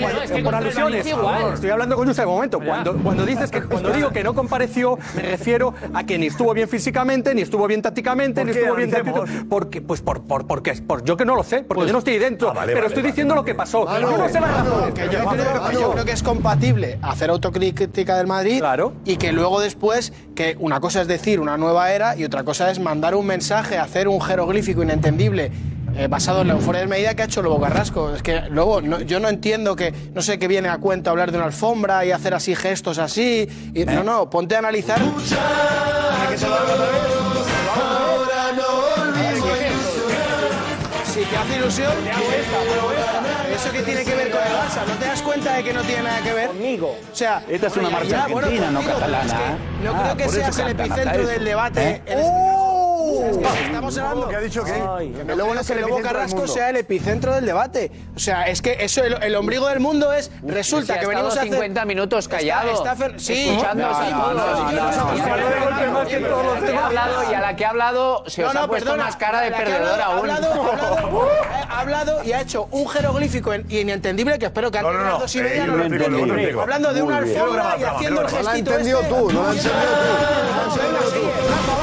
[0.44, 1.08] por alusiones.
[1.54, 2.60] Estoy hablando con Josep un momento.
[2.60, 6.70] Cuando, dices que cuando digo que no compareció, me refiero a que ni estuvo bien
[6.70, 8.92] físicamente, ni estuvo bien tácticamente, ni estuvo bien
[9.50, 12.00] porque pues por por porque por yo que no lo sé, porque pues, yo no
[12.00, 13.86] estoy dentro, ah, pero estoy diciendo lo que pasó.
[14.00, 14.40] Yo no sé.
[15.74, 18.64] Yo creo que es compatible hacer autocrítica del Madrid
[19.06, 22.70] y que luego después que una cosa es decir una nueva era y otra cosa
[22.70, 25.52] es mandar un mensaje, hacer un jeroglífico inentendible
[25.96, 28.14] eh, basado en la euforia de medida que ha hecho Lobo Carrasco.
[28.14, 31.38] Es que luego yo no entiendo que, no sé, qué viene a cuenta hablar de
[31.38, 33.48] una alfombra y hacer así gestos así.
[33.88, 35.00] No, no, ponte a analizar.
[41.06, 42.97] Si te hace ilusión, te hago esta,
[43.68, 44.86] eso que tiene que ver con el Barça?
[44.88, 46.48] ¿No te das cuenta de que no tiene nada que ver?
[46.48, 46.98] Conmigo.
[47.12, 49.34] O sea, esta es una marcha ya, argentina, no catalana.
[49.34, 49.58] ¿eh?
[49.84, 52.02] No ah, creo que seas el epicentro del debate.
[52.06, 52.24] ¿Eh?
[53.08, 54.28] Estamos hablando.
[54.28, 57.92] que ha dicho que el lobo, que el lobo Carrasco sea el epicentro del debate.
[58.16, 60.32] O sea, es que eso, el, el ombligo del mundo es.
[60.44, 61.54] Resulta si que venimos a hacer.
[61.54, 62.72] 50 minutos callado.
[62.72, 63.50] Está, está sí.
[63.50, 63.88] Escuchando.
[66.94, 70.06] No, y a la que ha hablado se os ha puesto más cara de perdedora
[70.06, 70.30] aún.
[70.30, 75.36] Ha hablado y ha hecho un jeroglífico inentendible que espero que antes de las dos
[75.36, 76.62] y media no lo entendido.
[76.62, 78.48] Hablando de una alfombra y haciendo el gestito.
[78.48, 79.72] No lo entendido tú, no lo entendido
[81.14, 81.77] tú.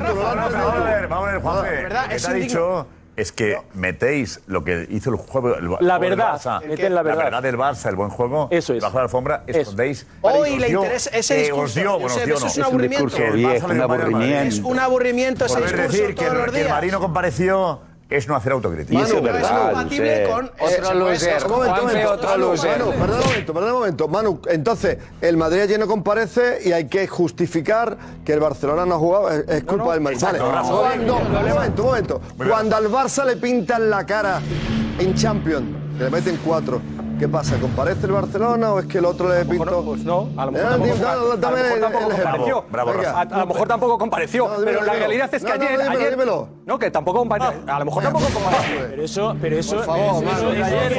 [0.00, 2.86] Rafa, vamos a ver, vamos a ver, ah, ha dicho?
[3.18, 7.88] es que metéis lo que hizo el juego la verdad, el la verdad, del Barça,
[7.88, 8.82] el buen juego, eso es.
[8.82, 10.06] bajo la alfombra escondéis.
[10.20, 11.80] Hoy le interesa ese eh, discurso.
[11.80, 13.16] Es un aburrimiento.
[13.16, 17.80] Es un, aburrimiento, es decir que, que el Marino compareció
[18.10, 18.98] es no hacer autocrítica.
[18.98, 19.42] Y eso es verdad.
[19.42, 21.44] Es compatible con eh, otro loser.
[21.44, 24.08] Un momento, momento, Manu, perdón un momento, perdón momento.
[24.08, 28.94] Manu, entonces, el Madrid ayer no comparece y hay que justificar que el Barcelona no
[28.94, 29.30] ha jugado.
[29.30, 30.18] Es, culpa del Madrid.
[30.22, 32.20] Vale, no, no, un momento, un momento.
[32.36, 34.40] Cuando al Barça le pintan la cara
[34.98, 35.66] en Champions,
[35.98, 36.80] le meten cuatro
[37.18, 37.56] ¿Qué pasa?
[37.58, 39.82] ¿Comparece el Barcelona o es que el otro le pintó?
[39.84, 42.64] pues no, a lo mejor eh, tampoco, compareció.
[42.70, 44.50] Bravo, a, lo mejor tampoco compareció.
[44.64, 45.52] pero la realidad es pues.
[45.58, 46.18] que ayer, ayer.
[46.64, 47.60] No, que tampoco compareció.
[47.66, 48.76] a lo mejor tampoco compareció.
[48.90, 49.76] Pero eso, pero eso.
[49.76, 50.98] Por favor, eso de ayer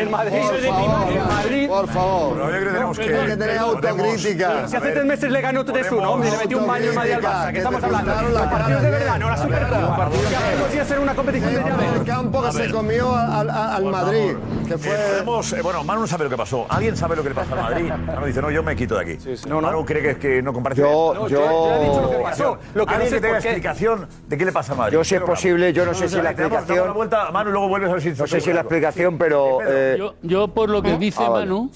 [0.00, 1.68] en Madrid.
[1.68, 2.32] Por favor.
[2.34, 3.14] Pero yo tenemos que.
[3.14, 4.68] Hay que tener autocrítica.
[4.68, 7.22] Si hace tres meses le ganó 3-1, hombre, le metió un baño en Madrid al
[7.22, 7.52] Barça.
[7.52, 8.12] ¿Qué estamos hablando?
[8.28, 10.10] Los partidos de verdad, no la Supercopa.
[10.72, 11.92] Que hace dos una competición de llaves.
[11.94, 14.34] El campo que se comió al Madrid,
[14.66, 15.52] que fue podemos.
[15.52, 16.66] Eh, bueno, Manu sabe lo que pasó.
[16.68, 17.90] ¿Alguien sabe lo que le pasó a Madrid?
[18.06, 19.20] Manu dice, no, yo me quito de aquí.
[19.22, 19.48] Sí, sí.
[19.48, 19.68] No, no.
[19.68, 20.80] Manu cree que, es que no comparte.
[20.80, 21.40] Yo, no, yo...
[21.40, 22.58] yo he dicho lo que pasó.
[22.74, 24.94] Lo que ¿Alguien que tenga explicación de qué le pasa a Madrid?
[24.94, 26.94] Yo, si es posible, yo no, sé si la explicación.
[26.94, 29.58] Vuelta, Manu, luego vuelves a ver si No sé si la explicación, pero.
[29.66, 30.98] Eh, yo, por lo que ¿Eh?
[30.98, 31.70] dice ah, Manu.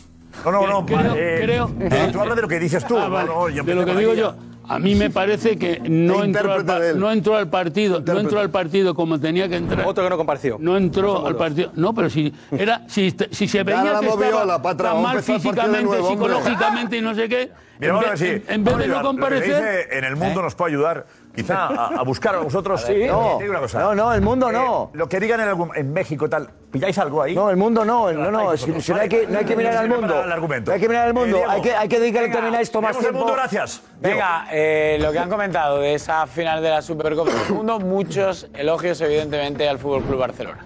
[0.44, 0.86] No, no, no.
[0.86, 1.70] Creo.
[1.80, 2.98] Eh, tú hablas de lo que dices tú.
[2.98, 4.34] Ah, de lo que digo yo.
[4.68, 8.40] A mí me parece que no entró, al, pa- no entró al partido, no entró
[8.40, 9.86] al partido como tenía que entrar.
[9.86, 10.56] Otro que no compareció.
[10.60, 11.72] No entró al partido.
[11.74, 15.82] No, pero si era, si, si se veía la que estaba patra, tan mal físicamente,
[15.84, 18.96] nuevo, psicológicamente y no sé qué, Mira, en, si- en- en vez de no ayudar.
[18.96, 21.06] Lo que comparecer, dice en el mundo nos puede ayudar.
[21.36, 22.80] Quizá a, a buscar a vosotros.
[22.82, 22.92] Sí.
[22.94, 23.36] Eh, No.
[23.36, 23.78] te digo una cosa.
[23.80, 24.90] No, no, el mundo Eh, no.
[24.94, 27.34] Lo que digan en, algún- en México tal, ¿pilláis algo ahí?
[27.34, 29.54] No, el mundo no, no, no, Vale, si, si no, hay que, no hay que
[29.54, 30.08] mirar al mundo.
[30.14, 30.70] para el argumento.
[30.70, 31.50] No hay que mirar al mundo, Eh, Diego.
[31.52, 33.26] hay, que, hay que dedicarle también a esto más Tenemos el tiempo.
[33.26, 33.82] mundo, gracias.
[34.00, 38.48] Venga, eh, lo que han comentado de esa final de la Supercopa del Mundo, muchos
[38.54, 40.64] elogios evidentemente al Fútbol Club Barcelona.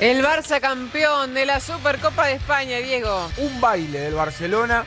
[0.00, 3.28] El Barça campeón de la Supercopa de España, Diego.
[3.38, 4.84] Un baile del Barcelona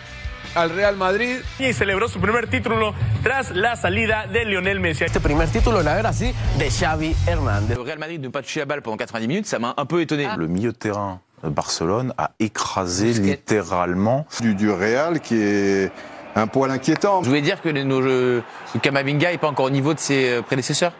[0.55, 2.93] al Real Madrid y celebró su primer título
[3.23, 5.03] tras la salida de Lionel Messi.
[5.03, 7.77] Este primer título la era así de Xavi Hernández.
[7.77, 10.01] Le Real Madrid ne pas toucher la balle pendant 90 minutes, ça m'a un peu
[10.01, 10.27] étonné.
[10.37, 15.91] Le milieu de terrain de Barcelone a écrasé littéralement du, du Real qui est
[16.35, 17.23] un poil inquiétant.
[17.23, 18.43] Je voulais dire que nos jeux-
[18.81, 20.93] Kamavinga n'est pas encore au niveau de ses euh, prédécesseurs.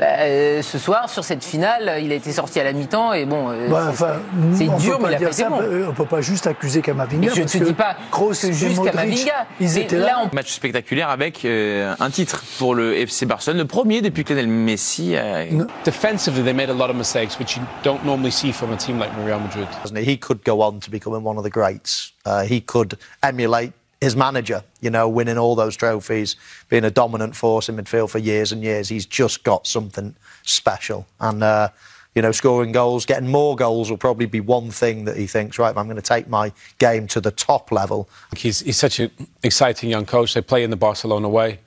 [0.00, 3.26] Bah, euh, ce soir, sur cette finale, il a été sorti à la mi-temps et
[3.26, 4.12] bon, euh, Bah, c'est- enfin,
[4.56, 5.60] c'est on dur, peut mais il pas a ça, bon.
[5.60, 7.32] euh, On peut pas juste accuser Kamavinga.
[7.34, 9.46] Je parce te dis pas Kroos que et juste Kamavinga.
[9.60, 10.18] Ils Mais étaient là, là.
[10.32, 14.32] on Match spectaculaire avec euh, un titre pour le FC Barcelone, le premier depuis que
[14.32, 15.44] Lionel Messi a...
[15.84, 18.98] Defensively, they made a lot of mistakes, which you don't normally see from a team
[18.98, 19.66] like Real Madrid.
[20.02, 22.14] He could go on to becoming one of the greats.
[22.24, 26.36] Uh, he could emulate his manager, you know, winning all those trophies,
[26.68, 28.88] being a dominant force in midfield for years and years.
[28.88, 31.06] He's just got something special.
[31.20, 31.68] And, uh,
[32.14, 35.58] you know, scoring goals, getting more goals will probably be one thing that he thinks,
[35.58, 38.08] right, I'm going to take my game to the top level.
[38.36, 39.10] He's, he's such an
[39.42, 40.34] exciting young coach.
[40.34, 41.58] They play in the Barcelona way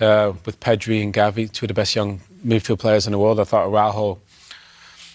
[0.00, 3.40] uh, with Pedri and Gavi, two of the best young midfield players in the world.
[3.40, 4.20] I thought Araujo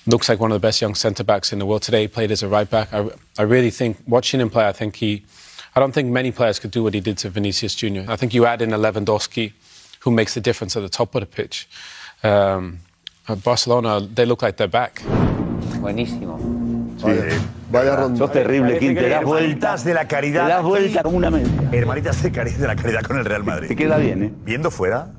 [0.06, 1.82] looks like one of the best young centre backs in the world.
[1.82, 2.94] Today he played as a right back.
[2.94, 5.26] I, I really think, watching him play, I think he,
[5.78, 8.04] I don't think many players could do what he did to Vinicius Junior.
[8.10, 9.54] I think you add in a Lewandowski,
[10.00, 11.68] who makes the difference at the top of the pitch.
[12.24, 12.80] Um,
[13.44, 15.04] Barcelona, they look like they're back.
[15.80, 16.40] Buenísimo.
[17.70, 18.18] Vaya ronda.
[18.18, 20.48] Sos terrible, Quín, te das Hermanitas de la caridad.
[20.48, 21.78] Te das vuelta como una mente.
[21.78, 23.68] Hermanitas de, de la caridad con el Real Madrid.
[23.68, 24.34] Te queda bien, ¿eh?
[24.46, 25.12] Viendo fuera,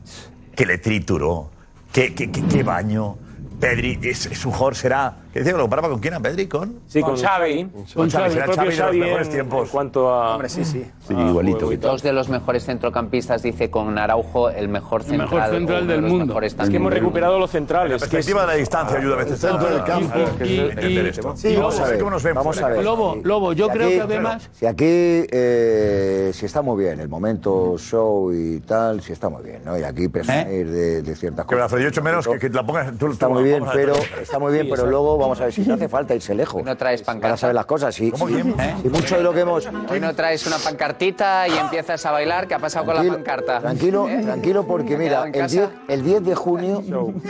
[0.56, 1.52] que le trituró,
[1.92, 3.16] que, que, que- que baño.
[3.60, 5.14] Pedri es, es un jugador, será.
[5.32, 5.52] ¿Qué dice?
[5.52, 6.14] ¿Lo comparaba con quién?
[6.14, 6.46] ¿A Pedri?
[6.46, 6.80] ¿Con?
[6.86, 7.68] Sí, con, Xavi.
[7.94, 9.62] Con Xavi, el será Xavi de los Xavi mejores en, tiempos.
[9.66, 10.32] en cuanto a...
[10.34, 10.86] Hombre, sí, sí.
[11.06, 11.68] Sí, igualito.
[11.68, 15.30] que Dos de los mejores centrocampistas, dice con Araujo, el mejor El central.
[15.30, 16.40] mejor central del mundo.
[16.40, 17.92] Es que hemos recuperado los centrales.
[17.92, 20.18] La que es- perspectiva de la distancia ayuda a veces Centro del campo.
[20.40, 21.36] Y- y- entender y- esto.
[21.36, 21.98] Sí, vamos a ver.
[21.98, 22.82] ¿Cómo nos ven Vamos a ver.
[22.84, 24.50] Lobo, Lobo, yo Si creo aquí- que además.
[24.52, 29.42] Si aquí, eh, si está muy bien, el momento show y tal, si está muy
[29.42, 29.78] bien, ¿no?
[29.78, 31.72] Y aquí presumir de, de ciertas Que la cosas.
[31.72, 32.96] Fred, yo echo menos que, que la pongas.
[32.98, 36.62] Tú, Está muy bien, pero tú- vamos a ver si no hace falta irse lejos.
[36.64, 37.36] No traes Para pancarta.
[37.36, 37.94] saber las cosas.
[37.94, 38.54] Si, ¿Cómo si- quién?
[38.82, 39.68] si mucho de lo que hemos.
[39.90, 42.46] Hoy no traes una pancartita y empiezas a bailar.
[42.46, 43.60] ¿Qué ha pasado con la pancarta?
[43.60, 44.20] Tranquilo, ¿Eh?
[44.22, 45.46] tranquilo, porque ¿Te mira, el casa?
[45.56, 46.82] 10, el 10 de junio,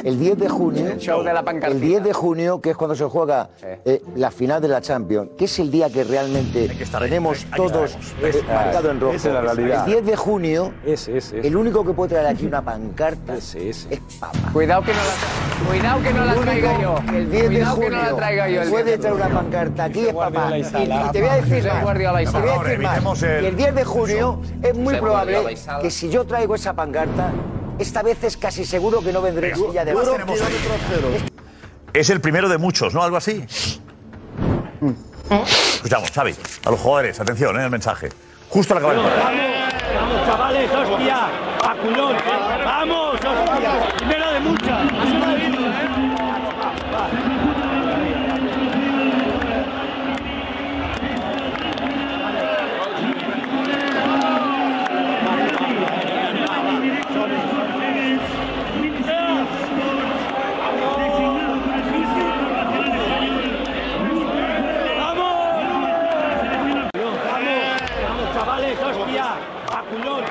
[0.04, 1.72] el 10 de junio, El show de la pancartita.
[1.74, 3.50] el 10 de junio, que es cuando se juega
[3.84, 8.42] eh, la final de la Champions, que es el día que realmente tenemos todos eh,
[8.48, 9.14] marcado en rojo.
[9.14, 9.84] Esa es la realidad.
[9.88, 11.40] El 10 de junio, Ese, ese.
[11.40, 13.88] el único que puede traer aquí una pancarta es
[14.20, 14.38] Papa.
[14.52, 16.98] Cuidado que no la, cuidado que no la traiga yo.
[17.12, 18.62] El 10 de junio que no la traiga yo.
[18.62, 20.58] el puede 10 de traer una pancarta aquí es papá.
[20.58, 21.12] Y, te voy a decir más.
[21.12, 26.08] Te voy a decir el- Y el 10 de junio es muy probable que si
[26.10, 27.32] yo traigo esa pancarta,
[27.78, 30.26] esta vez es casi seguro que no vendré en silla de ¿qué más ruedas.
[30.26, 31.24] tenemos ahí?
[31.92, 33.02] Es el primero de muchos, ¿no?
[33.02, 33.44] Algo así.
[35.74, 37.64] Escuchamos, Xavi, a los jugadores, atención, ¿eh?
[37.64, 38.08] el mensaje.
[38.48, 39.30] Justo al acabar el partido.
[39.94, 41.26] Vamos, chavales, hostia,
[41.64, 42.16] a culón.
[42.64, 45.98] Vamos, hostia, primera de muchas.
[66.98, 69.24] Vamos, chavales, hostia,
[69.72, 70.22] a culón.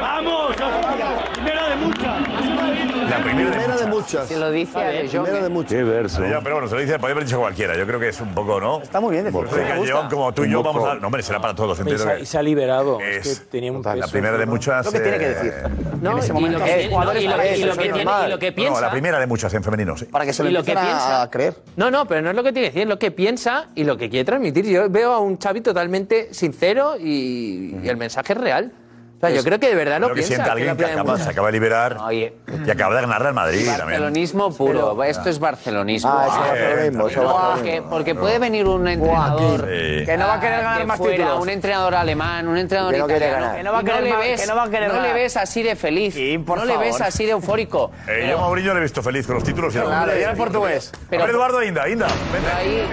[0.00, 2.20] Vamos, hostia, primera de muchas.
[3.10, 4.28] La primera de Primera de muchas.
[4.28, 5.22] Se lo dice a De Jong.
[5.24, 5.72] Primera de muchas.
[5.72, 6.18] Qué verso.
[6.20, 7.76] Pero, ya, pero bueno, se lo dice, podría haber dicho cualquiera.
[7.76, 8.82] Yo creo que es un poco, ¿no?
[8.82, 9.38] Está muy bien decir.
[9.38, 10.94] Por eso de Callejón, como tú y yo, vamos a.
[10.94, 11.78] No, hombre, será para todos.
[11.80, 13.00] Y se, y se ha liberado.
[13.00, 14.10] Es, es que tenía un la peso.
[14.12, 14.86] primera de muchas.
[14.86, 15.52] Lo que tiene que decir.
[16.00, 17.76] No, y lo que- Eh, jugadores y lo- que y lo
[18.38, 18.80] que No, piensa.
[18.80, 20.04] la primera de muchas en femenino, sí.
[20.06, 21.54] Para que se lo Y lo que empiecen a piensa- creer.
[21.76, 23.84] No, no, pero no es lo que tiene que decir, es lo que piensa y
[23.84, 24.66] lo que quiere transmitir.
[24.66, 28.72] Yo veo a un Xavi totalmente sincero y, y el mensaje es real.
[29.16, 30.34] O sea, yo creo que de verdad lo Creo que piensa.
[30.34, 32.34] sienta alguien que acaba, se acaba de liberar Oye,
[32.66, 33.86] y acaba de ganarle al Madrid también.
[34.00, 35.02] barcelonismo puro.
[35.04, 36.10] Esto es barcelonismo.
[36.10, 36.54] Ah, Ah,
[36.92, 40.04] lo ser lo Porque, puede venir un entrenador Sí.
[40.04, 41.40] Que no va a querer ganar que más fuera, títulos.
[41.42, 43.56] un entrenador alemán, un entrenador Que no quiere italiano, ganar.
[43.56, 45.00] Que no va a querer le más- ves, que no va a querer no le
[45.00, 45.14] ganar.
[45.14, 47.90] ves así de feliz, Sí, no le ves así de eufórico.
[47.94, 50.18] Eh, Pero- yo a Mourinho le he visto feliz con los títulos y la Claro,
[50.18, 50.92] y el portugués.
[51.08, 52.06] Pero- a ver, Eduardo Inda, Inda.
[52.32, 52.50] Vente.
[52.52, 52.86] ahí,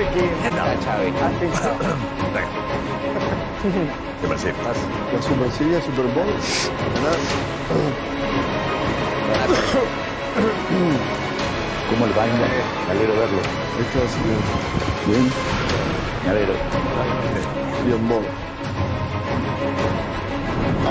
[3.64, 4.13] Inda.
[4.24, 6.26] La Superserie, Super Bowl.
[11.90, 12.48] ¿Cómo le va, Inga?
[12.88, 13.40] Me alegro verlo.
[15.08, 15.32] Bien.
[16.24, 16.54] Me alegro.
[17.86, 18.24] Bien.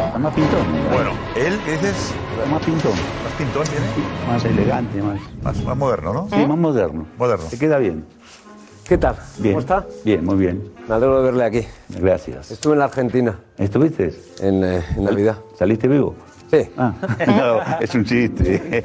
[0.07, 0.67] Está más pintón.
[0.93, 2.13] Bueno, él, ¿qué dices?
[2.51, 2.93] Más pintón.
[2.93, 3.87] Más pintón tiene.
[4.29, 5.21] Más elegante, más.
[5.43, 6.29] Más, más moderno, ¿no?
[6.31, 7.07] Sí, más moderno.
[7.19, 7.49] Moderno.
[7.49, 8.05] Se queda bien.
[8.87, 9.17] ¿Qué tal?
[9.39, 9.55] Bien.
[9.55, 9.87] ¿Cómo está?
[10.05, 10.72] Bien, muy bien.
[10.89, 11.67] Me alegro de verle aquí.
[12.01, 12.51] Gracias.
[12.51, 13.39] Estuve en la Argentina.
[13.57, 14.13] ¿Estuviste?
[14.41, 15.39] En, eh, en Navidad.
[15.57, 16.15] ¿Saliste vivo?
[16.51, 16.69] Sí.
[16.77, 16.93] Ah,
[17.27, 18.61] no, es un chiste.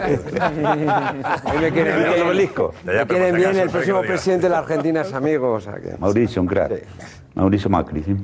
[1.60, 2.22] Me quieren bien.
[2.28, 2.74] obelisco.
[2.86, 3.56] Me quieren bien.
[3.58, 5.54] El próximo presidente de la Argentina es amigo.
[5.54, 5.96] O sea que...
[5.98, 6.84] Mauricio, un crack.
[7.36, 8.16] Mauricio Macri, sí.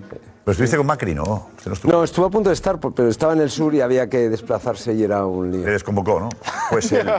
[0.46, 1.48] Pero estuviste con Macri, ¿no?
[1.56, 1.92] Usted no estuvo.
[1.94, 4.94] No, estuve a punto de estar, pero estaba en el sur y había que desplazarse
[4.94, 5.66] y era un lío.
[5.66, 6.30] Le desconvocó, ¿no?
[6.70, 7.08] Pues él.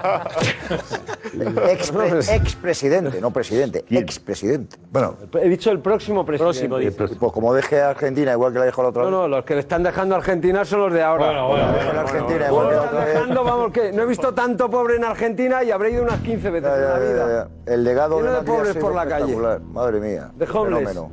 [1.35, 4.77] Expre- expresidente, no presidente, expresidente.
[4.91, 6.91] Bueno, He dicho el próximo presidente.
[6.91, 9.13] Próximo, Pues como deje a Argentina, igual que la dejó la otra No, vez.
[9.19, 11.27] no, los que le están dejando a Argentina son los de ahora.
[11.27, 13.15] Bueno, bueno, Argentina, igual que la otra vez.
[13.15, 16.51] Dejando, vamos, que no he visto tanto pobre en Argentina y habré ido unas 15
[16.51, 17.49] veces en la vida.
[17.67, 19.33] El legado de de pobres por la calle.
[19.33, 19.61] espectacular.
[19.63, 20.31] Madre mía.
[20.37, 20.89] De homeless.
[20.91, 21.11] fenómeno.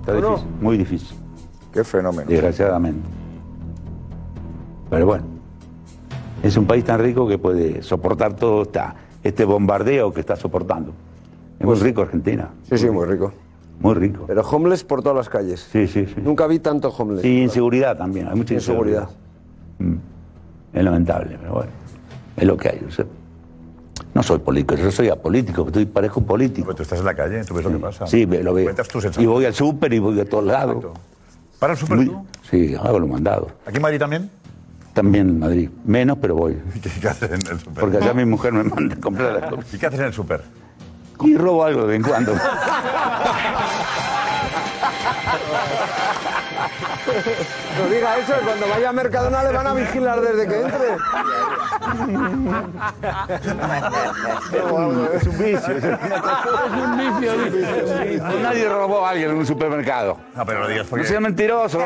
[0.00, 0.28] Está ¿O no?
[0.30, 1.16] difícil, muy difícil.
[1.72, 2.28] Qué fenómeno.
[2.28, 3.08] Desgraciadamente.
[4.88, 5.24] Pero bueno,
[6.42, 10.92] es un país tan rico que puede soportar todo esta, este bombardeo que está soportando.
[11.58, 12.50] Es muy rico Argentina.
[12.68, 13.32] Sí, sí, muy rico.
[13.78, 14.24] Muy rico.
[14.26, 15.68] Pero homeless por todas las calles.
[15.70, 16.20] Sí, sí, sí.
[16.20, 17.22] Nunca vi tanto homeless.
[17.22, 18.28] Sí, inseguridad también.
[18.28, 19.08] Hay mucha inseguridad.
[19.78, 19.96] Inseguridad.
[19.96, 20.76] Mm.
[20.76, 21.70] Es lamentable, pero bueno.
[22.36, 22.80] Es lo que hay.
[22.80, 23.06] yo sé.
[24.12, 26.64] No soy político, yo soy apolítico, estoy parejo político.
[26.64, 28.06] Pues tú estás en la calle, tú ves lo que pasa.
[28.06, 28.64] Sí, lo veo.
[28.64, 30.84] Cuentas tus Y voy al súper y voy a todos lados.
[31.60, 32.26] ¿Para el súper Muy- tú?
[32.50, 33.52] Sí, hago los mandados.
[33.66, 34.30] ¿Aquí en Madrid también?
[34.94, 35.70] También en Madrid.
[35.84, 36.58] Menos, pero voy.
[37.00, 37.80] ¿Qué haces en el súper?
[37.80, 39.72] Porque allá mi mujer me manda a comprar las cosas.
[39.74, 40.42] ¿Y qué haces en el súper?
[41.22, 42.32] Y robo algo de vez en cuando.
[47.78, 50.96] No diga eso, que cuando vaya a Mercadona le van a vigilar desde que entre.
[55.16, 55.76] es un vicio.
[55.76, 58.30] Es un vicio.
[58.42, 60.18] Nadie robó a alguien en un supermercado.
[60.34, 61.04] No, pero no digas porque...
[61.04, 61.78] No sea mentiroso.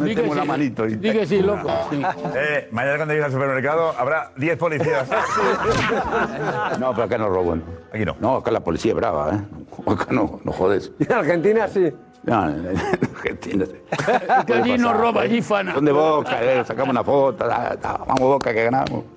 [0.00, 0.48] Metemos la sí.
[0.48, 0.82] manito.
[0.84, 0.98] ahí.
[0.98, 1.68] Que sí, loco.
[1.90, 2.02] Sí.
[2.34, 5.08] Eh, mañana cuando llegues al supermercado habrá 10 policías.
[6.78, 7.62] No, pero acá no roban.
[7.92, 8.16] Aquí no.
[8.20, 9.40] No, acá la policía es brava, ¿eh?
[9.90, 10.92] Acá no, no jodes.
[10.98, 11.92] Y en Argentina sí.
[12.26, 12.66] No, en
[13.14, 13.64] Argentina
[14.46, 15.74] que allí no roba, allí fana.
[15.74, 19.04] Son de Boca, eh, sacamos una foto, da, da, vamos Boca que ganamos.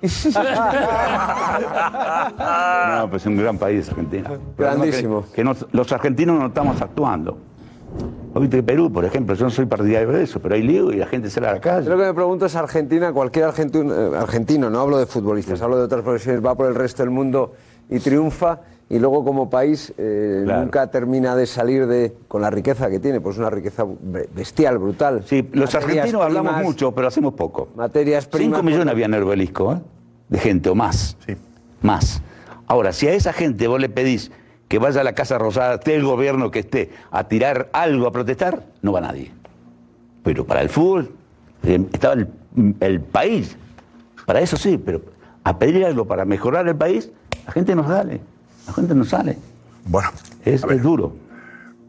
[3.00, 4.30] No, pues es un gran país Argentina.
[4.56, 5.24] Grandísimo.
[5.26, 7.38] Que, que nos- los argentinos no estamos actuando.
[8.32, 10.92] ¿Vos viste que Perú, por ejemplo, yo no soy partidario de eso, pero hay lío
[10.92, 11.88] y la gente sale a la Yo calle.
[11.90, 15.76] lo que me pregunto es Argentina, cualquier argentino, eh, argentino, no hablo de futbolistas, hablo
[15.78, 17.52] de otras profesiones, va por el resto del mundo
[17.88, 18.60] y triunfa
[18.90, 20.62] y luego como país eh, Claro.
[20.62, 24.76] nunca termina de salir de con la riqueza que tiene, pues una riqueza be- bestial,
[24.78, 25.22] brutal.
[25.24, 27.68] Sí, los Materias argentinos hablamos mucho, pero hacemos poco.
[27.76, 28.58] Materias primas.
[28.58, 29.78] 5 millones había en el obelisco, ¿eh?
[30.28, 31.16] De gente, o más.
[31.26, 31.36] Sí.
[31.82, 32.20] Más.
[32.66, 34.30] Ahora, si a esa gente vos le pedís
[34.68, 38.12] que vaya a la Casa Rosada, esté el gobierno que esté, a tirar algo, a
[38.12, 39.32] protestar, no va nadie.
[40.22, 41.10] Pero para el fútbol,
[41.64, 42.28] eh, estaba el,
[42.80, 43.56] el país.
[44.26, 45.00] Para eso sí, pero
[45.42, 47.10] a pedir algo para mejorar el país,
[47.46, 48.20] la gente no sale.
[48.70, 49.36] La gente no sale.
[49.84, 50.10] Bueno,
[50.44, 51.12] Es, es duro.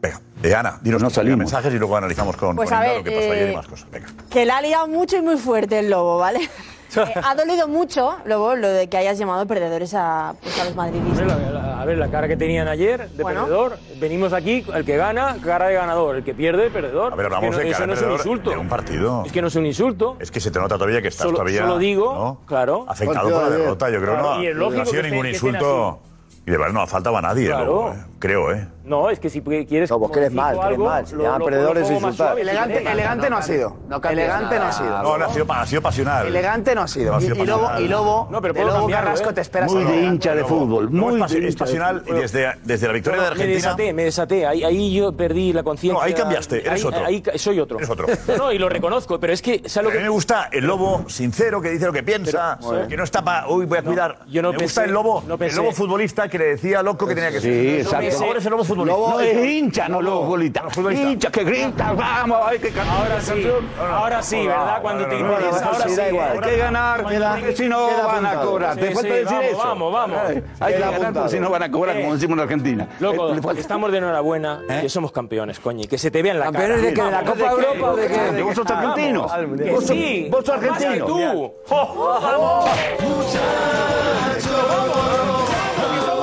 [0.00, 0.20] venga.
[0.42, 1.38] Eh, Ana, dinos No salimos.
[1.38, 3.56] mensajes y luego analizamos con, Pues con a ver, lo que pasó ayer y eh,
[3.56, 3.88] más cosas.
[3.92, 4.08] Venga.
[4.28, 6.40] Que la ha liado mucho y muy fuerte el Lobo, ¿vale?
[6.94, 10.74] Eh, ha dolido mucho, Lobo, lo de que hayas llamado perdedores a, pues, a los
[10.76, 11.20] madridistas.
[11.20, 13.44] Hombre, la- la- A ver, la cara que tenían ayer de Bueno.
[13.44, 13.78] perdedor.
[13.98, 16.16] Venimos aquí, el que gana, cara de ganador.
[16.16, 17.14] El que pierde, perdedor.
[17.14, 18.50] A ver, Es que hablamos no- de eso cara no es un insulto.
[18.50, 19.22] de un partido.
[19.24, 20.16] Es que no es un insulto.
[20.20, 22.40] Es que se te nota todavía que estás Solo- todavía solo digo, ¿no?
[22.44, 22.84] claro.
[22.86, 23.88] afectado por la de derrota.
[23.88, 25.98] Yo creo que Claro, no, y es no ha sido que ningún insulto.
[26.44, 27.64] Y de verdad no ha faltado a nadie, Claro.
[27.66, 28.66] luego, eh, creo, ¿eh?
[28.84, 29.88] No, es que si quieres.
[29.90, 31.06] No, vos que eres modifico mal, que eres algo, mal.
[31.06, 32.38] Si llaman perdedores más insultar.
[32.40, 33.76] Elegante, elegante no ha sido.
[34.10, 35.02] elegante no ha sido.
[35.04, 36.26] No, no ha sido, ha sido pasional.
[36.26, 37.12] Elegante no ha sido.
[37.12, 37.82] No ha Y, sido y Lobo, pasional.
[37.84, 39.32] y Lobo, No, pero de Lobo Carrasco ¿eh?
[39.34, 40.90] te esperas Muy de hincha de fútbol.
[40.90, 43.54] Muy es, de es pasional y desde, desde la victoria de Me Argentina.
[43.54, 44.46] desaté, me desaté.
[44.46, 46.00] Ahí, ahí yo perdí la conciencia.
[46.00, 47.06] No, ahí cambiaste, eres Ahí- otro.
[47.06, 47.78] Ahí, soy otro.
[47.78, 48.06] Eres otro.
[48.26, 49.62] No, no, y lo reconozco, pero es que.
[49.68, 52.58] ¿sabes lo A mí me gusta el lobo sincero que dice lo que piensa,
[52.88, 54.18] que no está para, uy, voy a cuidar.
[54.28, 57.14] yo no me gusta el lobo, no el lobo futbolista que le decía loco que
[57.14, 57.52] tenía que ser.
[57.52, 58.24] Sí, exacto.
[58.24, 58.98] Ahora es el lobo futbolista.
[58.98, 60.72] No es hincha, no los futbolistas.
[60.74, 61.10] futbolista.
[61.10, 62.96] Hincha que grita, vamos, hay que ganar.
[63.02, 63.46] Ahora sí,
[63.78, 64.82] ahora sí, ¿verdad?
[64.82, 66.00] Cuando te no, ahora sí.
[66.00, 68.76] Hay que ganar, porque si no van a cobrar.
[68.76, 69.58] Te falta decir vamos, eso.
[69.58, 70.18] vamos, vamos.
[70.26, 72.88] Ay, Hay que ganar, porque si no van a cobrar, Eh, como decimos en Argentina.
[72.98, 75.84] Loco, Eh, falta- estamos de enhorabuena que somos campeones, coño.
[75.84, 76.58] y Que se te vea en la cara.
[76.58, 77.02] ¿Campeones de qué?
[77.02, 78.18] ¿De la Vamos, Copa Europa o de qué?
[78.32, 79.32] ¿De vos sos argentinos?
[79.32, 80.28] Que ¿Vos sos- sí.
[80.30, 81.06] ¿Vos sos que argentino?
[81.06, 81.52] tú.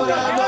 [0.09, 0.38] Que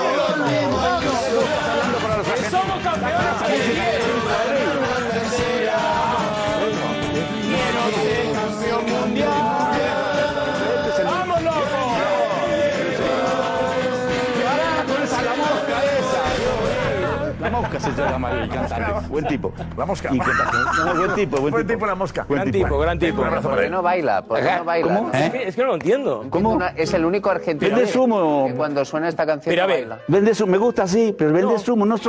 [17.82, 19.08] se llama el cantante.
[19.10, 19.52] Buen tipo.
[19.78, 20.10] La mosca.
[20.14, 20.52] Y canta-
[20.86, 22.26] no, buen tipo, buen, Buen tipo la mosca.
[22.28, 23.22] Buen Gran tipo, gran tipo.
[23.22, 23.72] Un abrazo ¿Por para qué él.
[23.72, 24.22] no baila?
[24.22, 24.96] ¿Por qué no baila?
[24.96, 25.10] ¿cómo?
[25.14, 25.32] Es ¿Eh?
[25.32, 26.26] que, es que no lo entiendo.
[26.30, 26.52] ¿Cómo?
[26.52, 28.46] Una- es el único argentino Vende que- zumo.
[28.48, 30.04] que cuando suena esta canción Pero a no ver, baila.
[30.08, 32.08] Vende zumo, me gusta así, pero vende zumo, no a ver.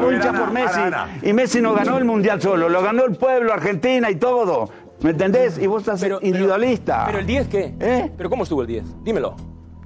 [0.00, 0.80] Porque por Messi.
[0.80, 1.18] Ana, Ana.
[1.22, 4.68] Y Messi no ganó el mundial solo, lo ganó el pueblo, Argentina y todo.
[5.00, 5.58] ¿Me entendés?
[5.58, 7.04] Y vos estás Pero- pero- individualista.
[7.06, 7.74] ¿Pero el 10 qué?
[7.80, 8.10] ¿Eh?
[8.16, 9.04] ¿Pero cómo estuvo el 10?
[9.04, 9.34] Dímelo.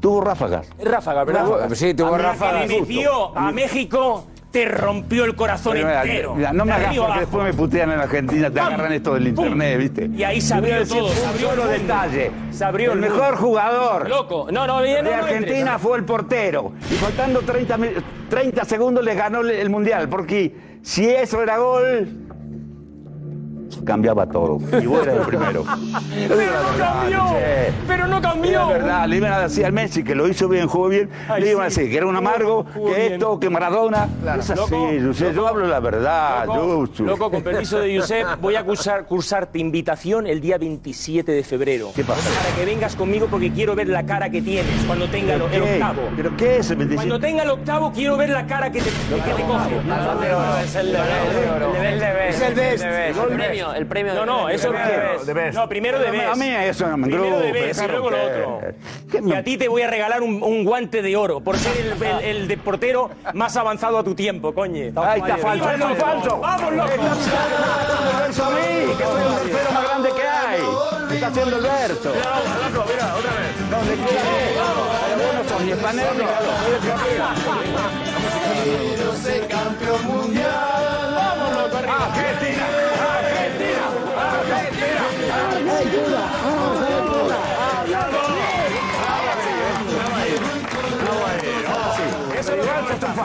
[0.00, 0.68] Tuvo ráfagas.
[0.78, 1.42] Es Ráfaga, ¿verdad?
[1.48, 1.74] Ráfaga.
[1.74, 2.68] Sí, tuvo ráfagas.
[2.68, 6.34] metió a México, te rompió el corazón mira, entero.
[6.34, 7.20] mira, no me hagas porque abajo.
[7.20, 8.66] después me putean en Argentina, te ¡Pam!
[8.68, 9.44] agarran esto del ¡Pum!
[9.44, 10.10] internet, ¿viste?
[10.16, 11.82] Y ahí se abrió todo, se abrió solo el mundo.
[11.84, 12.30] detalle.
[12.50, 14.46] Se abrió el el mejor jugador Loco.
[14.50, 16.72] No, no, bien, de no Argentina fue el portero.
[16.90, 17.88] Y faltando 30, mi-
[18.30, 20.08] 30 segundos le ganó el mundial.
[20.08, 22.27] Porque si eso era gol,
[23.84, 24.59] cambiaba todo.
[24.80, 25.64] Y vos eras el primero.
[26.28, 27.18] Pero no cambió.
[27.30, 27.72] che.
[27.86, 28.68] Pero no Es cambió.
[28.68, 31.50] verdad, le iban a decir al Messi que lo hizo bien, jugó bien, Ay, le
[31.50, 33.12] iban a decir que era un amargo, Jugó que bien.
[33.14, 34.09] esto, que Maradona.
[34.38, 38.56] Es así, Loco, José, yo hablo la verdad, Loco, loco, con permiso de Josep, voy
[38.56, 41.90] a cursar, cursarte invitación el día 27 de febrero.
[41.94, 42.28] ¿Qué pasa?
[42.42, 45.66] Para que vengas conmigo porque quiero ver la cara que tienes cuando tenga el, ¿Pero
[45.66, 46.02] el octavo.
[46.16, 46.96] ¿Pero qué es el 27?
[46.96, 49.76] Cuando tenga el octavo quiero ver la cara que te, que te coge.
[50.64, 52.84] Es el de Es el best.
[52.84, 54.72] El premio, el premio No, de no, eso
[55.24, 55.55] de best.
[55.56, 56.32] No, primero de A mí- best.
[56.32, 58.60] a mí eso no me Primero de best y luego lo otro.
[59.10, 61.76] ¿Qué Y a ti te voy a regalar un, un guante de oro por ser
[61.76, 64.92] el, el, el de portero más avanzado a tu tiempo, coñe.
[64.96, 66.38] Ahí está falso, ¡Viva eso es el falso.
[66.40, 66.90] ¡Vamos, loco!
[68.28, 68.56] Eso a mí,
[68.98, 70.60] que soy el tercero más grande que hay.
[71.09, 72.12] ¿Qué está haciendo Alberto?
[72.12, 73.48] Mira, otra vez.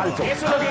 [0.07, 0.37] Es.
[0.37, 0.65] Eso es lo que.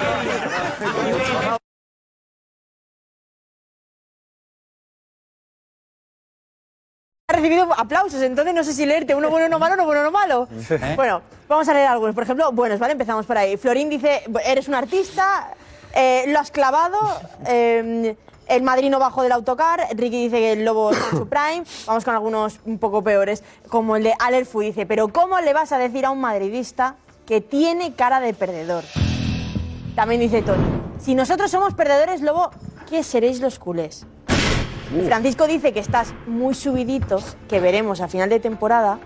[7.29, 10.11] Ha recibido aplausos, entonces no sé si leerte uno bueno, uno malo, uno bueno, uno
[10.11, 10.49] malo.
[10.97, 12.15] Bueno, vamos a leer algunos.
[12.15, 12.93] Por ejemplo, buenos, ¿vale?
[12.93, 13.57] Empezamos por ahí.
[13.57, 15.55] Florín dice, eres un artista,
[15.95, 16.99] eh, lo has clavado,
[17.47, 18.15] eh,
[18.49, 22.15] el madrino bajo del autocar, Ricky dice que el lobo en su prime, vamos con
[22.15, 26.05] algunos un poco peores, como el de Alerfu dice, pero ¿cómo le vas a decir
[26.05, 26.97] a un madridista
[27.27, 28.85] que tiene cara de perdedor?
[29.95, 30.63] También dice Tony,
[30.99, 32.51] si nosotros somos perdedores, lobo,
[32.89, 34.07] ¿qué seréis los culés?
[35.07, 38.99] Francisco dice que estás muy subidito, que veremos a final de temporada.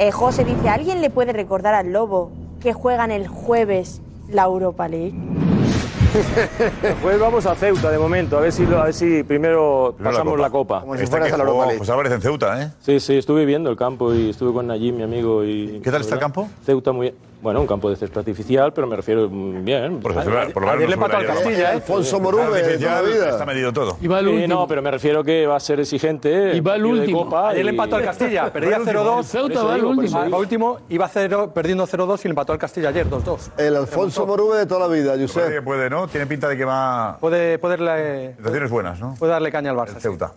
[0.00, 2.30] Eh, José dice, ¿alguien le puede recordar al Lobo
[2.60, 5.14] que juegan el jueves la Europa League?
[7.02, 10.32] Pues vamos a Ceuta de momento, a ver si, lo- a ver si primero pasamos
[10.32, 10.42] Copa.
[10.42, 10.80] la copa.
[10.80, 11.78] Como si Este fueras que a la Europa jugó League.
[11.78, 12.70] José Álvarez en Ceuta, ¿eh?
[12.80, 15.44] Sí, sí, estuve viendo el campo y estuve con Najim, mi amigo.
[15.44, 16.48] Y, ¿Qué tal está el campo?
[16.64, 17.14] Ceuta muy bien.
[17.40, 20.00] Bueno, un campo de césped artificial, pero me refiero mm, bien.
[20.00, 20.40] Por eso, por lo
[20.72, 21.70] menos Ayer le al Castilla, hierba.
[21.70, 21.74] ¿eh?
[21.74, 23.30] Alfonso Morube, dice, toda la vida.
[23.30, 23.96] Está medido todo.
[24.00, 24.54] Y va el último.
[24.54, 26.56] no, pero me refiero que va a ser exigente.
[26.56, 27.24] Y va el de último.
[27.24, 29.22] Copa Ayer le empató al Castilla, perdía El 0-2.
[29.22, 30.30] Ceuta va por último.
[30.30, 33.50] Va último, iba cero- perdiendo 0-2 y le empató al Castilla ayer 2-2.
[33.56, 35.48] El Alfonso Morube de toda la vida, Puede, Josep.
[35.50, 36.08] que puede, ¿no?
[36.08, 37.18] Tiene pinta de que va...
[37.20, 39.14] Puede, puede, darle, Sensaciones buenas, ¿no?
[39.16, 39.94] puede darle caña al Barça.
[39.94, 40.32] El Ceuta.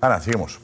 [0.00, 0.60] Ana, seguimos.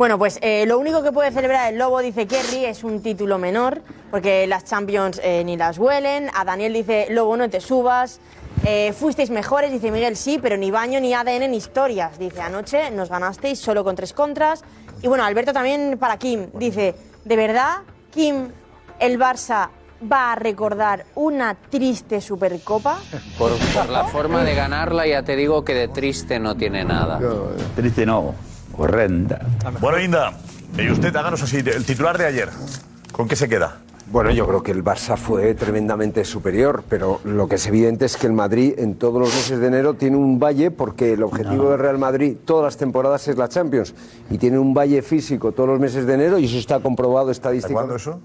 [0.00, 3.36] Bueno, pues eh, lo único que puede celebrar el Lobo, dice Kerry, es un título
[3.36, 6.30] menor, porque las Champions eh, ni las huelen.
[6.34, 8.18] A Daniel dice, Lobo, no te subas.
[8.64, 12.18] Eh, fuisteis mejores, dice Miguel, sí, pero ni baño, ni ADN, ni historias.
[12.18, 14.64] Dice, anoche nos ganasteis solo con tres contras.
[15.02, 16.94] Y bueno, Alberto también para Kim, dice,
[17.26, 18.48] ¿de verdad, Kim,
[19.00, 19.68] el Barça
[20.10, 23.00] va a recordar una triste Supercopa?
[23.36, 27.20] Por, por la forma de ganarla, ya te digo que de triste no tiene nada.
[27.76, 28.34] Triste no,
[28.84, 29.40] horrenda.
[29.80, 30.32] Bueno, Inda,
[30.78, 32.48] y usted háganos así, el titular de ayer.
[33.12, 33.78] ¿Con qué se queda?
[34.12, 38.16] Bueno, yo creo que el Barça fue tremendamente superior, pero lo que es evidente es
[38.16, 41.70] que el Madrid en todos los meses de enero tiene un valle porque el objetivo
[41.70, 43.94] del Real Madrid todas las temporadas es la Champions
[44.28, 47.74] y tiene un valle físico todos los meses de enero y eso está comprobado estadísticamente.
[47.74, 48.20] ¿Cuándo eso?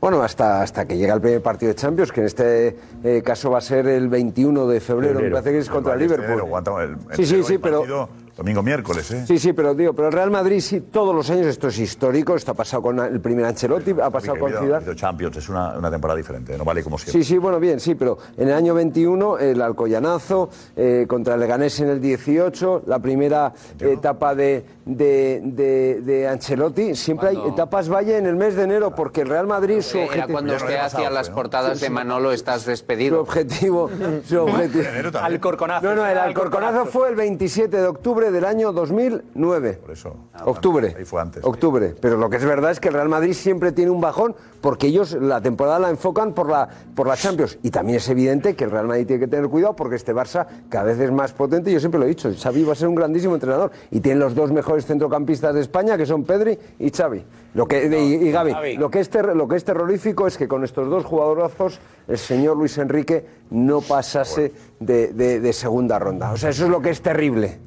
[0.00, 3.50] Bueno, hasta, hasta que llega el primer partido de Champions, que en este eh, caso
[3.50, 6.32] va a ser el 21 de febrero, me parece que es contra el este Liverpool.
[6.32, 8.08] enero, aguanta el- Sí, sí, sí, pero- partido
[8.38, 9.24] Domingo, miércoles, ¿eh?
[9.26, 12.36] Sí, sí, pero digo, pero el Real Madrid sí, todos los años esto es histórico,
[12.36, 14.94] esto ha pasado con el primer Ancelotti, ha pasado con ha habido- Ciudad.
[14.94, 17.20] Champions, es una, una temporada diferente, no vale como siempre.
[17.20, 21.40] Sí, sí, bueno, bien, sí, pero en el año 21 el Alcoyanazo eh, contra el
[21.40, 27.88] Leganés en el 18, la primera etapa de, de, de- de Ancelotti, siempre hay etapas
[27.92, 30.32] valle en el mes de enero porque el Real Madrid su Era objetivo...
[30.32, 33.20] cuando usted hacía las portadas de Manolo, estás Su despedido.
[33.20, 33.90] objetivo,
[34.28, 34.84] su objetivo.
[35.20, 35.84] Alcorconazo.
[35.86, 39.78] No, no, el Alcorconazo fue el 27 de octubre octubre del año 2009.
[39.80, 40.16] Por eso.
[40.44, 40.94] Octubre.
[40.96, 41.44] Ahí fue antes.
[41.44, 41.94] Octubre.
[42.00, 44.88] Pero lo que es verdad es que el Real Madrid siempre tiene un bajón porque
[44.88, 47.58] ellos la temporada la enfocan por la, por la Champions.
[47.62, 50.46] Y también es evidente que el Real Madrid tiene que tener cuidado porque este Barça
[50.68, 51.72] cada vez es más potente.
[51.72, 53.70] Yo siempre lo he dicho, Xavi va a ser un grandísimo entrenador.
[53.90, 57.24] Y tienen los dos mejores centrocampistas de España, que son Pedri y Xavi.
[57.54, 58.52] Lo que, y, y Gavi.
[58.52, 58.76] Gavi.
[58.76, 62.18] Lo que, es ter- lo que es terrorífico es que con estos dos jugadorazos el
[62.18, 66.32] señor Luis Enrique no pasase de, de- de segunda ronda.
[66.32, 67.58] O sea, eso es lo que es terrible.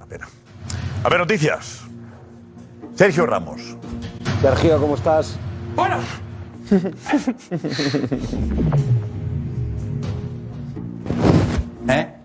[1.04, 1.82] A ver, noticias.
[2.96, 3.76] Sergio Ramos.
[4.42, 5.36] Sergio, ¿cómo estás?
[5.76, 5.98] Bueno.
[11.88, 12.21] ¿Eh?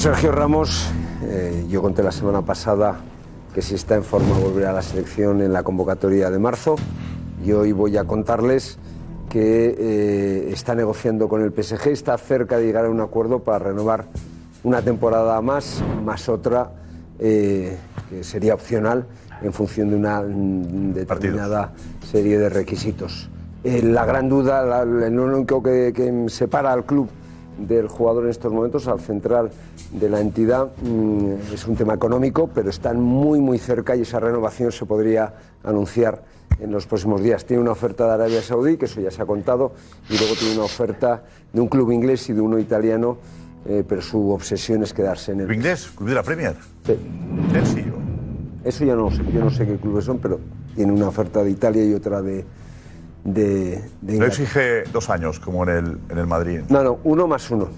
[0.00, 0.88] Sergio Ramos,
[1.24, 2.96] eh, yo conté la semana pasada
[3.54, 6.76] que si está en forma volverá a la selección en la convocatoria de marzo.
[7.44, 8.78] Y hoy voy a contarles
[9.28, 13.58] que eh, está negociando con el PSG, está cerca de llegar a un acuerdo para
[13.58, 14.06] renovar
[14.64, 16.70] una temporada más, más otra
[17.18, 17.76] eh,
[18.08, 19.06] que sería opcional
[19.42, 21.72] en función de una mm, determinada
[22.10, 23.28] serie de requisitos.
[23.64, 27.08] Eh, la gran duda, la- el único que, que separa al club
[27.58, 29.50] del jugador en estos momentos, al central
[29.92, 34.20] de la entidad, mm, es un tema económico, pero están muy, muy cerca y esa
[34.20, 36.22] renovación se podría anunciar
[36.60, 37.44] en los próximos días.
[37.44, 39.72] Tiene una oferta de Arabia Saudí, que eso ya se ha contado,
[40.08, 41.22] y luego tiene una oferta
[41.52, 43.18] de un club inglés y de uno italiano,
[43.66, 45.46] eh, pero su obsesión es quedarse en el...
[45.46, 45.90] ¿Club inglés?
[45.94, 46.56] ¿Club de la Premier?
[46.84, 46.96] Sí.
[48.64, 50.38] Eso ya no sé, yo no sé qué clubes son, pero
[50.74, 52.44] tiene una oferta de Italia y otra de,
[53.24, 54.42] de, de No Inglaterra.
[54.42, 56.60] exige dos años como en el, en el Madrid.
[56.68, 57.68] No, no, uno más uno.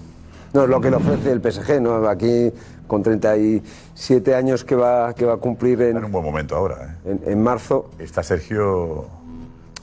[0.53, 2.07] No, es lo que le ofrece el PSG, ¿no?
[2.07, 2.51] Aquí
[2.87, 6.97] con 37 años que va, que va a cumplir en, un buen momento ahora.
[7.05, 7.17] ¿eh?
[7.25, 7.89] en, en marzo.
[7.97, 9.05] Está Sergio.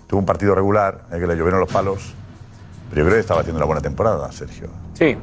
[0.07, 2.15] Tuvo un partido regular, en el que le llovieron los palos.
[2.91, 4.69] Pero yo creo que estaba haciendo una buena temporada, Sergio.
[4.95, 5.16] Sí.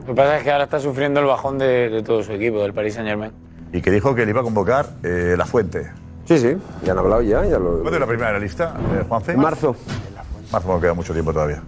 [0.00, 2.60] Lo que pasa es que ahora está sufriendo el bajón de, de todo su equipo,
[2.62, 3.32] del Paris Saint Germain.
[3.72, 5.90] Y que dijo que le iba a convocar eh, La Fuente.
[6.30, 7.44] Sí, sí, ya han hablado ya.
[7.44, 7.72] ya lo...
[7.80, 9.32] ¿Cuándo es la primera de la lista, eh, Juanfe?
[9.32, 9.74] En marzo.
[10.52, 11.60] Marzo no queda mucho tiempo todavía.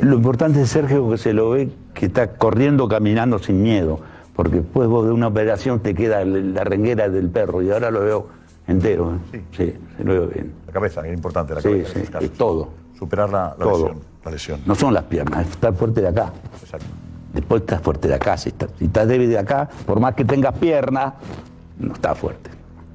[0.00, 3.98] Lo importante es Sergio que se lo ve que está corriendo, caminando sin miedo,
[4.36, 8.00] porque después vos de una operación te queda la renguera del perro y ahora lo
[8.04, 8.28] veo
[8.68, 9.18] entero.
[9.32, 9.42] ¿eh?
[9.56, 10.52] Sí, se lo veo bien.
[10.68, 12.18] La cabeza, que es importante, la Sí, cabeza.
[12.20, 12.68] sí, y todo.
[12.96, 13.72] Superar la, la Todo.
[13.88, 14.00] lesión.
[14.24, 14.60] La lesión.
[14.66, 16.32] No son las piernas, es estar fuerte de acá.
[16.62, 16.86] Exacto.
[17.32, 18.36] Después estás fuerte de acá.
[18.36, 21.14] Si estás, si estás débil de acá, por más que tengas piernas,
[21.78, 22.50] no estás fuerte.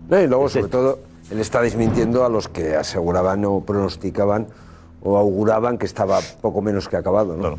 [0.10, 1.00] No, y luego, sobre todo,
[1.32, 4.48] él está desmintiendo a los que aseguraban o pronosticaban
[5.02, 7.36] o auguraban que estaba poco menos que acabado.
[7.36, 7.58] ¿no?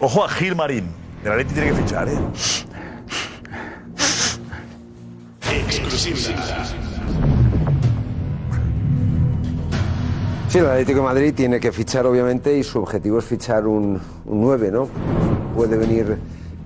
[0.00, 0.86] Ojo a Gil Marín.
[1.24, 2.18] El Atleti tiene que fichar, ¿eh?
[10.48, 13.98] Sí, el Atlético de Madrid tiene que fichar, obviamente, y su objetivo es fichar un,
[14.26, 14.88] un 9, ¿no?
[15.54, 16.18] Puede venir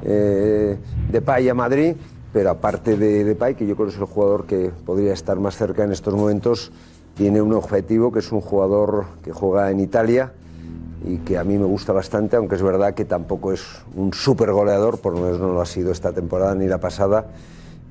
[0.02, 0.76] eh,
[1.10, 1.94] Depay a Madrid,
[2.36, 5.56] pero aparte de Depay, que yo creo que es el jugador que podría estar más
[5.56, 6.70] cerca en estos momentos,
[7.14, 10.34] tiene un objetivo que es un jugador que juega en Italia
[11.06, 13.62] y que a mí me gusta bastante, aunque es verdad que tampoco es
[13.94, 17.28] un súper goleador, por lo menos no lo ha sido esta temporada ni la pasada,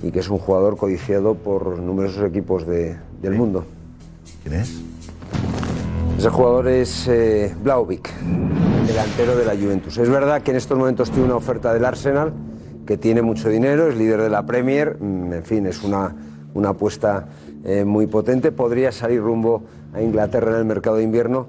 [0.04, 3.66] y que es un jugador codiciado por numerosos equipos de- del mundo.
[4.44, 4.80] ¿Quién es?
[6.20, 8.12] Ese jugador es eh, Blauvik,
[8.86, 9.98] delantero de la Juventus.
[9.98, 12.32] Es verdad que en estos momentos tiene una oferta del Arsenal,
[12.86, 16.16] que tiene mucho dinero, es líder de la Premier, mm, en fin, es una,
[16.53, 17.28] una apuesta
[17.64, 18.52] eh, muy potente.
[18.52, 19.64] Podría salir rumbo
[19.94, 21.48] a Inglaterra en el mercado de invierno,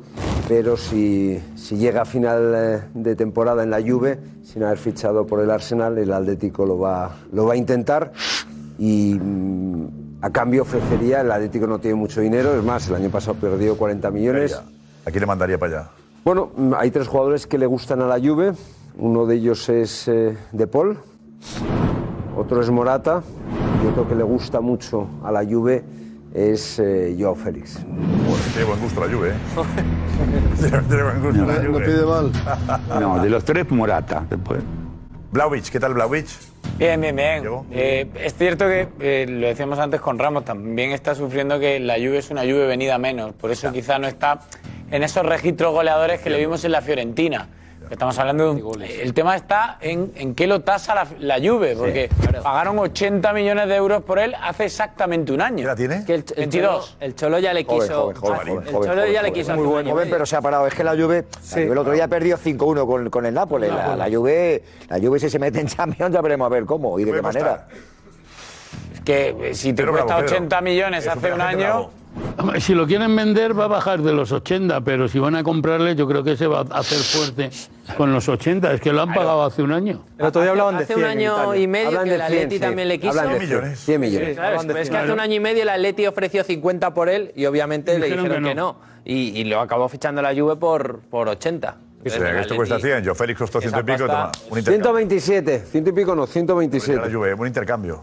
[0.48, 5.26] pero si, si llega a final eh, de temporada en la Juve, sin haber fichado
[5.26, 8.12] por el Arsenal, el Atlético lo va, lo va a intentar
[8.78, 13.10] y mm, a cambio ofrecería, el Atlético no tiene mucho dinero, es más, el año
[13.10, 14.54] pasado perdió 40 millones.
[15.04, 15.90] ¿A quién le mandaría para allá?
[16.24, 18.52] Bueno, mm, hay tres jugadores que le gustan a la Juve,
[18.98, 20.98] uno de ellos es eh, De Paul,
[22.36, 23.22] otro es Morata
[23.82, 25.84] y otro que le gusta mucho a la Juve
[26.34, 27.82] es eh, Joao Félix.
[27.84, 29.32] Bueno, tiene buen gusto la Juve, ¿eh?
[30.88, 32.04] tiene, buen gusto la Juve.
[32.04, 33.00] mal.
[33.00, 34.24] No, de los tres, Morata.
[34.28, 34.62] Después.
[35.32, 36.28] Blauvich, ¿qué tal Blauvich?
[36.78, 37.42] Bien, bien, bien.
[37.70, 41.94] Eh, es cierto que, eh, lo decíamos antes con Ramos, también está sufriendo que la
[41.94, 43.32] Juve es una Juve venida menos.
[43.32, 44.40] Por eso quizá no está
[44.90, 47.48] en esos registros goleadores que le vimos en la Fiorentina.
[47.90, 51.76] Estamos hablando de un- El tema está en, en qué lo tasa la, la Juve,
[51.76, 52.08] porque
[52.42, 55.66] pagaron 80 millones de euros por él hace exactamente un año.
[55.66, 56.04] ¿La tiene?
[56.04, 56.84] Que el, el 22.
[56.90, 58.12] Cholo, el Cholo ya le quiso.
[58.12, 60.40] joven, joven, joven, el joven, Cholo ya le quiso Muy buen joven, pero se ha
[60.40, 60.66] parado.
[60.66, 63.70] Es que la Juve, la Juve el otro día perdió 5-1 con, con el Nápoles.
[63.70, 66.98] La, la Juve, la Juve si se mete en Champions ya veremos a ver cómo
[66.98, 67.68] y de qué manera.
[68.94, 70.36] Es que eh, si te Pedro cuesta Bravo, Pedro.
[70.38, 71.90] 80 millones hace un año...
[72.60, 75.94] Si lo quieren vender va a bajar de los 80, pero si van a comprarle
[75.94, 77.50] yo creo que se va a hacer fuerte
[77.96, 80.02] con los 80, es que lo han pagado hace un año.
[80.18, 82.22] El otro día hablaban de Hace 100 un año y medio Hablan que el 100,
[82.22, 82.60] Atleti sí.
[82.60, 83.20] también le quiso.
[83.20, 83.80] Hablan de 100 millones.
[83.80, 84.34] 100 millones.
[84.36, 85.04] Claro, Hablan de es que 100.
[85.04, 88.24] hace un año y medio el Atleti ofreció 50 por él y obviamente le Dijeron
[88.24, 88.76] dijeron que que no.
[89.04, 91.76] Y, y lo acabó fichando la Juve por, por 80.
[92.04, 94.92] O sea, que esto cuesta 100, yo Félix costó ciento y pico, toma, un intercambio.
[94.92, 97.00] 127, ciento y pico no, 127.
[97.00, 98.02] La Juve, un intercambio.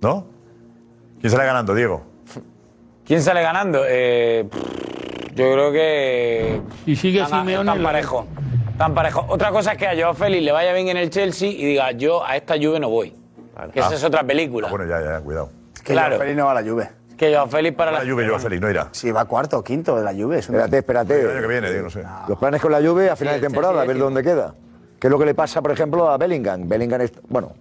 [0.00, 0.26] ¿No?
[1.20, 2.13] ¿Quién sale ganando, Diego?
[3.06, 3.82] ¿Quién sale ganando?
[3.86, 4.46] Eh,
[5.34, 6.60] yo creo que.
[6.86, 8.26] Y sigue tan, Simeone tan parejo.
[8.78, 9.24] Tan parejo.
[9.28, 11.92] Otra cosa es que a Joao Félix le vaya bien en el Chelsea y diga,
[11.92, 13.12] yo a esta Juve no voy.
[13.72, 13.94] Que esa Ah.
[13.94, 14.66] es otra película.
[14.68, 15.50] Ah, bueno, ya, ya, cuidado.
[15.84, 16.08] Que Claro.
[16.16, 16.88] Joao Félix no va a la Juve.
[17.16, 18.88] Que Joao Félix para la, La Juve, Joao Félix, no irá.
[18.90, 20.38] Sí, va cuarto o quinto de la Juve.
[20.38, 21.20] Es una- Espérate, espérate.
[21.20, 22.02] El año que viene, no sé.
[22.26, 24.54] Los planes con la Juve a final Sí, de temporada, a ver dónde queda.
[24.98, 26.66] ¿Qué es lo que le pasa, por ejemplo, a Bellingham?
[26.68, 27.52] Bellingham, es, bueno,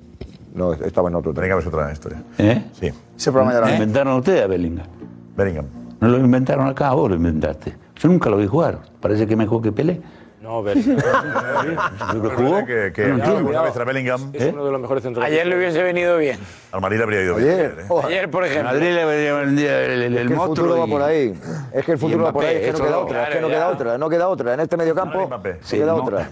[0.56, 1.34] no, estaba en otro.
[1.34, 2.24] Bellingham es otra historia.
[2.40, 2.64] ¿Eh?
[2.80, 2.92] Sí.
[3.16, 3.74] Ese programa ya lo ¿Lo vi.
[3.78, 4.88] inventaron ustedes a Bellingham?
[5.36, 5.66] Bellingham.
[6.00, 7.76] No lo inventaron acá, vos lo inventaste.
[7.96, 8.80] Yo nunca lo vi jugar.
[9.00, 10.02] Parece que mejor que Pelé.
[10.44, 10.76] No, ver.
[12.16, 12.66] ¿Lo jugó?
[12.66, 15.32] Que, que alguna vez a Bellingham, Es uno de los mejores centrales.
[15.32, 16.38] Ayer le hubiese venido bien.
[16.74, 17.50] al Madrid le habría ido bien.
[17.50, 17.94] Ayer, ¿eh?
[18.04, 18.74] Ayer, por ejemplo.
[18.74, 21.34] Madrid le venía el, el, el, Es que el monstruo futuro va por ahí.
[21.72, 22.58] Es que el futuro va por ahí.
[22.58, 23.24] Es que no queda otra.
[23.24, 23.98] Es que no queda otra.
[23.98, 24.54] No queda otra.
[24.56, 26.32] En este medio campo no Sí, queda otra.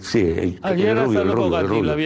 [0.00, 1.58] Sí, el, Ayer el hasta rubio,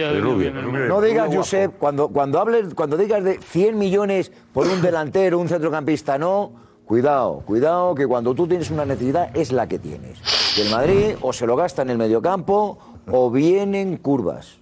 [0.09, 0.51] el rubio,
[0.89, 5.47] No digas, Josep, cuando, cuando, hables, cuando digas de 100 millones por un delantero, un
[5.47, 6.60] centrocampista, no.
[6.95, 10.19] Cuidado, cuidado, que cuando tú tienes una necesidad es la que tienes.
[10.57, 12.77] Y el Madrid o se lo gasta en el mediocampo
[13.09, 14.57] o vienen curvas.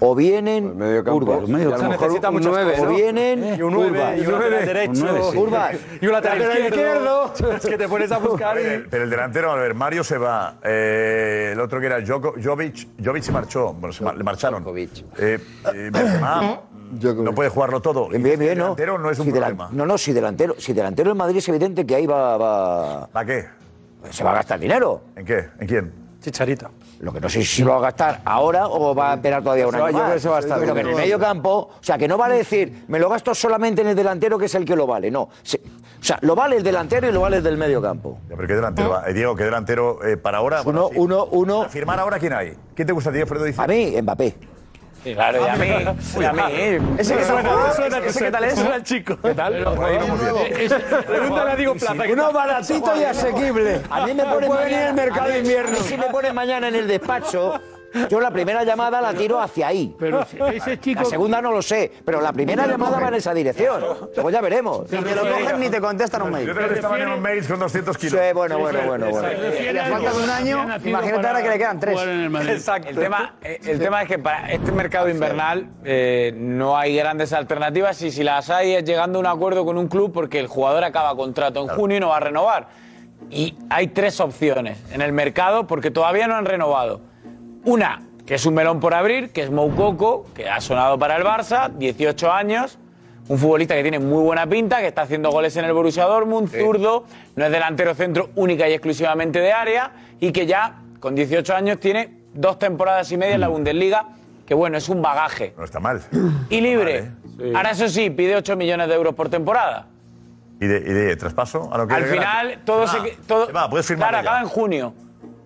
[0.00, 0.68] O vienen
[1.02, 1.48] curvas.
[1.48, 1.88] medio Y a lo campo.
[1.88, 4.18] mejor Necesita un muchas nueve, cosas, O vienen Y un 9, curvas.
[4.18, 4.90] y un lateral derecho.
[4.92, 5.36] Un sí.
[5.38, 5.76] Curvas.
[6.02, 7.32] Y un lateral izquierdo.
[7.56, 10.18] Es que te pones a buscar Pero el, pero el delantero, a ver, Mario se
[10.18, 10.56] va.
[10.62, 13.72] eh, el otro que era Joko- Jovic, Jovic se marchó.
[13.72, 14.62] Bueno, se le marcharon.
[14.76, 15.38] Eh, eh,
[15.90, 16.60] Benzema,
[16.90, 18.08] no puede jugarlo todo.
[18.08, 18.64] Bien, bien, bien, el ¿no?
[18.64, 19.68] delantero no es un Si delan- problema.
[19.72, 23.26] No, no, si delantero, si delantero en Madrid es evidente que ahí va, va- ¿Para
[23.26, 23.46] qué?
[24.10, 25.02] se va a gastar dinero.
[25.16, 25.48] ¿En qué?
[25.60, 25.92] ¿En quién?
[26.20, 26.70] Chicharita.
[27.00, 29.66] Lo que no sé si lo va a gastar ahora o va a esperar todavía
[29.66, 30.14] un Se va- año yo creo más.
[30.14, 30.60] que se va a gastar.
[30.60, 33.34] Pero que en el medio campo, o sea, que no vale decir, me lo gasto
[33.34, 35.10] solamente en el delantero que es el que lo vale.
[35.10, 35.30] No.
[35.42, 38.18] Se- o sea, lo vale el delantero y lo vale el del medio campo.
[38.28, 39.04] Ya, pero ¿qué delantero va?
[39.08, 40.60] Eh, Diego, ¿qué delantero eh, para ahora?
[40.64, 40.94] Uno, sí.
[40.98, 41.58] uno, uno.
[41.60, 42.54] Para firmar ahora, ¿quién hay?
[42.74, 43.44] ¿Quién te gusta, Diego Fredo?
[43.44, 43.60] Dice?
[43.62, 44.34] A mí, Mbappé.
[45.02, 45.66] Sí, claro, y a mí.
[46.20, 46.42] y a mí.
[46.98, 49.16] Ese Ah, suena, ese que tal es, el chico.
[49.22, 49.54] ¿Qué tal?
[51.06, 52.02] Pregúntale a Diego Plaza.
[52.04, 52.32] ¿qué Uno tal?
[52.34, 53.80] baratito y asequible.
[53.88, 55.76] A mí me pone puede venir el mercado de invierno.
[55.78, 57.60] si me pone mañana en el despacho,
[58.08, 59.94] yo la primera llamada la tiro hacia ahí.
[59.98, 61.02] Pero ese chico.
[61.02, 63.82] La segunda no lo sé, pero la primera llamada va en esa dirección.
[64.14, 64.90] Luego ya veremos.
[64.90, 66.46] Ni te lo cogen ni te contestan un mail.
[66.46, 68.20] Yo creo que estaban en un mail con 200 Sí, kilos.
[68.34, 69.28] bueno, bueno, bueno, bueno.
[69.62, 72.00] Y a falta de un año, imagínate ahora que le quedan tres.
[72.86, 77.32] El tema, eh, el tema es que para este mercado invernal eh, no hay grandes
[77.32, 80.46] alternativas y si las hay es llegando a un acuerdo con un club porque el
[80.46, 82.68] jugador acaba contrato en junio y no va a renovar.
[83.30, 87.00] Y hay tres opciones en el mercado porque todavía no han renovado.
[87.64, 91.24] Una, que es un melón por abrir, que es Moukoko, que ha sonado para el
[91.24, 92.78] Barça, 18 años,
[93.28, 96.48] un futbolista que tiene muy buena pinta, que está haciendo goles en el Borussia Dortmund,
[96.48, 97.04] zurdo,
[97.36, 101.78] no es delantero centro única y exclusivamente de área y que ya con 18 años
[101.80, 104.06] tiene dos temporadas y media en la Bundesliga,
[104.46, 105.54] que bueno, es un bagaje.
[105.56, 106.00] No está mal.
[106.48, 107.10] Y libre.
[107.54, 109.86] Ahora eso sí, pide 8 millones de euros por temporada.
[110.60, 111.72] ¿Y de, y de traspaso?
[111.72, 114.40] A lo que Al final todo se se todo, Se va, puedes firmar Claro, acaba
[114.40, 114.92] en junio.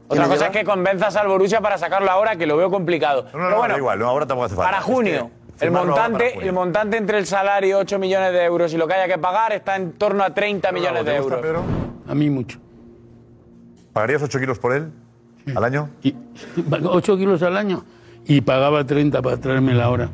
[0.09, 3.26] Otra cosa es que convenzas al Borussia para sacarlo ahora, que lo veo complicado.
[3.32, 4.70] No, no, Pero no, bueno, da igual, no, ahora tampoco hace falta.
[4.70, 5.31] para Es que junio.
[5.60, 6.48] El montante, junio.
[6.48, 9.52] el montante entre el salario 8 millones de euros y lo que haya que pagar
[9.52, 11.62] está en torno a 30 millones de ¿Te gusta, euros.
[11.62, 11.62] Pedro?
[12.09, 12.59] A mí mucho.
[13.93, 14.90] ¿Pagarías 8 kilos por él
[15.55, 15.89] al año?
[16.82, 17.85] 8 kilos al año
[18.26, 20.09] y pagaba 30 para traérmela ahora.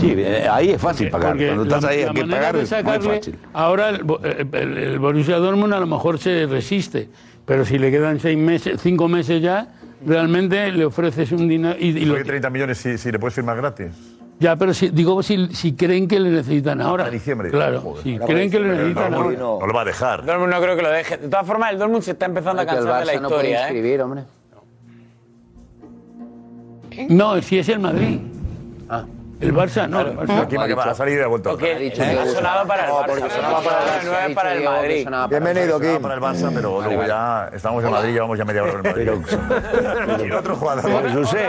[0.00, 1.30] Sí, eh, ahí es fácil pagar.
[1.30, 3.38] Porque Cuando estás la- ahí la hay que pagar, de es muy sacarle- fácil.
[3.52, 4.04] Ahora el-
[4.52, 7.08] el- el Borussia Dortmund a lo mejor se resiste,
[7.44, 9.68] pero si le quedan seis meses, cinco meses ya,
[10.06, 13.18] realmente le ofreces un dinero y, y lo- ¿Por qué 30 millones si, si le
[13.18, 13.88] puedes firmar gratis?
[14.40, 17.08] ya, pero si, digo si, si creen que le necesitan ahora.
[17.08, 17.50] diciembre.
[17.50, 18.02] Claro, Joder.
[18.02, 19.38] si creen que le necesitan ahora.
[19.38, 20.24] No lo va a dejar.
[20.24, 21.16] Dortmund no creo que lo deje.
[21.18, 23.40] De todas formas, el Dortmund se está empezando a cansar de la Barça no puede
[23.50, 23.58] historia.
[23.58, 23.62] ¿eh?
[23.74, 24.22] inscribir, hombre.
[27.08, 28.18] No, si es el Madrid.
[28.88, 29.04] Ah.
[29.42, 30.00] El Barça no.
[30.00, 30.42] el Barça.
[30.42, 31.50] Aquí que va a salir y ha vuelto.
[31.50, 33.30] Porque ha sonado para el Barça.
[33.30, 35.08] sonaba para el Barça, no es para el Madrid.
[35.28, 36.00] Bienvenido, Kim.
[36.00, 39.10] para el Barça, pero luego ya estamos en Madrid, llevamos ya media hora en Madrid.
[40.28, 41.12] y otro jugador.
[41.12, 41.48] José,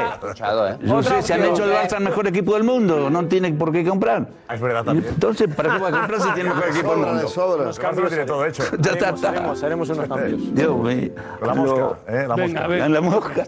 [0.88, 3.86] José, se han hecho el Barça el mejor equipo del mundo, no tiene por qué
[3.86, 4.26] comprar.
[4.50, 5.10] Es verdad también.
[5.14, 7.64] Entonces, ¿para qué va a comprar si tiene el mejor equipo del mundo?
[7.64, 8.64] Los cambios tiene todo hecho.
[8.80, 9.30] Ya está, está.
[9.30, 10.56] Haremos, unos cambios.
[10.56, 11.12] Dios mío.
[11.42, 12.26] La mosca, ¿eh?
[12.28, 12.88] La Venga, mosca.
[12.90, 13.44] la mosca.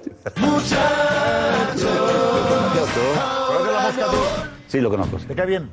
[3.48, 4.35] ¿Conoces la mosca tú?
[4.68, 5.20] Sí, lo conozco.
[5.20, 5.26] sí.
[5.28, 5.70] ¿Te cae bien?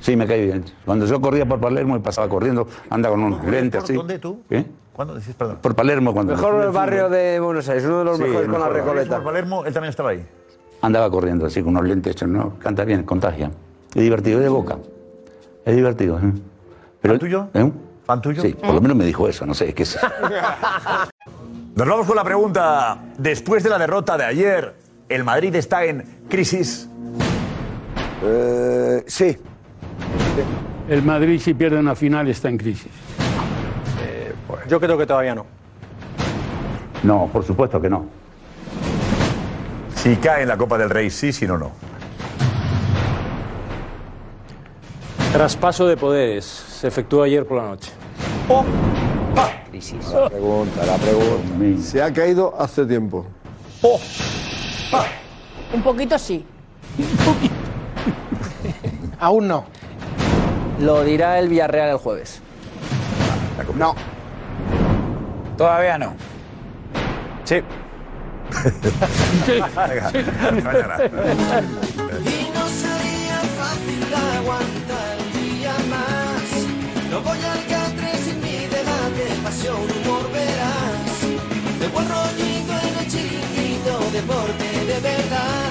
[0.00, 0.64] Sí, me cae bien.
[0.84, 3.92] Cuando yo corría por Palermo y pasaba corriendo, anda con unos lentes así.
[3.94, 4.40] ¿Dónde tú?
[4.50, 4.64] ¿Eh?
[4.92, 5.58] ¿Cuándo decís, perdón?
[5.62, 8.60] Por Palermo cuando Mejor barrio de Buenos Aires, uno de los Sí, mejores el con
[8.60, 8.82] la mejor.
[8.86, 9.16] Recoleta.
[9.16, 10.26] Por Palermo, él también estaba ahí.
[10.82, 12.54] andaba corriendo así con unos lentes hechos, ¿no?
[12.58, 13.50] Canta bien, contagia.
[13.94, 14.78] Es divertido, es de boca.
[15.64, 16.18] Es divertido.
[16.18, 16.32] ¿eh?
[17.00, 17.48] Pero, ¿Fan tuyo?
[17.54, 17.72] ¿Eh?
[18.04, 18.42] ¿Fan tuyo?
[18.42, 19.98] Sí, por lo menos me dijo eso, no sé, es que es...
[21.76, 22.98] Nos vamos con la pregunta.
[23.16, 24.74] Después de la derrota de ayer,
[25.08, 26.89] ¿el Madrid está en crisis?
[28.22, 29.36] Eh, sí.
[30.88, 32.90] El Madrid, si pierde una final, está en crisis.
[34.68, 35.46] Yo creo que todavía no.
[37.02, 38.06] No, por supuesto que no.
[39.94, 41.72] Si cae en la Copa del Rey, sí, si no, no.
[45.32, 46.44] Traspaso de poderes.
[46.44, 47.92] Se efectuó ayer por la noche.
[49.70, 50.08] Crisis.
[50.12, 51.82] La pregunta, la pregunta.
[51.82, 53.26] Se ha caído hace tiempo.
[55.72, 56.44] Un poquito sí.
[59.20, 59.66] Aún no.
[60.80, 62.40] Lo dirá el Villarreal el jueves.
[63.76, 63.94] No.
[65.58, 66.14] Todavía no.
[67.44, 67.60] Sí.
[70.64, 70.96] Mañana.
[72.24, 76.44] Y no sería fácil aguantar un día más.
[77.10, 81.20] No voy al catre sin mi debate, pasión, humor, verás.
[81.78, 85.69] De buen rollito en el chiringuito, deporte de verdad.